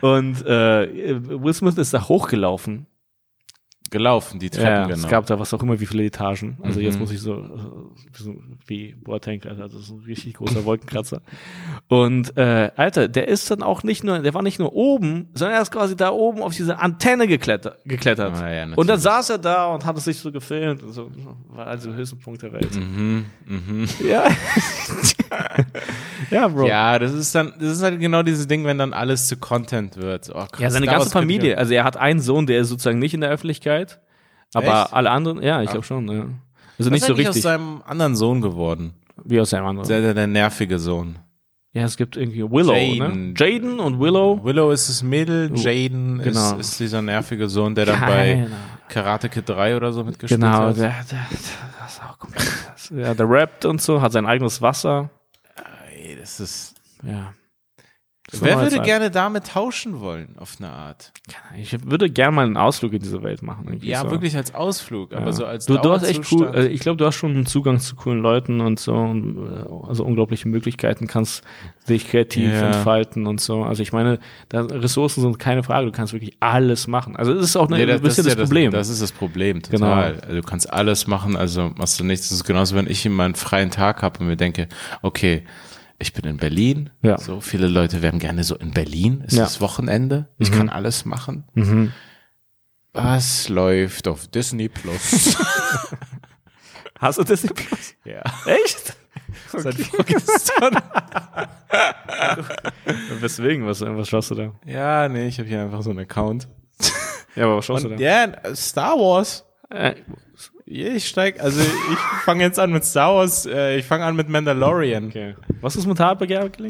[0.00, 2.86] und äh, Will Smith ist da hochgelaufen.
[3.90, 4.98] Gelaufen, die Treppen, Ja, genau.
[4.98, 6.58] es gab da was auch immer, wie viele Etagen.
[6.62, 7.00] Also jetzt Mhm.
[7.00, 7.38] muss ich so, äh,
[8.12, 8.34] so
[8.66, 11.22] wie Boateng, also das ist ein richtig großer Wolkenkratzer.
[11.88, 15.56] Und äh, Alter, der ist dann auch nicht nur, der war nicht nur oben, sondern
[15.56, 17.78] er ist quasi da oben auf diese Antenne geklettert.
[17.84, 18.34] geklettert.
[18.36, 20.82] Ah, ja, und dann saß er da und hat es sich so gefilmt.
[20.82, 21.10] Und so,
[21.48, 22.74] war also der höchste Punkt der Welt.
[22.74, 23.86] Mhm, mhm.
[24.08, 24.24] Ja.
[26.30, 26.66] ja, Bro.
[26.66, 26.76] Ja.
[26.76, 29.96] Ja, das ist dann, das ist halt genau dieses Ding, wenn dann alles zu Content
[29.96, 30.30] wird.
[30.34, 31.58] Oh, krass, seine daraus ganze Familie.
[31.58, 33.75] Also er hat einen Sohn, der ist sozusagen nicht in der Öffentlichkeit,
[34.54, 34.92] aber Echt?
[34.92, 36.08] alle anderen, ja, ich glaube schon.
[36.08, 36.14] Ja.
[36.20, 36.30] Also
[36.78, 38.94] Was nicht ist so richtig, aus seinem anderen Sohn geworden?
[39.24, 39.88] wie aus seinem anderen.
[39.88, 41.16] Der, der, der nervige Sohn.
[41.72, 43.32] Ja, es gibt irgendwie Willow, Jaden.
[43.32, 43.34] ne?
[43.36, 44.42] Jaden und Willow.
[44.44, 46.52] Willow ist das Mädel, Oh, Jaden genau.
[46.58, 48.46] ist, ist dieser nervige Sohn, der dann bei.
[48.88, 50.76] Karate Kid 3 oder so mitgespielt Genau, hat.
[50.76, 51.26] der, der, der,
[51.82, 52.46] das ist auch komplett.
[52.94, 55.10] Ja, der rappt und so, hat sein eigenes Wasser.
[56.20, 57.32] Das ist, Ja.
[58.28, 61.12] Das wer würde gerne damit tauschen wollen, auf eine Art?
[61.56, 63.78] Ich würde gerne mal einen Ausflug in diese Welt machen.
[63.82, 64.10] Ja, so.
[64.10, 65.32] wirklich als Ausflug, aber Ja.
[65.32, 67.78] so als du, du hast echt cool, äh, ich glaube, du hast schon einen Zugang
[67.78, 71.44] zu coolen Leuten und so, äh, also unglaubliche Möglichkeiten, kannst
[71.88, 72.66] dich kreativ Ja.
[72.66, 73.62] entfalten und so.
[73.62, 74.18] Also ich meine,
[74.48, 77.14] da, Ressourcen sind keine Frage, du kannst wirklich alles machen.
[77.14, 78.72] Also es ist auch eine, Nee, ein bisschen das, ist ja Problem.
[78.72, 79.86] Das, ist das Problem, Genau.
[79.86, 80.20] total.
[80.22, 82.28] Also du kannst alles machen, also machst du nichts.
[82.30, 84.68] Das ist genauso, wenn ich immer einen freien Tag habe und mir denke,
[85.02, 85.44] okay,
[85.98, 86.90] ich bin in Berlin.
[87.02, 87.18] Ja.
[87.18, 89.24] So viele Leute wären gerne so in Berlin.
[89.26, 89.44] Es Ja.
[89.44, 90.28] ist Wochenende.
[90.38, 91.44] Ich kann alles machen.
[91.54, 91.92] mhm.
[92.92, 95.36] Was läuft auf Disney Plus?
[96.98, 97.94] Hast du Disney Plus?
[98.04, 98.22] ja.
[98.46, 98.96] Echt?
[99.54, 100.76] Seit vorgestern.
[103.20, 103.66] Weswegen?
[103.66, 104.52] Was, was schaust du da?
[104.64, 106.48] ja, nee, ich habe hier einfach so einen Account.
[107.34, 108.02] Ja, aber was schaust Und du da?
[108.02, 109.44] ja, Star Wars.
[109.70, 109.94] Äh,
[110.68, 113.46] Ich steig, also ich fange jetzt an mit Star Wars.
[113.46, 115.06] Äh, ich fange an mit Mandalorian.
[115.06, 115.36] okay.
[115.60, 116.50] Was ist mit Tatbegehrung?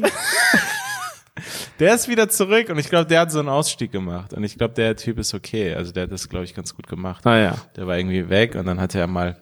[1.79, 4.33] Der ist wieder zurück und ich glaube, der hat so einen Ausstieg gemacht.
[4.33, 5.75] Und ich glaube, der Typ ist okay.
[5.75, 7.25] Also der hat das, glaube ich, ganz gut gemacht.
[7.27, 7.55] ah ja.
[7.75, 9.37] Der war irgendwie weg und dann hat er mal,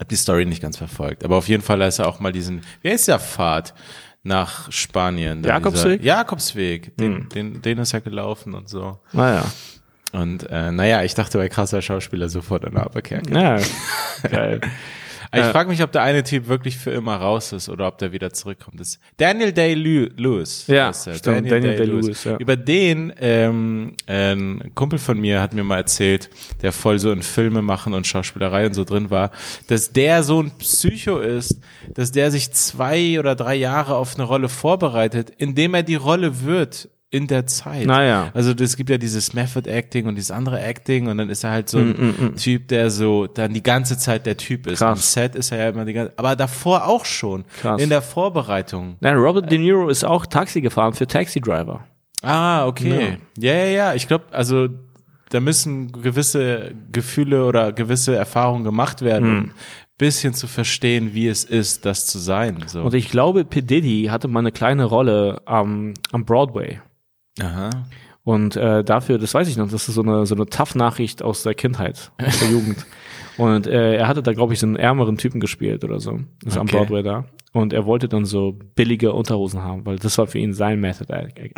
[0.00, 1.24] hat die Story nicht ganz verfolgt.
[1.24, 3.74] Aber auf jeden Fall ist er auch mal diesen, wie heißt der Pfad
[4.24, 5.44] nach Spanien?
[5.44, 6.00] Jakobsweg?
[6.00, 6.96] Dieser, Jakobsweg.
[6.96, 8.98] Den, den, den ist er gelaufen und so.
[9.12, 9.44] Ah ja.
[10.12, 13.32] Und äh, naja, ich dachte bei krasser Schauspieler sofort an Aberkerke.
[13.32, 13.58] Ja,
[14.30, 14.60] geil.
[15.30, 17.98] Ich Äh, frage mich, ob der eine Typ wirklich für immer raus ist oder ob
[17.98, 18.80] der wieder zurückkommt.
[18.80, 20.66] Das ist Daniel Day-Lewis.
[20.68, 21.14] Ja, heißt er.
[21.16, 22.36] stimmt, Daniel Day-Lewis, ja.
[22.38, 26.30] Über den, ähm, ein Kumpel von mir hat mir mal erzählt,
[26.62, 29.30] der voll so in Filme machen und Schauspielerei und so drin war,
[29.66, 31.60] dass der so ein Psycho ist,
[31.92, 36.42] dass der sich zwei oder drei Jahre auf eine Rolle vorbereitet, indem er die Rolle
[36.42, 37.86] wird in der Zeit.
[37.86, 38.30] Naja.
[38.34, 41.50] Also es gibt ja dieses Method Acting und dieses andere Acting und dann ist er
[41.52, 44.80] halt so ein Mm, Typ, der so dann die ganze Zeit der Typ ist.
[44.80, 44.98] Krass.
[44.98, 47.44] Am Set ist er ja immer die ganze, aber davor auch schon.
[47.60, 47.80] Krass.
[47.80, 48.96] In der Vorbereitung.
[49.00, 51.84] Nein, Robert De Niro ist auch Taxi gefahren für Taxi Driver.
[52.22, 53.18] Ah, okay.
[53.38, 53.94] Ja, ja, ja.
[53.94, 54.68] Ich glaube, also
[55.30, 59.52] da müssen gewisse Gefühle oder gewisse Erfahrungen gemacht werden, um ein
[59.96, 62.64] bisschen zu verstehen, wie es ist, das zu sein.
[62.66, 62.82] So.
[62.82, 63.62] Und ich glaube, P.
[63.62, 66.80] Diddy hatte mal eine kleine Rolle am, am Broadway.
[67.40, 67.70] Aha.
[68.24, 71.42] Und äh, dafür, das weiß ich noch, das ist so eine, so eine Tough-Nachricht aus
[71.44, 72.84] der Kindheit, aus der Jugend.
[73.38, 76.18] Und äh, er hatte da, glaube ich, so einen ärmeren Typen gespielt oder so.
[76.44, 76.76] Ist am Okay.
[76.78, 77.24] Broadway da.
[77.52, 81.10] Und er wollte dann so billige Unterhosen haben, weil das war für ihn sein Method
[81.12, 81.52] Acting.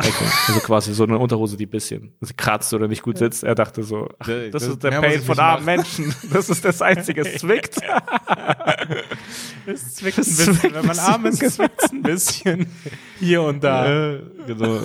[0.47, 3.43] Also quasi so eine Unterhose, die bisschen kratzt oder nicht gut sitzt.
[3.43, 5.65] Er dachte so, ach, Das- das ist der Pain von armen.
[5.65, 6.13] Menschen.
[6.31, 7.77] Das ist das Einzige, es zwickt.
[9.65, 12.67] Es zwickt ein bisschen, wenn man arm ist, zwickt ein bisschen
[13.19, 14.13] hier und da.
[14.13, 14.79] Äh, genau.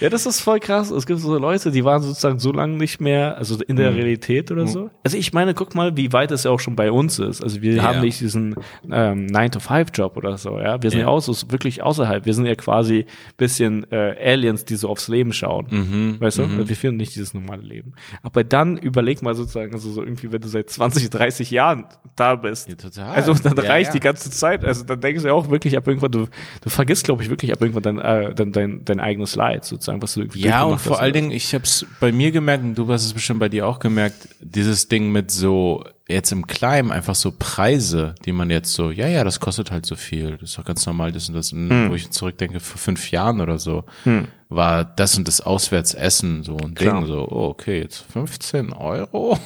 [0.00, 0.90] Ja, das ist voll krass.
[0.90, 4.50] Es gibt so Leute, die waren sozusagen so lange nicht mehr, also in der Realität
[4.50, 4.90] oder so.
[5.04, 7.42] Also ich meine, guck mal, wie weit es ja auch schon bei uns ist.
[7.42, 7.82] Also wir Ja.
[7.84, 8.54] haben nicht diesen
[8.90, 10.82] ähm, 9-to-5-Job oder so, ja.
[10.82, 11.10] Wir sind ja, Ja.
[11.12, 12.26] auch so wirklich außerhalb.
[12.26, 13.06] Wir sind ja quasi
[13.36, 15.66] bisschen äh, Aliens, die so aufs Leben schauen.
[15.70, 16.16] Mhm.
[16.20, 16.68] Weißt du?
[16.68, 17.92] Wir führen nicht dieses normale Leben.
[18.22, 21.84] Aber dann überleg mal sozusagen, also so irgendwie, wenn du seit 20, 30 Jahren
[22.16, 22.68] da bist.
[22.68, 23.14] Ja, total.
[23.14, 24.64] Also dann reicht die ganze Zeit.
[24.64, 26.26] Also dann denkst du ja auch wirklich ab irgendwann, du,
[26.62, 29.64] du vergisst, glaube ich, wirklich ab irgendwann dein, äh, dein, dein, dein eigenes Leid.
[29.76, 32.74] Sozusagen, was du Ja, und vor allen Dingen, ich habe es bei mir gemerkt, und
[32.74, 36.90] du hast es bestimmt bei dir auch gemerkt, dieses Ding mit so, jetzt im Kleinen,
[36.90, 40.50] einfach so Preise, die man jetzt so, ja, ja, das kostet halt so viel, das
[40.50, 41.90] ist doch ganz normal, das und das, und hm.
[41.90, 44.28] wo ich zurückdenke, vor fünf Jahren oder so, hm.
[44.48, 47.00] war das und das Auswärtsessen so ein Klar.
[47.00, 49.38] Ding, so, oh, okay, jetzt 15 Euro?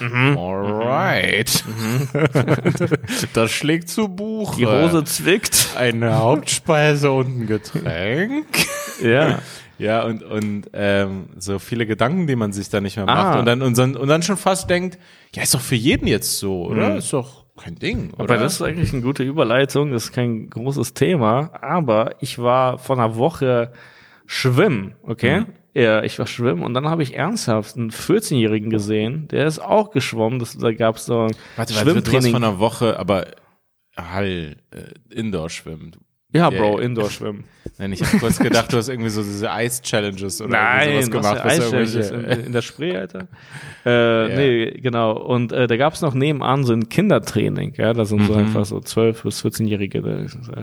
[0.00, 0.36] Mhm.
[0.36, 1.64] Alright.
[1.66, 2.08] Mhm.
[3.32, 4.56] das schlägt zu Buch.
[4.56, 5.70] Die Hose zwickt.
[5.76, 8.46] Eine Hauptspeise und ein Getränk.
[9.02, 9.38] ja.
[9.78, 13.36] Ja, und, und ähm, so viele Gedanken, die man sich da nicht mehr macht.
[13.36, 13.38] Ah.
[13.40, 14.98] Und, dann, und, dann, und dann schon fast denkt,
[15.34, 16.90] ja, ist doch für jeden jetzt so, oder?
[16.90, 16.96] Mhm.
[16.96, 18.24] Ist doch kein Ding, oder?
[18.24, 21.50] Aber das ist eigentlich eine gute Überleitung, das ist kein großes Thema.
[21.60, 23.72] Aber ich war vor einer Woche
[24.26, 25.40] schwimmen, okay?
[25.40, 25.46] Mhm.
[25.74, 29.90] Ja, ich war schwimmen und dann habe ich ernsthaft einen 14-Jährigen gesehen, der ist auch
[29.90, 30.38] geschwommen.
[30.38, 31.74] Das, da gab es so warte, Schwimmtraining.
[31.74, 33.26] Warte, du hast von einer Woche, aber
[33.94, 35.92] Hall, äh, Indoor-Schwimmen.
[36.36, 37.44] Ja, Bro, Indoor-Schwimmen.
[37.78, 41.44] Nein, ich habe kurz gedacht, du hast irgendwie so diese Ice-Challenges oder Nein, sowas gemacht.
[41.44, 43.28] Was Ice-Challenges in, in, der Spree, Alter.
[43.84, 44.36] Äh, yeah.
[44.36, 45.12] Nee, genau.
[45.12, 47.74] Und äh, da gab es noch nebenan so ein Kindertraining.
[47.76, 48.26] Ja, da sind mhm.
[48.26, 50.02] so einfach so 12- bis 14-Jährige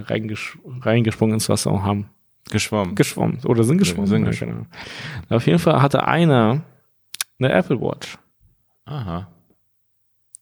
[0.09, 2.09] reinges reingesprungen ins Wasser und haben
[2.51, 2.95] Geschwommen.
[2.95, 3.39] Geschwommen.
[3.45, 4.07] Oder sind geschwommen.
[4.07, 4.67] Sind geschwommen.
[5.29, 5.37] Genau.
[5.37, 6.63] Auf jeden Fall hatte einer
[7.39, 8.17] eine Apple Watch.
[8.85, 9.27] Aha.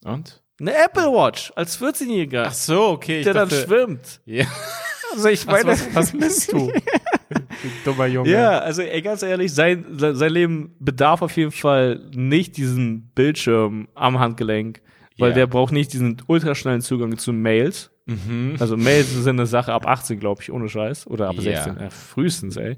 [0.03, 0.41] Und?
[0.59, 2.45] Eine Apple Watch als 14-Jähriger.
[2.47, 3.23] Ach so, okay.
[3.23, 4.21] Der dachte, dann schwimmt.
[4.25, 4.45] Ja.
[5.13, 6.71] Also ich meine, was, was bist du?
[7.85, 8.29] dummer Junge.
[8.29, 13.87] Ja, also ey, ganz ehrlich, sein, sein Leben bedarf auf jeden Fall nicht diesen Bildschirm
[13.95, 14.81] am Handgelenk,
[15.17, 15.35] weil yeah.
[15.35, 17.90] der braucht nicht diesen ultraschnellen Zugang zu Mails.
[18.07, 18.55] Mhm.
[18.59, 21.05] Also Mails sind eine Sache ab 18, glaube ich, ohne Scheiß.
[21.07, 21.63] Oder ab yeah.
[21.63, 22.77] 16, äh, frühestens, ey.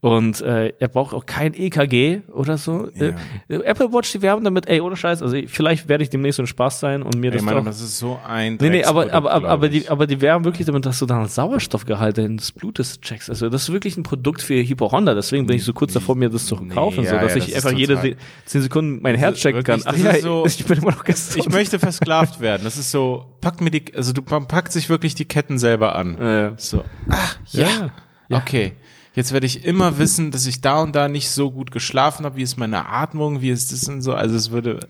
[0.00, 2.88] Und äh, er braucht auch kein EKG oder so.
[2.98, 3.14] Yeah.
[3.48, 5.22] Äh, Apple Watch, die werben damit, ey, ohne Scheiß.
[5.22, 7.64] Also vielleicht werde ich demnächst so ein Spaß sein und mir ey, das Mann, doch,
[7.64, 10.66] das ist so ein Nee, nee, aber, aber, aber, aber, die, aber die werben wirklich
[10.66, 13.30] damit, dass du dann Sauerstoffgehalt des Blutes checkst.
[13.30, 15.14] Also das ist wirklich ein Produkt für Hypochonda.
[15.14, 17.54] Deswegen bin ich so kurz davor, mir das zu kaufen, nee, so dass ja, ich
[17.54, 18.16] einfach jede
[18.46, 19.82] 10 Sekunden mein Herz checken kann.
[19.84, 21.46] Ach ja, so, ich bin immer noch gesund.
[21.46, 22.62] Ich möchte versklavt werden.
[22.64, 24.22] Das ist so, pack mir die, also du
[24.64, 26.16] packt sich wirklich die Ketten selber an.
[26.18, 26.54] Ja.
[26.56, 27.90] So, ach, ja.
[28.28, 28.38] ja.
[28.38, 28.72] Okay.
[29.14, 32.36] Jetzt werde ich immer wissen, dass ich da und da nicht so gut geschlafen habe.
[32.36, 33.40] Wie ist meine Atmung?
[33.40, 34.12] Wie ist das und so?
[34.12, 34.80] Also es würde.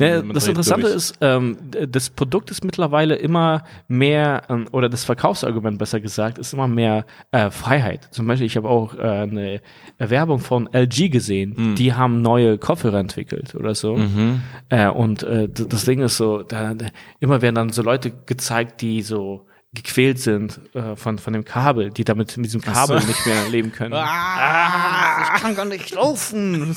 [0.00, 0.96] Äh, ja, das Interessante durch.
[0.96, 1.56] ist, ähm,
[1.88, 7.06] das Produkt ist mittlerweile immer mehr ähm, oder das Verkaufsargument besser gesagt ist immer mehr
[7.30, 8.08] äh, Freiheit.
[8.10, 9.60] Zum Beispiel, ich habe auch äh, eine
[9.98, 11.54] Werbung von LG gesehen.
[11.56, 11.74] Mhm.
[11.76, 13.96] Die haben neue Kopfhörer entwickelt oder so.
[13.96, 14.40] Mhm.
[14.70, 16.86] Äh, und äh, das Ding ist so, da, da,
[17.20, 19.46] immer werden dann so Leute gezeigt, die so
[19.76, 23.06] gequält sind äh, von, von dem Kabel, die damit mit diesem Kabel so.
[23.06, 23.94] nicht mehr leben können.
[23.94, 26.74] Ah, ah, ich kann gar nicht laufen.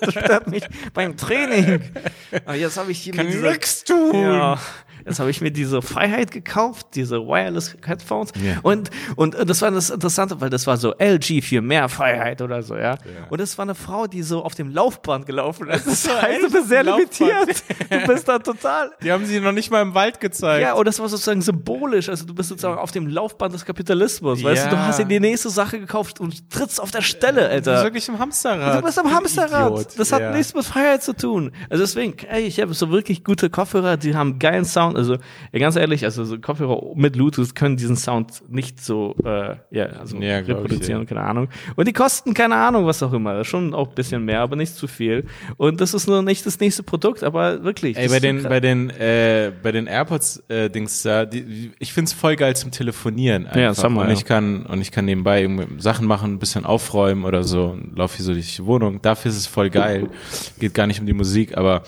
[0.00, 0.64] Das stört mich
[0.94, 1.82] beim Training.
[2.44, 4.14] Aber jetzt habe ich hier Kann nichts tun.
[4.14, 4.58] Ja,
[5.06, 8.32] Jetzt habe ich mir diese Freiheit gekauft, diese Wireless Headphones.
[8.42, 8.58] Yeah.
[8.62, 12.62] Und, und das war das Interessante, weil das war so LG für mehr Freiheit oder
[12.62, 12.92] so, ja.
[12.92, 12.98] ja.
[13.30, 15.86] Und es war eine Frau, die so auf dem Laufband gelaufen ist.
[16.06, 17.62] Das heißt, du bist sehr limitiert.
[17.88, 18.90] Du bist da total.
[19.02, 20.62] Die haben sie noch nicht mal im Wald gezeigt.
[20.62, 22.08] Ja, und das war sozusagen symbolisch.
[22.08, 24.42] Also du bist sozusagen auf dem Laufband des Kapitalismus.
[24.42, 27.60] Weißt du, du hast dir die nächste Sache gekauft und trittst auf der Stelle, Alter.
[27.60, 28.78] Du bist wirklich im Hamsterrad.
[28.78, 29.72] Du bist am Hamsterrad.
[29.72, 29.98] Idiot.
[29.98, 31.52] Das hat nichts mit Freiheit zu tun.
[31.70, 34.95] Also deswegen, ey, ich habe so wirklich gute Kopfhörer, die haben geilen Sound.
[34.96, 35.14] Also
[35.52, 39.86] ja, ganz ehrlich, also so Kopfhörer mit Bluetooth können diesen Sound nicht so äh, ja,
[39.86, 41.16] also ja, reproduzieren, ich, ja.
[41.16, 41.48] keine Ahnung.
[41.76, 43.44] Und die kosten keine Ahnung, was auch immer.
[43.44, 45.26] Schon auch ein bisschen mehr, aber nicht zu viel.
[45.56, 47.96] Und das ist nur nicht das nächste Produkt, aber wirklich.
[47.96, 52.12] Ey, bei den, bei den, äh, bei den AirPods äh, Dings da, die, ich find's
[52.12, 53.46] voll geil zum Telefonieren.
[53.46, 53.60] Einfach.
[53.60, 57.44] Ja, Summer, und ich kann und ich kann nebenbei Sachen machen, ein bisschen aufräumen oder
[57.44, 59.00] so, laufe hier so durch die Wohnung.
[59.02, 60.08] Dafür ist es voll geil.
[60.58, 61.82] Geht gar nicht um die Musik, aber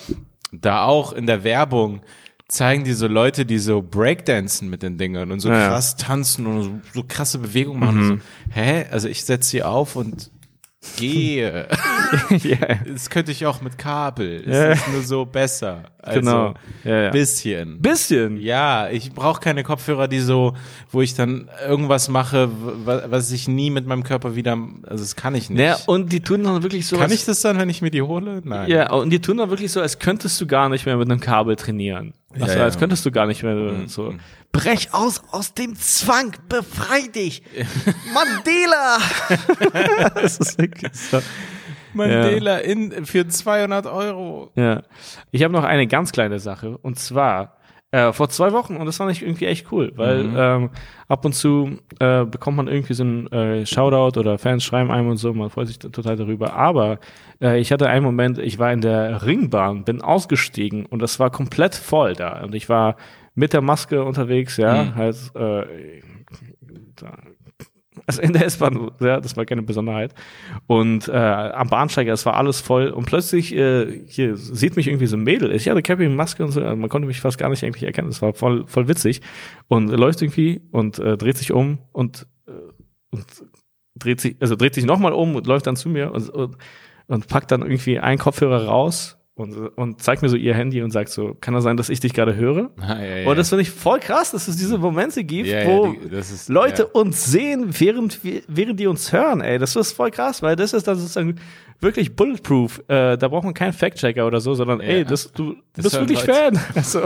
[0.52, 2.00] da auch in der Werbung
[2.48, 6.46] zeigen die so Leute, die so Breakdancen mit den Dingern und so ja, krass tanzen
[6.46, 8.00] und so, so krasse Bewegungen machen.
[8.00, 8.08] Mhm.
[8.08, 8.86] So, hä?
[8.90, 10.30] Also ich setze sie auf und
[10.96, 11.68] gehe.
[12.44, 12.78] yeah.
[12.86, 14.42] Das könnte ich auch mit Kabel.
[14.46, 14.72] Es yeah.
[14.72, 15.82] ist nur so besser.
[15.98, 16.54] Also genau.
[16.84, 17.10] Ja, ja.
[17.10, 17.82] Bisschen.
[17.82, 18.40] Bisschen.
[18.40, 20.54] Ja, ich brauche keine Kopfhörer, die so,
[20.90, 22.48] wo ich dann irgendwas mache,
[22.84, 25.60] was ich nie mit meinem Körper wieder, also das kann ich nicht.
[25.60, 26.96] Ja, und die tun dann wirklich so.
[26.96, 28.40] Kann ich das dann, wenn ich mir die hole?
[28.44, 28.70] Nein.
[28.70, 31.20] Ja, und die tun dann wirklich so, als könntest du gar nicht mehr mit einem
[31.20, 32.14] Kabel trainieren.
[32.34, 32.64] Also, ja, ja.
[32.64, 33.88] als könntest du gar nicht mehr mhm.
[33.88, 34.14] so.
[34.52, 37.42] Brech aus aus dem Zwang, befrei dich.
[38.14, 38.98] Mandela!
[40.14, 41.20] das ist wirklich so.
[41.94, 42.64] Mandela ja.
[42.64, 44.50] in, für 200 Euro.
[44.56, 44.82] Ja.
[45.30, 47.57] Ich habe noch eine ganz kleine Sache und zwar
[47.90, 50.36] äh, vor zwei Wochen und das fand ich irgendwie echt cool, weil mhm.
[50.36, 50.70] ähm,
[51.08, 55.08] ab und zu äh, bekommt man irgendwie so ein äh, Shoutout oder Fans schreiben einem
[55.08, 56.52] und so, man freut sich total darüber.
[56.52, 56.98] Aber
[57.40, 61.30] äh, ich hatte einen Moment, ich war in der Ringbahn, bin ausgestiegen und das war
[61.30, 62.96] komplett voll da und ich war
[63.34, 64.94] mit der Maske unterwegs, ja, mhm.
[64.94, 66.02] halt äh,
[66.96, 67.16] da
[68.08, 70.14] Also in der S-Bahn, ja, das war keine Besonderheit.
[70.66, 72.88] Und äh, am Bahnsteiger, es war alles voll.
[72.88, 75.54] Und plötzlich äh, hier sieht mich irgendwie so ein Mädel.
[75.54, 76.62] Ich hatte Cappy, Maske und so.
[76.62, 78.08] Also man konnte mich fast gar nicht eigentlich erkennen.
[78.08, 79.20] Das war voll, voll witzig.
[79.66, 82.52] Und läuft irgendwie und äh, dreht sich um und, äh,
[83.10, 83.26] und
[83.94, 86.56] dreht sich, also dreht sich nochmal um und läuft dann zu mir und, und,
[87.08, 90.90] und packt dann irgendwie einen Kopfhörer raus und, und zeigt mir so ihr Handy und
[90.90, 92.70] sagt so, kann das sein, dass ich dich gerade höre?
[92.80, 93.28] Ah, ja, ja.
[93.30, 96.48] Und das finde ich voll krass, dass es diese Momente gibt, ja, wo die, ist,
[96.48, 99.58] Leute uns sehen, während, wir, während die uns hören, ey.
[99.58, 101.36] Das ist voll krass, weil das ist dann sozusagen
[101.80, 102.82] wirklich bulletproof.
[102.88, 106.26] Äh, da braucht man keinen Fact-Checker oder so, sondern ey, das, du das bist wirklich
[106.26, 106.32] Leute.
[106.32, 106.60] Fan.
[106.74, 107.02] Also,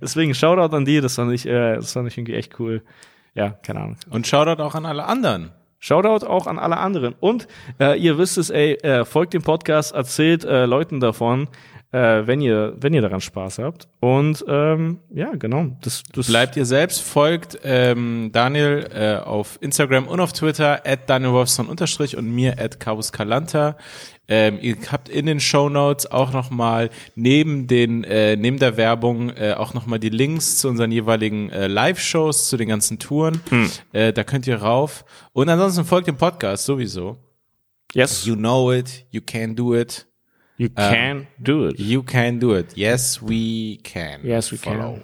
[0.00, 2.82] deswegen Shoutout an die, das fand ich, äh, das fand ich irgendwie echt cool.
[3.34, 3.96] Ja, keine Ahnung.
[4.10, 5.52] Und Shoutout auch an alle anderen.
[5.84, 7.14] Shoutout auch an alle anderen.
[7.20, 7.46] Und
[7.78, 11.46] äh, ihr wisst es, ey, äh, folgt dem Podcast, erzählt äh, Leuten davon,
[11.92, 13.86] äh, wenn ihr wenn ihr daran Spaß habt.
[14.00, 15.66] Und ähm, ja, genau.
[15.82, 21.00] Das, das Bleibt ihr selbst, folgt ähm, Daniel äh, auf Instagram und auf Twitter at
[21.10, 23.76] Daniel Wolfson unterstrich und mir at Carus Calanta.
[24.26, 29.30] Ähm, ihr habt in den Show Notes auch nochmal neben den äh, neben der Werbung
[29.30, 33.40] äh, auch nochmal die Links zu unseren jeweiligen äh, Live-Shows, zu den ganzen Touren.
[33.50, 33.70] Hm.
[33.92, 35.04] Äh, da könnt ihr rauf.
[35.32, 37.18] Und ansonsten folgt dem Podcast sowieso.
[37.92, 38.24] Yes.
[38.24, 39.04] You know it.
[39.10, 40.06] You can do it.
[40.56, 41.78] You can um, do it.
[41.78, 42.76] You can do it.
[42.76, 44.24] Yes, we can.
[44.24, 45.00] Yes, we follow.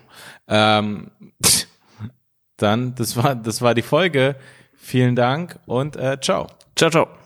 [0.46, 1.10] can.
[1.10, 1.10] Ähm,
[2.56, 4.36] dann, das war, das war die Folge.
[4.76, 6.46] Vielen Dank und äh, ciao.
[6.76, 7.19] Ciao, ciao.